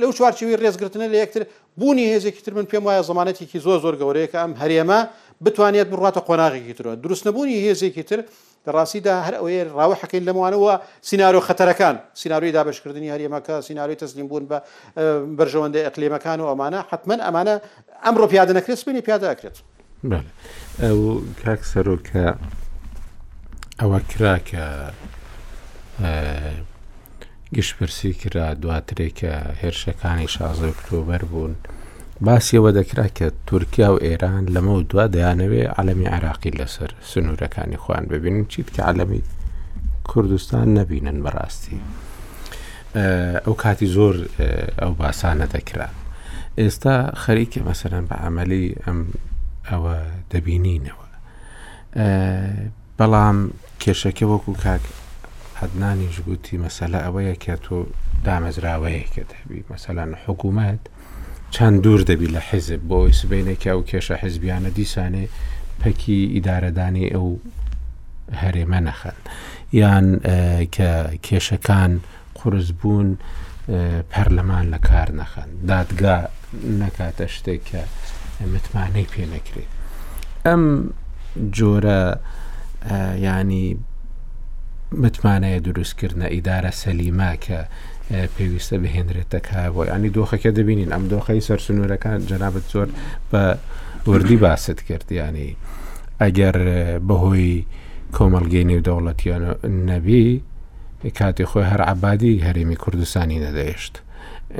[0.02, 1.44] لەو چوارچوی ڕێزگرتنە لە یەکتر
[1.78, 5.00] بوونی هێزێکی تر من پێم وایە زمانەتێکی زۆر زۆر گەورەیە کە ئەم هەرێمە
[5.46, 8.20] بتوانێت بڕاتە قۆناغێکی ترەوە دروست نەبوونی هێزێکی تر
[8.76, 10.74] ڕاستیدا هەر ئەوەیە ڕاوە حەکەین لەمانەوە
[11.08, 14.58] سینناارۆ خەتەرەکان سیننااروی دابشکردنی هەریێمەکە سیننااروی تەسلیم بوون بە
[15.40, 17.56] بەرژەوەندە ئەقلێمەکان و ئەمانە حتمما ئەمانە
[18.06, 19.58] ئەمڕۆ پیاده نەکرێت سبینی پیادا ئەکرێت
[20.84, 21.00] ئەو
[21.44, 22.26] کاک سەرۆکە
[23.82, 24.66] ئەوە کرا کە
[27.56, 31.56] گشتپرسی کرا دواترێکە هێرشەکانی شازۆ ئۆکتۆبەر بوون.
[32.28, 38.04] باسیەوە دەکرا کە تورکیا و ئێران لەمە و دوا دەیانەوێ علەمی عراقی لەسەر سنوورەکانی خوان
[38.12, 39.22] ببینن چیت کە علەمی
[40.10, 41.78] کوردستان نەبینن بەڕاستی
[43.46, 44.16] ئەو کاتی زۆر
[44.82, 45.88] ئەو باسانە دەکرا
[46.60, 49.00] ئێستا خەریکە مەسەرەن بە عملی ئەم
[49.70, 49.96] ئەوە
[50.32, 51.08] دەبینینەوە
[52.98, 53.38] بەڵام
[53.82, 54.84] کێشەکە وەکو کاک
[55.60, 57.76] حدنانیش گوتی مەسەلە ئەوەیە کە تۆ
[58.26, 60.84] دامەزراوەیە کە دەبی مەسەلاەن حکوومەت
[61.54, 65.26] چند دوور دەبی لە حیزب بۆی سبینێکی ئەو کێشە حزبیانە دیسانێ
[65.82, 67.28] پەکی ئیدارەدانی ئەو
[68.42, 69.18] هەرێمە نەخەن
[69.74, 70.06] یان
[70.76, 70.92] کە
[71.28, 71.92] کێشەکان
[72.36, 73.10] قرس بوون
[74.12, 76.18] پەرلەمان لە کار نەخەن دادگا
[76.82, 77.82] نەکاتە شتێک کە
[78.54, 79.72] متمانەی پێ نەکرێت
[80.48, 80.64] ئەم
[81.58, 82.04] جۆرە
[83.26, 83.68] ینی
[85.02, 87.60] متمانەیە دروستکردنە ئیدارە سەلیما کە
[88.36, 92.88] پێویستە بهێنرێتە کابۆی ئەنی دۆخەکە دەبینین ئەم دۆخی سەرسنوورەکان جەنابەت زۆر
[93.32, 93.44] بە
[94.12, 95.50] وردی باست کردیانی
[96.22, 96.56] ئەگەر
[97.08, 97.66] بەهۆی
[98.16, 99.44] کۆمەلگەی نێودەوڵەتیان
[99.90, 100.26] نەبی
[101.20, 103.94] کاتی خۆی هەر عبادی هەرێمی کوردستانی نەدەیشت.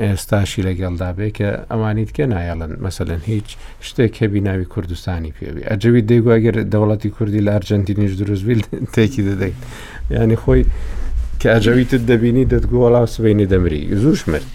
[0.02, 3.48] ئێستاشی لەگەڵدابێ کە ئەمانیت کە نایەڵن مەسەن هیچ
[3.88, 8.60] شتێک هەبی ناوی کوردستانی پێوی ئەجەوی دەیگوواگەر دەوڵەتی کوردی لە ئەرجنتینیش دروستبیل
[8.94, 9.58] تێکی دەدەیت
[10.18, 10.62] ینی خۆی
[11.44, 14.48] کە ئەجەویتت دەبینی دەتگو وڵا سبینی دەمری زوش مرد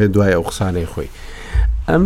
[0.00, 1.10] لە دوای ئەو قسانەی خۆی
[1.88, 2.04] ئەم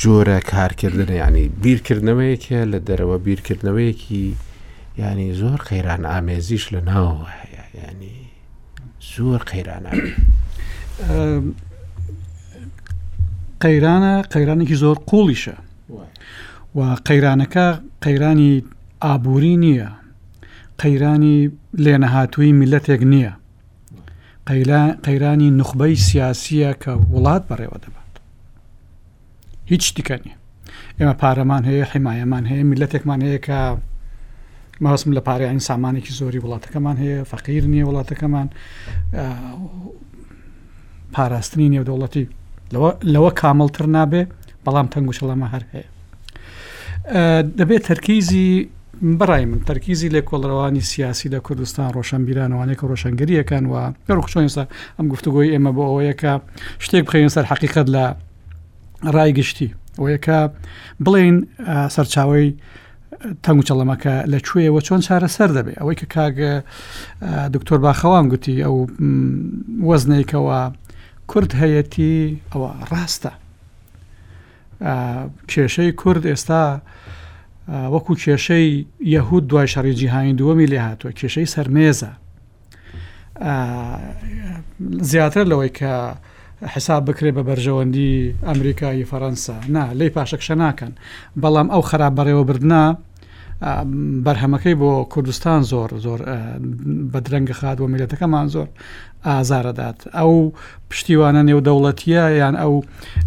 [0.00, 4.24] جۆرە کارکردن ینی بیرکردنەوەیەکە لە دەرەوە بیرکردنەوەیەکی
[5.02, 8.16] ینی زۆر قەیران ئامێزیش لە ناوە هەیە ینی
[9.14, 9.90] زۆر قەیرانە
[13.62, 15.56] قەیرانە قەیرانێکی زۆر قوڵیشە
[16.76, 17.68] و قەیرانەکە
[18.04, 18.52] قەیرانی
[19.02, 19.88] ئابووری نییە
[20.82, 21.38] قەیرانی
[21.84, 23.32] لێنەهاتووی میلەتێک نییە
[25.06, 28.12] قەیرانی نخبەی سیاسیە کە وڵات بەڕێوە دەبات
[29.70, 30.36] هیچ دیکە نیە
[30.98, 33.60] ئێمە پارەمان هەیە حیمایەمان هەیە میلەتێکمان هەیە کە
[34.84, 38.46] مەوەسم لە پارەیانی سامانێکی زۆری وڵاتەکەمان هەیە فەقیر نییە وڵاتەکەمان
[41.14, 42.24] پاراستنی نێودەوڵەتی
[43.14, 44.22] لەوە کامەڵتر نابێ
[44.64, 45.88] بەڵام تەنگوشەڵەمە هەر هەیە
[47.60, 48.50] دەبێت تەرکیزی
[49.02, 54.64] بڕای من تەرکیزی لێ کۆڵڕەوانی سیاسی لە کوردستان ڕۆشنبیرانەوانێک ڕۆشنگەریەکان و ڕخچۆنسا
[54.98, 56.32] ئەم گفتوگۆی ئێمە بۆ ئەوەیەکە
[56.84, 58.04] شتێک بخەین سەر حقیقت لە
[59.14, 60.38] ڕایگشتی ئەوەیەکە
[61.04, 61.36] بڵێن
[61.94, 62.46] سەرچاوی
[63.44, 66.52] تەنگ چەڵەمەکە لە کوێەوە چۆن چارە سەر دەبێت ئەوەی کە کاگە
[67.54, 68.76] دکتۆر باخەوان گوتی ئەو
[69.88, 70.60] وەزنێکەوە
[71.30, 73.32] کورد هەیەی ئەوە ڕاستە
[75.50, 76.64] کێشەی کورد ئێستا
[77.68, 78.84] وەکو کێشەی
[79.14, 82.08] یەهود دوای شەڕی جیهانی دووەمی لێ هاتووە کێشەی سەرمێزە
[85.10, 85.92] زیاتر لەوەی کە
[86.72, 88.12] حساب بکرێت بە بەرژەوەندی
[88.48, 90.92] ئەمریکایی فەەنسا نا لی پاشەکشە ناکەن
[91.42, 92.84] بەڵام ئەو خراپ بەڕێوەبردنا
[94.26, 96.20] بەرهەمەکەی بۆ کوردستان زۆر زۆر
[97.12, 98.66] بە درەنگە خات و میلەتەکەمان زۆر
[99.28, 100.52] ئازارەدات ئەو
[100.90, 102.74] پشتیوانە نێودەوڵەتیە یان ئەو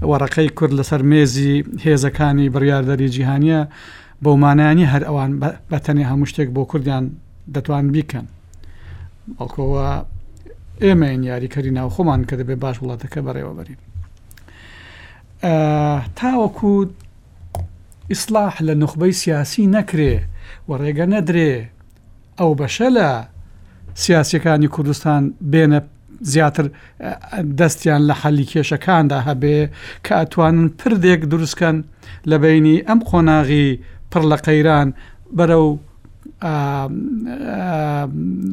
[0.10, 1.54] وەڕەکەی کورد لەسەر مێزی
[1.86, 3.62] هێزەکانی بڕیاردەری جیهانیە
[4.24, 5.32] بۆ مانایانی هەر ئەوان
[5.72, 7.06] بەتەنێ هەموو شتێک بۆ کوردیان
[7.56, 8.26] دەتوان بیکەن
[9.38, 9.88] بەڵکەوە
[10.84, 13.80] ئێمەین یاریکەری ناو خۆمان کە دەبێ باش وڵاتەکە بەڕێوە بەرین
[16.18, 16.72] تاوەکو
[18.12, 20.14] ئیسلاح لە نخبەی سیاسی نەکرێ
[20.68, 21.52] و ڕێگە نەدرێ
[22.40, 23.10] ئەو بەشە لە
[24.04, 25.80] سیاسەکانی کوردستان بێنە
[26.34, 26.66] زیاتر
[27.60, 29.58] دەستیان لە حەلی کێشەکاندا هەبێ
[30.06, 31.78] کە ئەتوانن پردێک دروستکەن
[32.30, 33.70] لە بینی ئەم قۆناغی
[34.12, 34.88] پڕ لە قەیران
[35.38, 35.72] بەرە و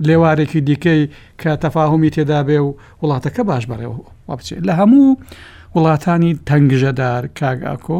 [0.06, 1.02] لێوارێکی دیکەی
[1.40, 2.70] کە تەفاهمی تێدا بێ و
[3.02, 3.96] وڵاتەکە باش بەڕێەوە
[4.28, 5.18] بچێت لە هەموو
[5.74, 7.98] وڵاتانی تەنگژەدار کاگاکۆ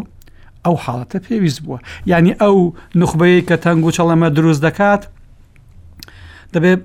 [0.66, 1.78] ئەو حاڵەتە پێویست بووە
[2.10, 2.56] یعنی ئەو
[3.02, 5.02] نخبەیە کە تەنگ و چەڵەمە دروست دەکات
[6.54, 6.80] دەبێت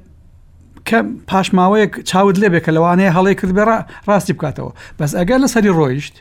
[0.87, 3.63] کە پاشماوەیەک چاود لێبێ کە لەوانەیە هەڵی کرد بێ
[4.09, 6.15] ڕاستی بکاتەوە بەس ئەگەر لە سەری ڕۆیشت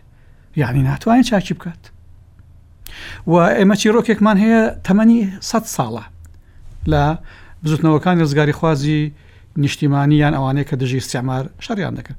[0.61, 1.92] یعنی ناتوانین چاکی بکات
[3.27, 6.05] و ئێمە چیرۆکێکمان هەیە تەمەنی 100 ساڵە
[6.93, 7.05] لە
[7.65, 9.13] بزوتنەوەکان ڕزگاری خوازی
[9.63, 12.19] نیشتیمانیان ئەوانەیە کە دژی استعمار شەریان دەکرد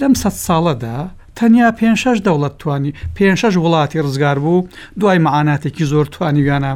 [0.00, 0.98] لەم سە ساڵەدا
[1.38, 4.66] تەنیا پێشش دەوڵەت توانی پێشش وڵاتی ڕزگار بوو
[5.00, 6.72] دوای معاناتێکی زۆر توانیویانە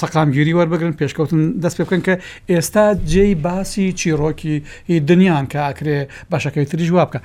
[0.00, 2.14] سەقامگیری وەربگرن پێشکەوتن دەست پێ بکەن کە
[2.50, 4.54] ئێستا جێی باسی چیرۆکی
[5.08, 5.98] دنیان کە ئاکرێ
[6.30, 7.20] باشەکەی تریژوا بکە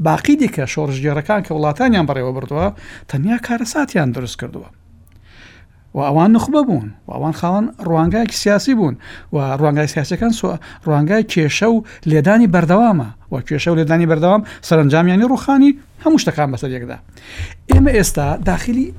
[0.00, 2.68] باقی دیکە شۆڕژگەرەکان کە وڵاتانیان بەڕێوە بردووە
[3.08, 4.68] تەنیا کارەساتیان دروست کردووە.
[5.94, 8.96] و ئەوان نخبە بوون و ئەوان خاڵان ڕوانگایکی سیاسی بوون
[9.32, 10.56] و ڕوانگای سیاسەکان سو
[10.86, 15.70] ڕوانگای کێشە و لێدانی بەردەوامە و کێشە و لێدانی بەردەوام سەرنجامیانی ڕوخانی
[16.04, 16.98] هەموو شتەکان بەسەر یەکدا.
[17.72, 18.92] ئێمە ئێستا داخلی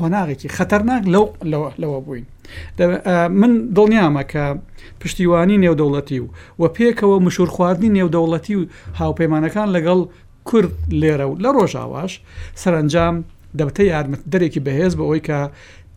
[0.00, 1.24] قۆناغێکی خەتەرناک لەو
[1.82, 2.24] لەوە بووین
[3.40, 4.44] من دڵنیامە کە
[5.00, 6.26] پشتیوانی نێودەوڵەتی و
[6.60, 8.68] و پێکەوە مشور خواردنی نێودەوڵەتی و
[9.00, 10.00] هاوپەیمانەکان لەگەڵ
[10.48, 12.12] کورد لێرە و لە ڕۆژاواش
[12.62, 13.14] سەرنجام
[13.58, 15.40] دەبتە یارمەت دەرێکی بەهێز بە ئەوی کە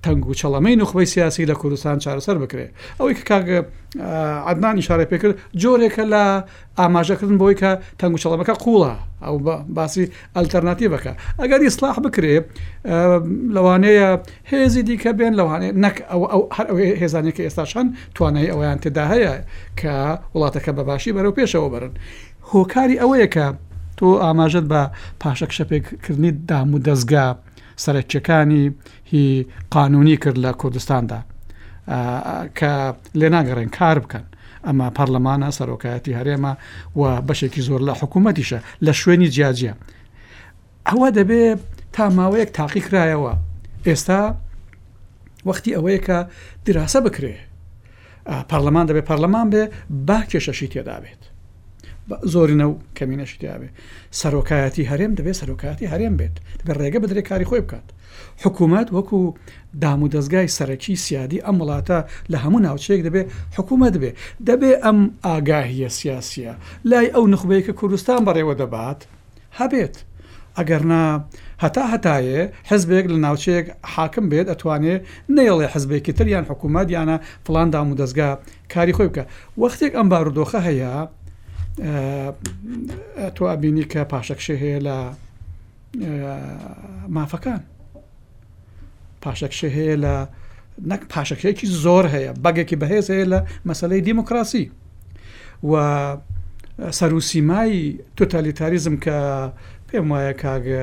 [0.03, 3.59] تەنگ و چەڵەمەی نخبەی سیاسی لە کوردستان چارەسەر بکرێت ئەوەی کە کاگە
[4.51, 6.23] عدنانی شارە پێکرد جۆرێکە لە
[6.79, 8.93] ئاماژەکردن بۆی کە تەنگ و چەڵەمەکە قوڵە
[9.23, 9.37] ئەو
[9.75, 10.05] باسی
[10.35, 12.39] ئەلتەرناتیبەکە ئەگەر ئیسلاح بکرێ
[13.55, 14.09] لەوانەیە
[14.51, 15.95] هێزی دیکە بێن لەوانێت نەک
[16.57, 17.85] هەر ئەو هێزانێکی ئێستاشان
[18.15, 19.33] توانای ئەویان تێدا هەیە
[19.79, 19.93] کە
[20.35, 21.93] وڵاتەکە بەباشی بەرەو پێشەوە برن
[22.51, 23.45] هۆکاری ئەوەیە کە
[23.97, 24.81] تۆ ئاماژت بە
[25.21, 27.27] پاشەکشەپێکردنی دام و دەستگا
[27.79, 28.73] سەرچەکانی
[29.11, 31.19] هی قانونی کرد لە کوردستاندا
[32.59, 32.71] کە
[33.19, 34.25] لێ ناگەڕێن کار بکەن
[34.67, 36.53] ئەمە پەرلەمانە سەرۆکایەتی هەرێمە
[36.99, 39.73] و بەشێکی زۆر لە حکوومەتیشە لە شوێنی جیاجە
[40.89, 41.59] ئەوە دەبێت
[41.93, 43.33] تا ماوەیەک تاقیکرایەوە
[43.87, 44.21] ئێستا
[45.47, 46.17] وەختی ئەوەیە کە
[46.65, 47.35] دراسە بکرێ
[48.49, 49.63] پەرلەمان دەبێت پەرلەمان بێ
[50.07, 51.21] با کێشەشی تێدا بێت
[52.33, 53.69] زۆرینە و کەمینەشتیاابێ
[54.19, 57.87] سەرۆکایەتی هەرێم دەبێت سەرۆکاتی هەرێم بێت بە ڕێگە بدرێ کاری خۆی بکات
[58.43, 59.19] حکوومەت وەکو
[59.81, 61.99] دام و دەستگای سەرەکی سیادی ئەم وڵاتە
[62.31, 63.27] لە هەموو ناوچەیەک دەبێت
[63.57, 64.11] حکوومەت بێ
[64.49, 66.53] دەبێ ئەم ئاگاهیە سیاسیە
[66.89, 68.99] لای ئەو نخبەیە کە کوردستان بەڕێوە دەبات
[69.59, 69.95] هەبێت
[70.57, 71.05] ئەگەرنا
[71.63, 75.01] هەتا هەتایە حزبێک لە ناوچەیەک حاکم بێت ئەتوانێت
[75.37, 77.15] نەیڵێ حزبێکی تریان حکوومەت یانە
[77.45, 78.29] فلان دام و دەستگا
[78.73, 79.23] کاری خۆی بکە
[79.61, 80.93] وەختێک ئەم بارودۆخە هەیە
[83.35, 84.97] تۆ ئەبینی کە پاشەکشە هەیە لە
[87.15, 87.61] مافەکان
[89.23, 90.15] پاشەکشە هەیە لە
[90.91, 93.39] نەک پاشەکەیەکی زۆر هەیە بەگێکی بەهێز هەیە لە
[93.69, 94.65] مەسلەی دیموکراسی
[95.71, 95.73] و
[96.99, 97.83] سەروسیمایی
[98.17, 99.17] تۆتالیتاریزم کە
[99.89, 100.81] پێم وایە کاگە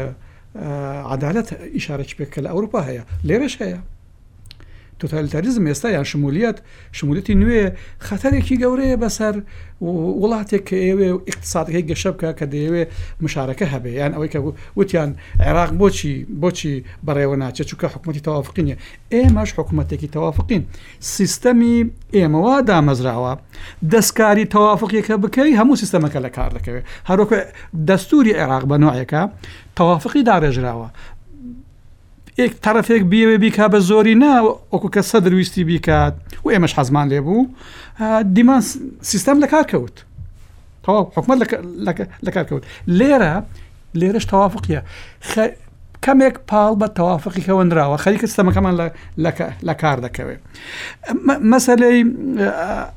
[1.14, 3.78] عدالەت ئیشارەی پێکە لە ئەوروپا هەیە لێرەش هەیە
[5.00, 6.56] تۆتالیتاریزم ئێستا یان شمولیت
[6.98, 7.62] شمولەتی نوێ
[8.08, 9.34] خەتەرێکی گەورەیە بەسەر
[10.20, 12.84] وڵاتێک کە ئێوێ اقتصادەکەی گەشە بکە کە دەیەوێ
[13.24, 14.40] مشارەکە هەبێ یان ئەوەی کە
[14.78, 15.10] وتیان
[15.46, 16.74] عێراق بۆچی بۆچی
[17.06, 18.74] بەڕێوە ناچێت چووکە حکوومەتتی تەوافقینە
[19.14, 20.62] ئێمەش حکوومەتێکی تەوافقین
[21.16, 21.76] سیستەمی
[22.16, 23.32] ئێمەوا دامەزراوە
[23.92, 27.38] دەستکاری تەوافقیەکە بکەی هەموو سیستەمەکە لە کار دەکەوێت هەروکە
[27.88, 29.22] دەستوری عێراق بەنوعەکە
[29.78, 30.88] تەوافقی داڕێژراوە
[32.38, 34.42] یک طرفێک بیوێ بیکا بە زۆری نا
[34.72, 36.14] وەکو کە سە درویستی بیکات
[36.44, 37.46] و ئێمەش حەزمان لێ بوو
[38.22, 38.60] دیمان
[39.02, 39.96] سیستم لە کارکەوت
[40.88, 41.36] حکومت
[42.26, 42.62] لە کارکەوت
[42.98, 43.34] لێرە
[44.00, 44.80] لێرەش تەوافقیە
[46.06, 48.74] کەمێک پاڵ بە تەوافقی هەوەنراوە خەریکە سەمەکەمان
[49.68, 50.40] لە کار دەکەوێت
[51.52, 52.00] مەسلەی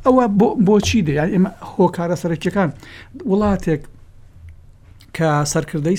[0.06, 0.24] ئەوە
[0.68, 2.70] بۆچی دەیان ئێمە هۆکارە سەرکیەکان
[3.30, 3.82] وڵاتێک
[5.18, 5.98] کە سەرکردەی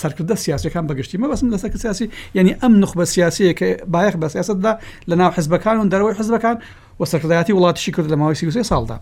[0.00, 4.28] سەرکردە سیاسەکان بەگشتی مە بەسم لە سەرکرد سیاسی ینی ئەم نخبە سیاسەیە کە بایەخ بە
[4.28, 4.74] سیاستدا
[5.10, 6.56] لە ناو حزبەکان و دەرەوەی حزبەکان
[7.00, 8.96] و سەرکردایەتی وڵاتیشی کرد لە ماوەی سی ساڵدا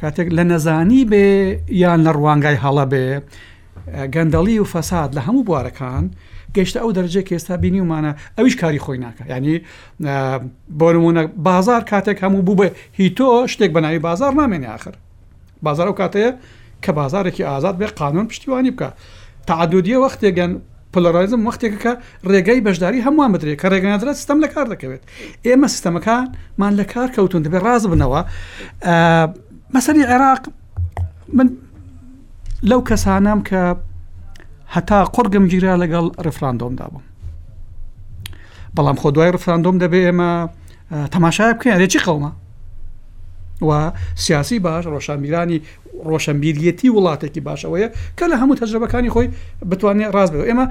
[0.00, 3.20] کاتێک لە نەزانی بێ یان لە ڕوانگای هەڵە بێ
[4.14, 6.04] گەندەڵی و فەساد لە هەموو بوارەکان
[6.56, 9.56] گەشتە ئەو دەرجێک ئێستا بینی ومانە ئەویش کاری خۆی ناکە ینی
[10.80, 14.94] بۆنمونە بازار کاتێک هەموو بوو بە هی تۆ شتێک بەناوی بازار نامێنی آخر
[15.62, 16.32] بازار و کاتەیە
[16.84, 18.88] کە بازارێکی ئازاد بێ قانون پشتیوانی بکە
[19.50, 20.52] تعدودیە وەختێگەن
[20.94, 21.92] پلۆرایزم وەختێکەکە
[22.30, 25.02] ڕێگای بەشداری هەمووان بدرێت کە ڕێگەنادرێت سیستم لە کار دەکەوێت
[25.46, 28.20] ئێمە سیستەمەکانمان لە کار کەوتون دەبێت ڕاز بنەوە
[29.74, 30.42] مەسەری عێراق
[31.36, 31.48] من
[32.70, 33.60] لەو کەسانام کە
[34.74, 37.04] هەتا قڕگەم گیرا لەگەڵ ڕفراندۆمدا بووم
[38.76, 40.30] بەڵام خۆ دوای ڕفراندۆم دەبێ ئێمە
[41.14, 42.30] تەماشای بکەین ڕێکی قەومە
[43.62, 45.58] و سیاسی باش ڕۆشنبیرانی
[46.06, 49.28] ڕۆشنبیریەتی وڵاتێکی باشەوەیە کە لە هەموو تەجربەکانی خۆی
[49.70, 50.64] بتوانێت ڕاست بێ ئێمە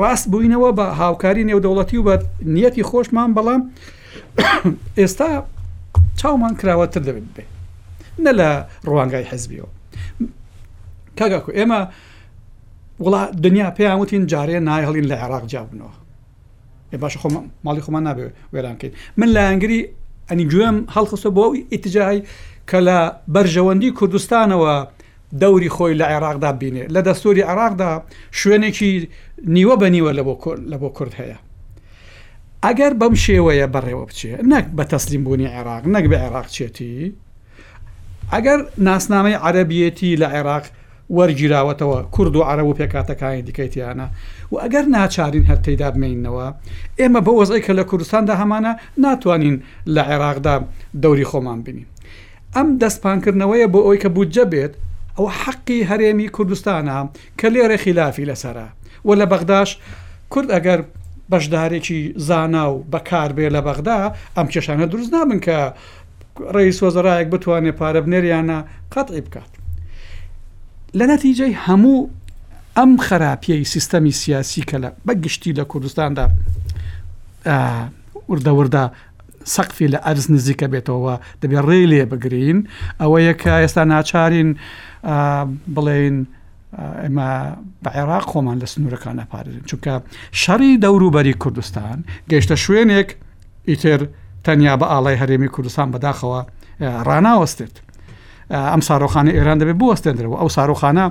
[0.00, 3.62] ڕاست بووینەوە بە هاوکاری نێودەوڵەتی و بە نیەتی خۆشمان بەڵام
[4.98, 5.28] ئێستا
[6.18, 7.44] چاومان کراوەتر دەبێت بێ
[8.24, 8.48] نە لە
[8.88, 9.68] ڕوانگای حەزبیەوە
[11.18, 11.80] کاگاکو ئێمە
[13.04, 15.92] وڵات دنیا پێیان وتین جارێ نایهڵین لە عێراق جابنەوە
[17.02, 17.26] باش خۆ
[17.64, 19.80] ماڵی خۆمان نابێت وێرانکەین من لە ئەنگری
[20.30, 22.20] ئەنی گوێم هەڵخستە بۆ ئیتجاهی
[22.70, 22.98] کە لە
[23.34, 24.74] بەرژەوەندی کوردستانەوە
[25.42, 27.92] دەوری خۆی لە عێراقدا بینێ لە دەستوری عراقدا
[28.40, 28.90] شوێنێکی
[29.56, 30.10] نیوە بەنیوە
[30.72, 31.38] لە بۆ کورد هەیە
[32.66, 37.12] ئەگەر بەم شێوەیە بەڕێوە بچێت نەک بە تەسلیم بوونی عێراق نەک بە عێراق چێتی
[38.34, 40.64] ئەگەر ناسنامەی عەربیەتی لە عێراق
[41.16, 44.06] وەرگیراوەتەوە کورد و عرب و پێکاتەکانی دیکەیتیانە
[44.52, 46.46] و ئەگەر ناچارین هەرتەیدا بمێنینەوە
[47.00, 49.56] ئێمە بە وەزای کە لە کوردستاندا هەمانە ناتوانین
[49.94, 50.56] لە عێراقدا
[51.02, 51.86] دەوری خۆمان بینین
[52.56, 54.72] ئەم دەستپانکردنەوەیە بۆ ئەوی کە بودجە بێت
[55.18, 56.96] ئەو حەقی هەرێمی کوردستانە
[57.40, 58.66] کە لێرە خلافی لەسرە
[59.06, 59.70] و لە بەغداش
[60.32, 60.80] کورد ئەگەر
[61.30, 64.00] بەشدارێکی زانا و بەکار بێ لە بەغدا
[64.36, 65.58] ئەم کێشانە دروست نابن کە
[66.54, 68.58] ڕێیس وەزرایەک بتوانێت پارە بنێریانە
[68.94, 69.52] قەتعی بکات
[70.98, 72.00] لە نەتیجەی هەموو
[72.76, 76.28] ئەم خراپیەی سیستەمی سیاسی کە لە بەگشتی لە کوردستاندا
[78.28, 78.84] وردەوردا
[79.48, 82.58] سەقفی لە ئەرز نزیکە بێتەوە دەبێت ڕێ لێ بگرین
[83.00, 84.50] ئەوە یەکە ئێستا ناچارین
[85.76, 86.16] بڵێن
[87.02, 87.28] ئێمە
[87.84, 89.94] بە عێراق خۆمان لە سنوورەکان ئەپارێن چونکە
[90.42, 91.96] شەڕی دەوروبەری کوردستان
[92.30, 93.08] گەیشتە شوێنێک
[93.68, 94.00] ئیتر
[94.44, 96.40] تەنیا بە ئاڵای هەرێمی کوردستان بەداخەوە
[97.08, 97.76] ڕناوەستێت
[98.52, 101.06] ئەم ساارۆخانە ئێران دەبێت بوەستێنرەوە ئەو ساارۆخانە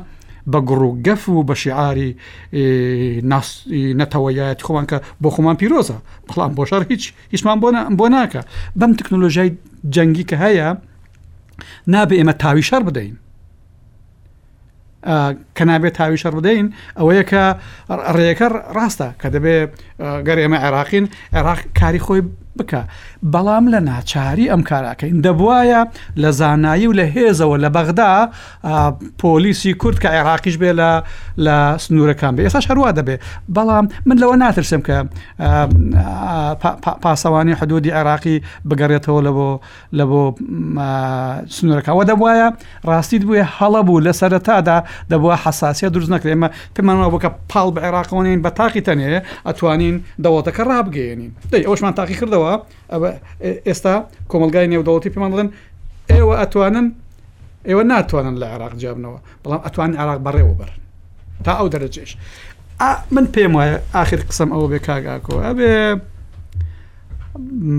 [0.52, 2.10] بە گڕ و گەف و بە شیعاری
[4.00, 5.98] نەتەوەیەت خۆمان کە بۆ خۆمان پیرۆزە
[6.30, 7.04] بەڵام بۆشار هیچ
[7.34, 7.58] هیچمان
[8.00, 8.42] بۆ ناکە
[8.80, 9.52] بەم تەکنۆلۆژای
[9.94, 10.68] جەنگی کە هەیە
[11.94, 13.14] نابێ ئێمە تاوی شار بدەین
[15.56, 16.66] کە نابێت تاوی شەر بدەین
[16.98, 17.44] ئەوەیە کە
[18.16, 18.48] ڕێەکە
[18.78, 19.58] ڕاستە کە دەبێ
[20.28, 21.06] گەر ئێمە عێراقین
[21.36, 22.22] عێراق کاری خۆی
[22.60, 22.82] بکە
[23.34, 25.82] بەڵام لە ناچاری ئەم کاراکەین دەبواە
[26.18, 28.30] لە زانایی و لە هێزەوە لە بەغدا
[29.18, 31.04] پۆلیسی کورد کە عێراقیش بێ لە
[31.46, 33.16] لە سنوورەکان بێ ئێستا هەروە دەبێ
[33.56, 34.98] بەڵام من لەوە ناترسم کە
[37.06, 38.38] پاسەوانی حدودی عێراقی
[38.70, 39.50] بگەڕێتەوە لە بۆ
[39.98, 40.24] لە بۆ
[41.56, 42.48] سنوورەکەەوە دەبواە
[42.90, 44.78] ڕاستیت بووێ هەڵە بوو لە سەرەتادا
[45.12, 50.64] دەبووە حساسیە دروست نەکرێ ئمە پێمانەوە بکە پاڵ بە عێراقەوەین بە تاقی تەنێ ئەتوانین دەوڵەتەکە
[50.70, 52.54] ڕابگەێنین دەی ئەوشمان تاقی کردەوە
[53.68, 53.96] ئێستا
[54.32, 55.50] کۆمەلگای نێودەوڵەتی پێمان بڵێن
[56.12, 56.88] ئێوە ئەتوانن
[57.70, 60.80] ئێوە ناتوانن لە عراق جابنەوە بەڵام ئەتوانن عراق بەڕێوە بەرن
[61.46, 62.12] تا ئەو دەرەجێش
[63.16, 65.74] من پێم وایە آخر قسم ئەوە بێ کاگاکەوە ئەبێ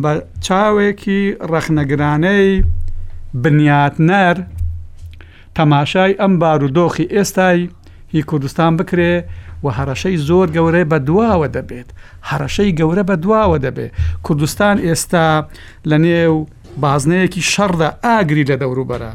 [0.03, 0.12] بە
[0.47, 1.20] چاوێکی
[1.51, 2.49] ڕەخنەگرانەی
[3.43, 4.37] بنیاتنەر
[5.57, 7.59] تەماشای ئەم بارودۆخی ئێستای
[8.15, 9.15] هی کوردستان بکرێ
[9.65, 11.89] و هەرەشەی زۆر گەورەی بە دواوە دەبێت
[12.31, 13.93] هەرەشەی گەورە بە دواوە دەبێت
[14.24, 15.27] کوردستان ئێستا
[15.91, 16.37] لە نێو
[16.83, 19.12] بازنەیەکی شەڕدا ئاگری لە دەوروبەرە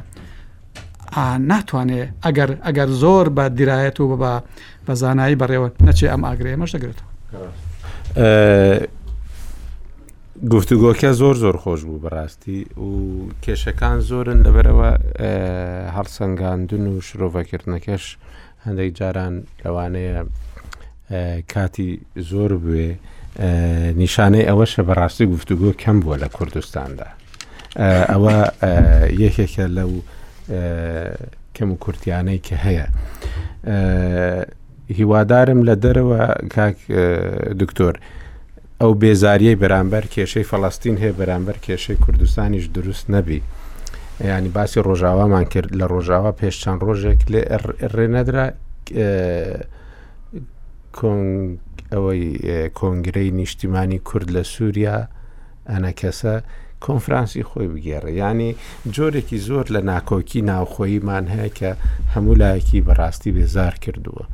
[1.50, 4.34] ناتوانێت ئەگەر ئەگەر زۆر بە دیرایەت و بە
[4.88, 7.08] بە زانایی بەڕێوە نەچێ ئەم ئاگرێ مەش دەگرێتەوە
[10.54, 12.88] گفتوگۆکە زۆر زۆر خۆش بوو بەڕاستی و
[13.44, 14.90] کێشەکان زۆرن لەبەرەوە
[15.96, 18.04] هەڵسەنگاندون و شرۆڤەکردنەکەش
[18.66, 19.34] هەندێک جاران
[19.64, 20.22] لەوانەیە
[21.52, 21.90] کاتی
[22.32, 22.88] زۆر بوێ
[24.02, 27.10] نیشانەی ئەوەشە بەڕاستی گفتوگۆ کەم بووە لە کوردستاندا
[28.12, 28.36] ئەوە
[29.24, 29.92] یەکێکە لەو
[31.56, 32.86] کەم و کورتیانەی کە هەیە
[34.98, 36.22] هیوادارم لە دەرەوە
[36.56, 36.78] کاک
[37.62, 37.94] دکتۆر
[38.82, 43.40] ئەو بێزاریەی بەرامبەر کێشەی فەڵاستین هەیە بەرامبەر کێشەی کوردستانیش دروست نەبی.
[44.24, 47.42] ینی باسی ڕۆژاوامان کرد لە ڕۆژاوا پێش چەند ڕۆژێک لێ
[47.96, 48.46] ڕێنەدرا
[51.92, 54.98] ئەوەی کۆنگرەی نیشتیمانی کورد لە سووریا
[55.70, 56.34] ئەنە کەسە
[56.86, 58.52] کۆنفرانسی خۆی بگێڕە ینی
[58.96, 61.70] جۆرێکی زۆر لە ناکۆکی ناوخۆییمان هەیە کە
[62.14, 64.26] هەموو لایەکی بەڕاستی بێزار کردووە.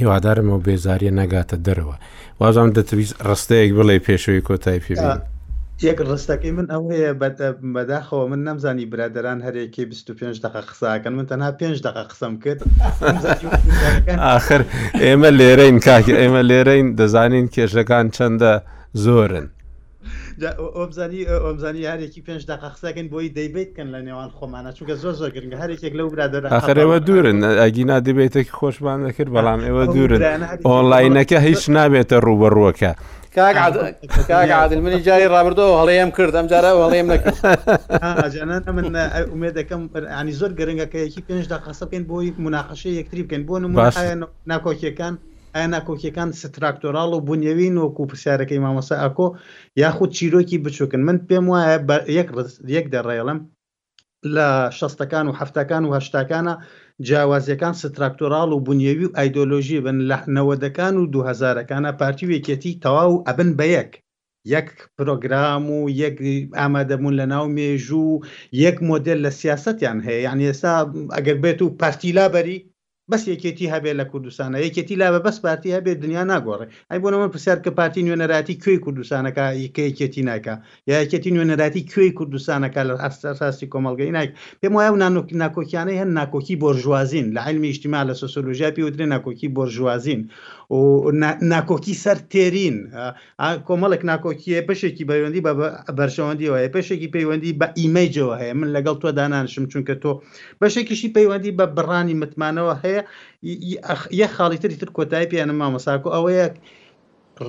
[0.00, 1.96] هیوادارم ئەو بێزاریە نەگاتە دەرەوە
[2.40, 5.20] وازام دەتویست ڕستەیەک بڵێ پێشەوەی کۆتای پێبین.
[5.82, 7.12] یەک ڕستەکەی من ئەو هەیە
[7.74, 12.60] بەداخەوە من نەمزانی برادران هەرێکی 25 دق قساکەن من تەنها 5 دق قسم کرد
[14.36, 14.62] آخر
[15.00, 18.52] ئێمە لێرەین کاکی ئێمە لێرەین دەزانین کێشەکان چەندە
[19.04, 19.46] زۆرن
[20.74, 25.56] ئۆبزانی ئۆمزانی یارێکی پێنج دقه قسەکەن بۆی دەیبیتکەن لە نێوان خۆمانە چونکە زۆر زۆر گرنگە
[25.62, 30.20] هەرێکێک لەو برادەرەخرەوە دوورن ئەگینا دەبێتێک خۆشمان دەکرد بەڵام ئێوە دوورن
[30.68, 32.92] ئۆنلاینەکە هیچ نابێتە ڕوبەڕوەکە.
[34.30, 38.84] کاعادل منی جاری ڕابردۆ هەڵەیەم کرد ئەم جارە هەڵەیەم نەکردجانە من
[39.32, 39.80] ئومێ دەکەم
[40.20, 43.92] ینی زۆر گەرنگەکە یەکی پێنج دا قەسە بکەن بۆی مناقەشەی یەکتری بکەن بۆ نمونە
[44.52, 45.14] ناکۆکیەکان
[45.56, 49.26] ئایا ناکۆکیەکان ستراکتۆراڵ و بنیەوی نۆکو پرسیارەکەی مامەسا ئاکۆ
[49.82, 51.78] یاخود چیرۆکی بچووکن من پێم وایە
[52.76, 53.38] یەک دەڕێڵم
[54.34, 56.54] لە شەستەکان و هەفتەکان و هەشتاکانە
[57.06, 63.50] جیاوازیەکان ستراکتۆراڵ و بنیەوی و ئایدۆلۆژی بن لە نەوەدەکان و دوهزارەکانە پارتی وێکێتی تەواو ئەبن
[63.58, 63.90] بە یەک
[64.54, 66.16] یەک پرۆگرام و یەک
[66.60, 68.12] ئامادەبوون لە ناو مێژوو
[68.64, 70.72] یەک مۆدل لە سیاستیان هەیە یان ئێستا
[71.16, 72.58] ئەگەر بێت و پارتی لابەری
[73.12, 77.08] بەس یەکێتی هەبێت لە کوردستانە یەکێتی لا بە بەس پارتی هەبێت دنیا ناگۆڕێ ئەی بۆ
[77.14, 80.54] نەوە پرسیار کە پارتی نوێنەراتی کوێی کوردستانەکە یکە یەکێتی ناکە
[80.88, 84.28] یا یەکێتی نوێنەراتی کوێی کوردستانەکە لە ئەساسی کۆمەلگەی ناک
[84.60, 89.48] پێم وایە و نانۆکی ناکۆکیانەی هەن ناکۆکی بۆرژوازین لە علمی شتیما لە سۆسۆلوژیا پێوترێ ناکۆکی
[89.56, 90.20] بۆرژوازین
[90.70, 91.10] و
[91.54, 92.76] ناکۆکی سەر تێرین
[93.66, 95.52] کۆمەڵک ناکۆکیە پشێکی بەوەندی بە
[95.98, 100.10] بەرشەوەندی وایە پێشێکی پەیوەندی بە ئیمەیجەوە هەیە من لەگەڵ تۆ دانانشم چونکە تۆ
[100.62, 103.02] بەشێکیشی پەیوەندی بە بڕانی متمانەوە هەیە
[104.20, 106.46] یە خاڵی تری تر کۆتایی پیانە مامەساکو ئەوەیە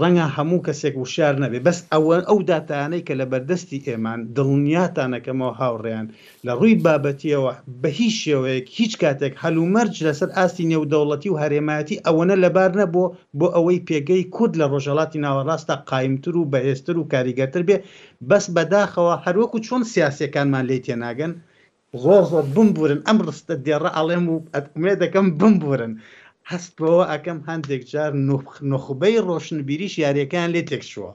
[0.02, 6.08] ڕەنگە هەموو کەسێک وشار نەبێ بەس ئەوە ئەو داتانەی کە لە بەردەستی ئێمان دڵنیاتانەکەمەوە هاوڕێیان
[6.46, 12.36] لە ڕووی بابەتیەوە بە هیچ شێوەیەک هیچ کاتێک هەلومەرج لەسەر ئاستی نێودەوڵەتی و هەرێمایەتی ئەوەنە
[12.44, 17.78] لەبار نەبوو بۆ ئەوەی پێگەی کورد لە ڕۆژەڵاتی ناوەڕاستە قایمتر و بەهێزتر و کاریگەتر بێ
[18.30, 21.32] بەس بەداخەوە هەروەکو چۆن سیاسەکانمان لی تێناگەن
[22.04, 25.94] زۆر زۆر بمبورن ئەم ڕستە دێڕە ئەڵێم و ئەتمێ دەکەم بمبورن
[26.52, 28.12] هەست بەوە ئەکەم هەندێک جار
[28.74, 31.12] نخبەی ڕۆشنبیریش یاریەکان لێ تێکشووە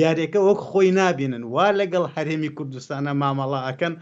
[0.00, 3.94] یاریەکە وەک خۆی نابێنن وا لەگەڵ هەرێمی کوردستانە مامەڵە ئەەکەن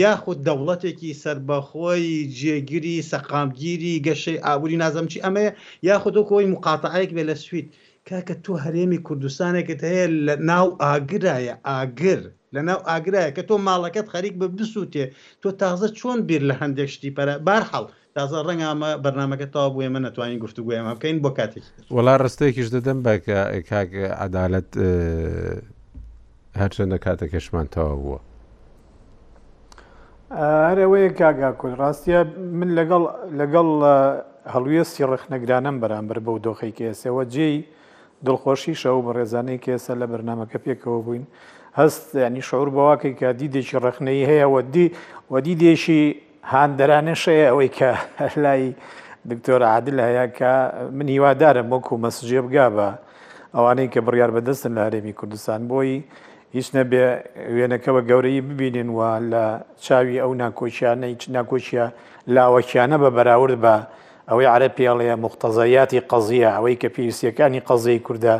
[0.00, 5.52] یاخود دەوڵەتێکی سربەخۆی جێگیری سەقامگیری گەشەی ئابووری نازەمچی ئەمەیە
[5.88, 7.66] یاخود کۆی مقاتەعەک بێ لە سویت
[8.08, 12.20] کاکە تۆ هەرێمی کوردستانێکت هەیە لە ناو ئاگرایە ئاگر
[12.54, 15.04] لە ناو ئاگرایە کە تۆ ماڵەکەت خەریک بە بسووتێ
[15.42, 20.02] تۆ تازە چۆن بیر لە هەندێک شتی پەرە بارحڵ تازە ڕەنگامە بەرنمەکە تا بووێ من
[20.06, 21.64] نتوانین گفتوگوێمە بکەین بۆ کاتێک
[21.94, 23.14] وڵا ڕستەیەکیش دەدەم بە
[23.70, 23.90] کاک
[24.26, 24.68] عدالت
[26.60, 28.18] هەرچەندە کاتەکەشمان تەوا بووە.
[30.68, 32.18] هەرەوەیە کاگا کۆل ڕاستە
[32.58, 33.04] من لەگەڵ
[33.40, 33.68] لەگەڵ
[34.54, 37.56] هەڵویستی ڕخنەگرانم بەرامبەر بەو دۆخی کێسەوە جێی
[38.26, 41.24] دڵخۆشی شەو بە ڕێزانەی کێسە لە بەرنمەکە پێکەوە بووین
[41.78, 44.86] هەست ینی شعور بەواکەی کە دیدێکی ڕخنەی هەیە وەدی
[45.32, 46.04] وەدیدێشی
[46.52, 47.90] هاندەرانێشەیە ئەوەی کە
[48.44, 48.64] لای
[49.30, 50.52] دکتۆر عادل هەیە کە
[50.96, 52.88] من هیوادارم وەکو مەسجێ بگا بە
[53.56, 55.92] ئەوانەی کە بڕیار بەدەستن لە هەرێمی کوردستان بۆی
[56.56, 57.04] هیچ نەبێ
[57.56, 59.00] وێنەکەەوە گەورەی ببینین و
[59.32, 59.44] لە
[59.84, 61.84] چاوی ئەو ناکۆچیانە هیچ ناکۆچیە
[62.34, 63.74] لاوەکیانە بە بەراورد بە
[64.30, 68.34] ئەوەی عرە پیاڵەیە مختەزایاتی قەزیە ئەوەی کە پێویستیەکانی قەزەی کووردە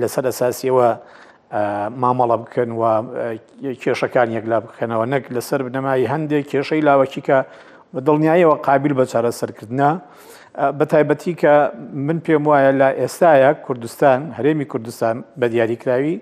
[0.00, 0.88] لەسەر ئەساسیەوە
[2.02, 2.82] مامەڵە بکەن و
[3.82, 7.38] کێشەکان یەکلا بخەنەوە نەک لەسەر بنەمای هەندێک کێشەی لاوەکیکە
[7.94, 9.90] بە دڵنیایەوە قابل بە چارە سەرکردە
[10.78, 11.54] بە تایبەتی کە
[12.06, 16.16] من پێم وایە لە ئێستاە کوردستان هەرێمی کوردستان بە دیاریکراوی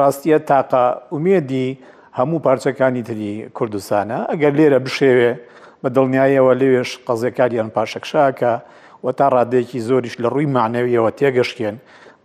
[0.00, 1.66] ڕاستیە تاقە ئومێدی
[2.18, 5.32] هەموو پارچەکانی تری کوردستانە ئەگەر لێرە بشێوێ
[5.82, 8.52] بە دڵنیایەوە لێوێش قەزیەکاریان پاشەکشاکە
[9.04, 11.76] و تا ڕادێکی زۆریش لە ڕووی معنەویەوە تێگەشتێن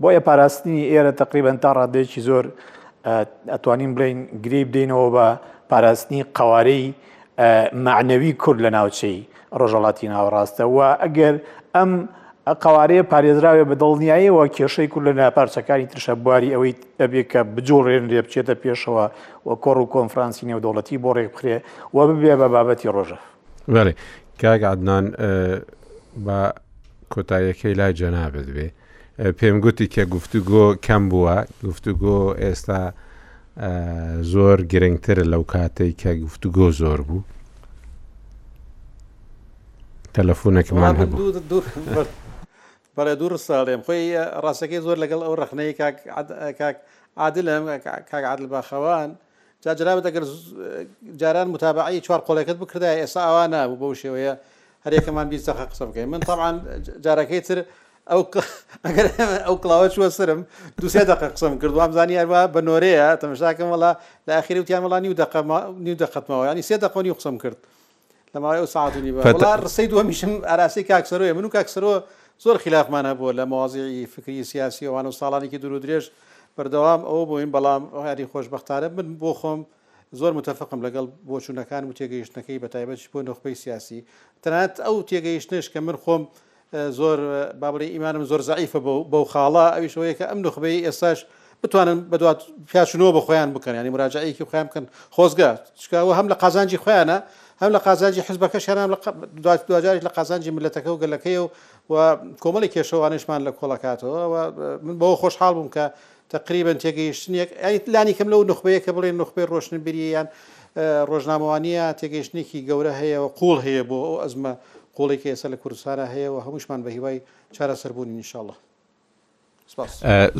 [0.03, 2.45] بۆیە پاراستنی ئێرە تقریبان تا ڕادێکی زۆر
[3.53, 5.27] ئەتوانین بڵین گری بدەینەوە بە
[5.71, 6.85] پاراستنی قوارەی
[7.87, 9.19] معنەوی کورد لە ناوچەی
[9.59, 11.35] ڕۆژەڵاتی ناوەڕاستە و ئەگەر
[11.75, 11.91] ئەم
[12.63, 18.19] قوارەیە پارێزراوێ بە دڵنیاییەوە کێشەی کورد لە ناپارچەکانی ترشە بواری ئەوەی ئەبێ کە بجۆڕێن لێ
[18.25, 19.05] بچێتە پێشەوە
[19.47, 21.57] و کۆڕ و کۆنفرانسی نێودوڵەتی بۆ ڕێک بخرێ
[21.95, 23.19] و ببێ بە بابەتی ڕۆژە
[23.73, 23.93] بەێ
[24.41, 25.05] کاگعدنان
[26.25, 26.37] بە
[27.13, 28.67] کۆتاییەکەی لای جەنابێت بێ
[29.17, 31.37] پێم گوتی کە گفتوگۆ کەم بووە
[31.67, 32.81] گفتوگۆ ئێستا
[34.31, 37.21] زۆر گرنگتر لەو کاتێک کە گفتوگۆ زۆر بوو
[40.15, 41.31] تەلەفۆنێکمان هەبوو
[42.97, 44.05] بەڵێ دوور ساڵێم خۆی
[44.45, 45.71] ڕاستەکەی زۆر لەگەڵ ئەو ڕخنەی
[47.21, 49.09] عادلم کاک عادل باخەوان
[49.65, 50.23] جاجرابێت ئەگەر
[51.21, 54.33] جاران متابعی چوار قۆلەکەت بکردای ئێستا ئەوان نبوو بەو شێوەیە
[54.85, 56.55] هەرێکەمان بیستەخ قسە بکەین من تاعاان
[57.05, 57.57] جارەکەی تر
[58.09, 59.07] ئەگەر
[59.47, 60.41] ئەو کلاوە چوە سرم
[60.81, 63.91] دوسێ دقه قسم کردوام زانی هەروە بە نۆرەیە تەمەشاکەم وڵا
[64.27, 65.13] لە ئاخری وتیان وڵانی و
[65.85, 67.57] نیو دەقەتمەوە ینی سێ دەقۆنی قسم کرد
[68.33, 69.21] لەماوەی ئەو ساعتنی بە
[69.65, 71.97] ڕسەی دووەمیشم ئاراسی کاکسەرۆە من و کاکسەرەوە
[72.45, 76.03] زۆر خلافمانە بۆ لە مواازی فکری سیاسی ئەوان و ساڵانێکی درو درێژ
[76.57, 79.59] بەردەوام ئەو بۆ این بەڵام هاری خۆشببختارە من بۆ خۆم
[80.19, 83.99] زۆر متفقم لەگەڵ بۆ چوونەکان و تێگەیشتەکەی بە تایبەت بۆ نخپەی سیاسی
[84.43, 86.23] تەنات ئەو تێگەیشتش کە من خۆم
[86.73, 87.17] زۆر
[87.59, 88.79] بابڵی ئیمانم زۆر زعیفە
[89.11, 91.19] بەو خاڵە ئەویشەوەی کە ئەم نخبەی ئێستاش
[91.63, 92.39] بتوانن بەدوات
[92.71, 94.83] پیاشنەوە بە خۆیان بکەن ینی مراجعەیەکی خۆیان بکەن
[95.15, 95.49] خۆزگە
[95.81, 97.17] چکەوە هەم لە قازانجی خۆیانە
[97.61, 98.87] هەم لە قازانجی حزبەکە شێنان
[99.67, 101.47] دوجارێک لە قازانجی ملەتەکە و گەلەکەی و
[101.89, 101.93] و
[102.43, 104.43] کۆمەڵی کێشەوانشمان لە کۆڵکاتەوە
[104.85, 105.85] من بەوە خۆشحاڵ بووم کە
[106.35, 110.27] تقریبن تێگەیشتنیەک لانی کەم لەو نخبەیە کە بڵێن نخبەی ڕۆشنبیریان
[111.09, 114.51] ڕۆژنامەوانیە تێگەیشتێکی گەورە هەیە و قوڵ هەیە بۆ ئەو ئەزمە
[114.97, 117.17] قوڵێکی ئێستا لە کوردستانە هەیە و هەمووشمان بە هیوای
[117.53, 118.55] چارە سەربوونی نیشاڵە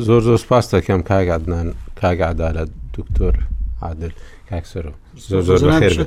[0.06, 1.68] زۆر زۆر سپاس دەکەم کاگادنان
[2.00, 2.64] کاگادارە
[2.96, 3.34] دکتۆر
[3.82, 4.12] عادل
[4.50, 5.58] کاکسەر و زۆر زۆر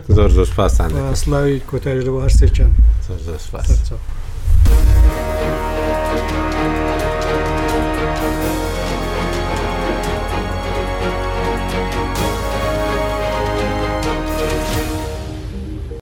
[0.09, 2.71] زۆر زۆر سپاسان سلاوی کۆتاری ڕوارسێکیان
[3.07, 3.67] زۆر زۆر سپاس.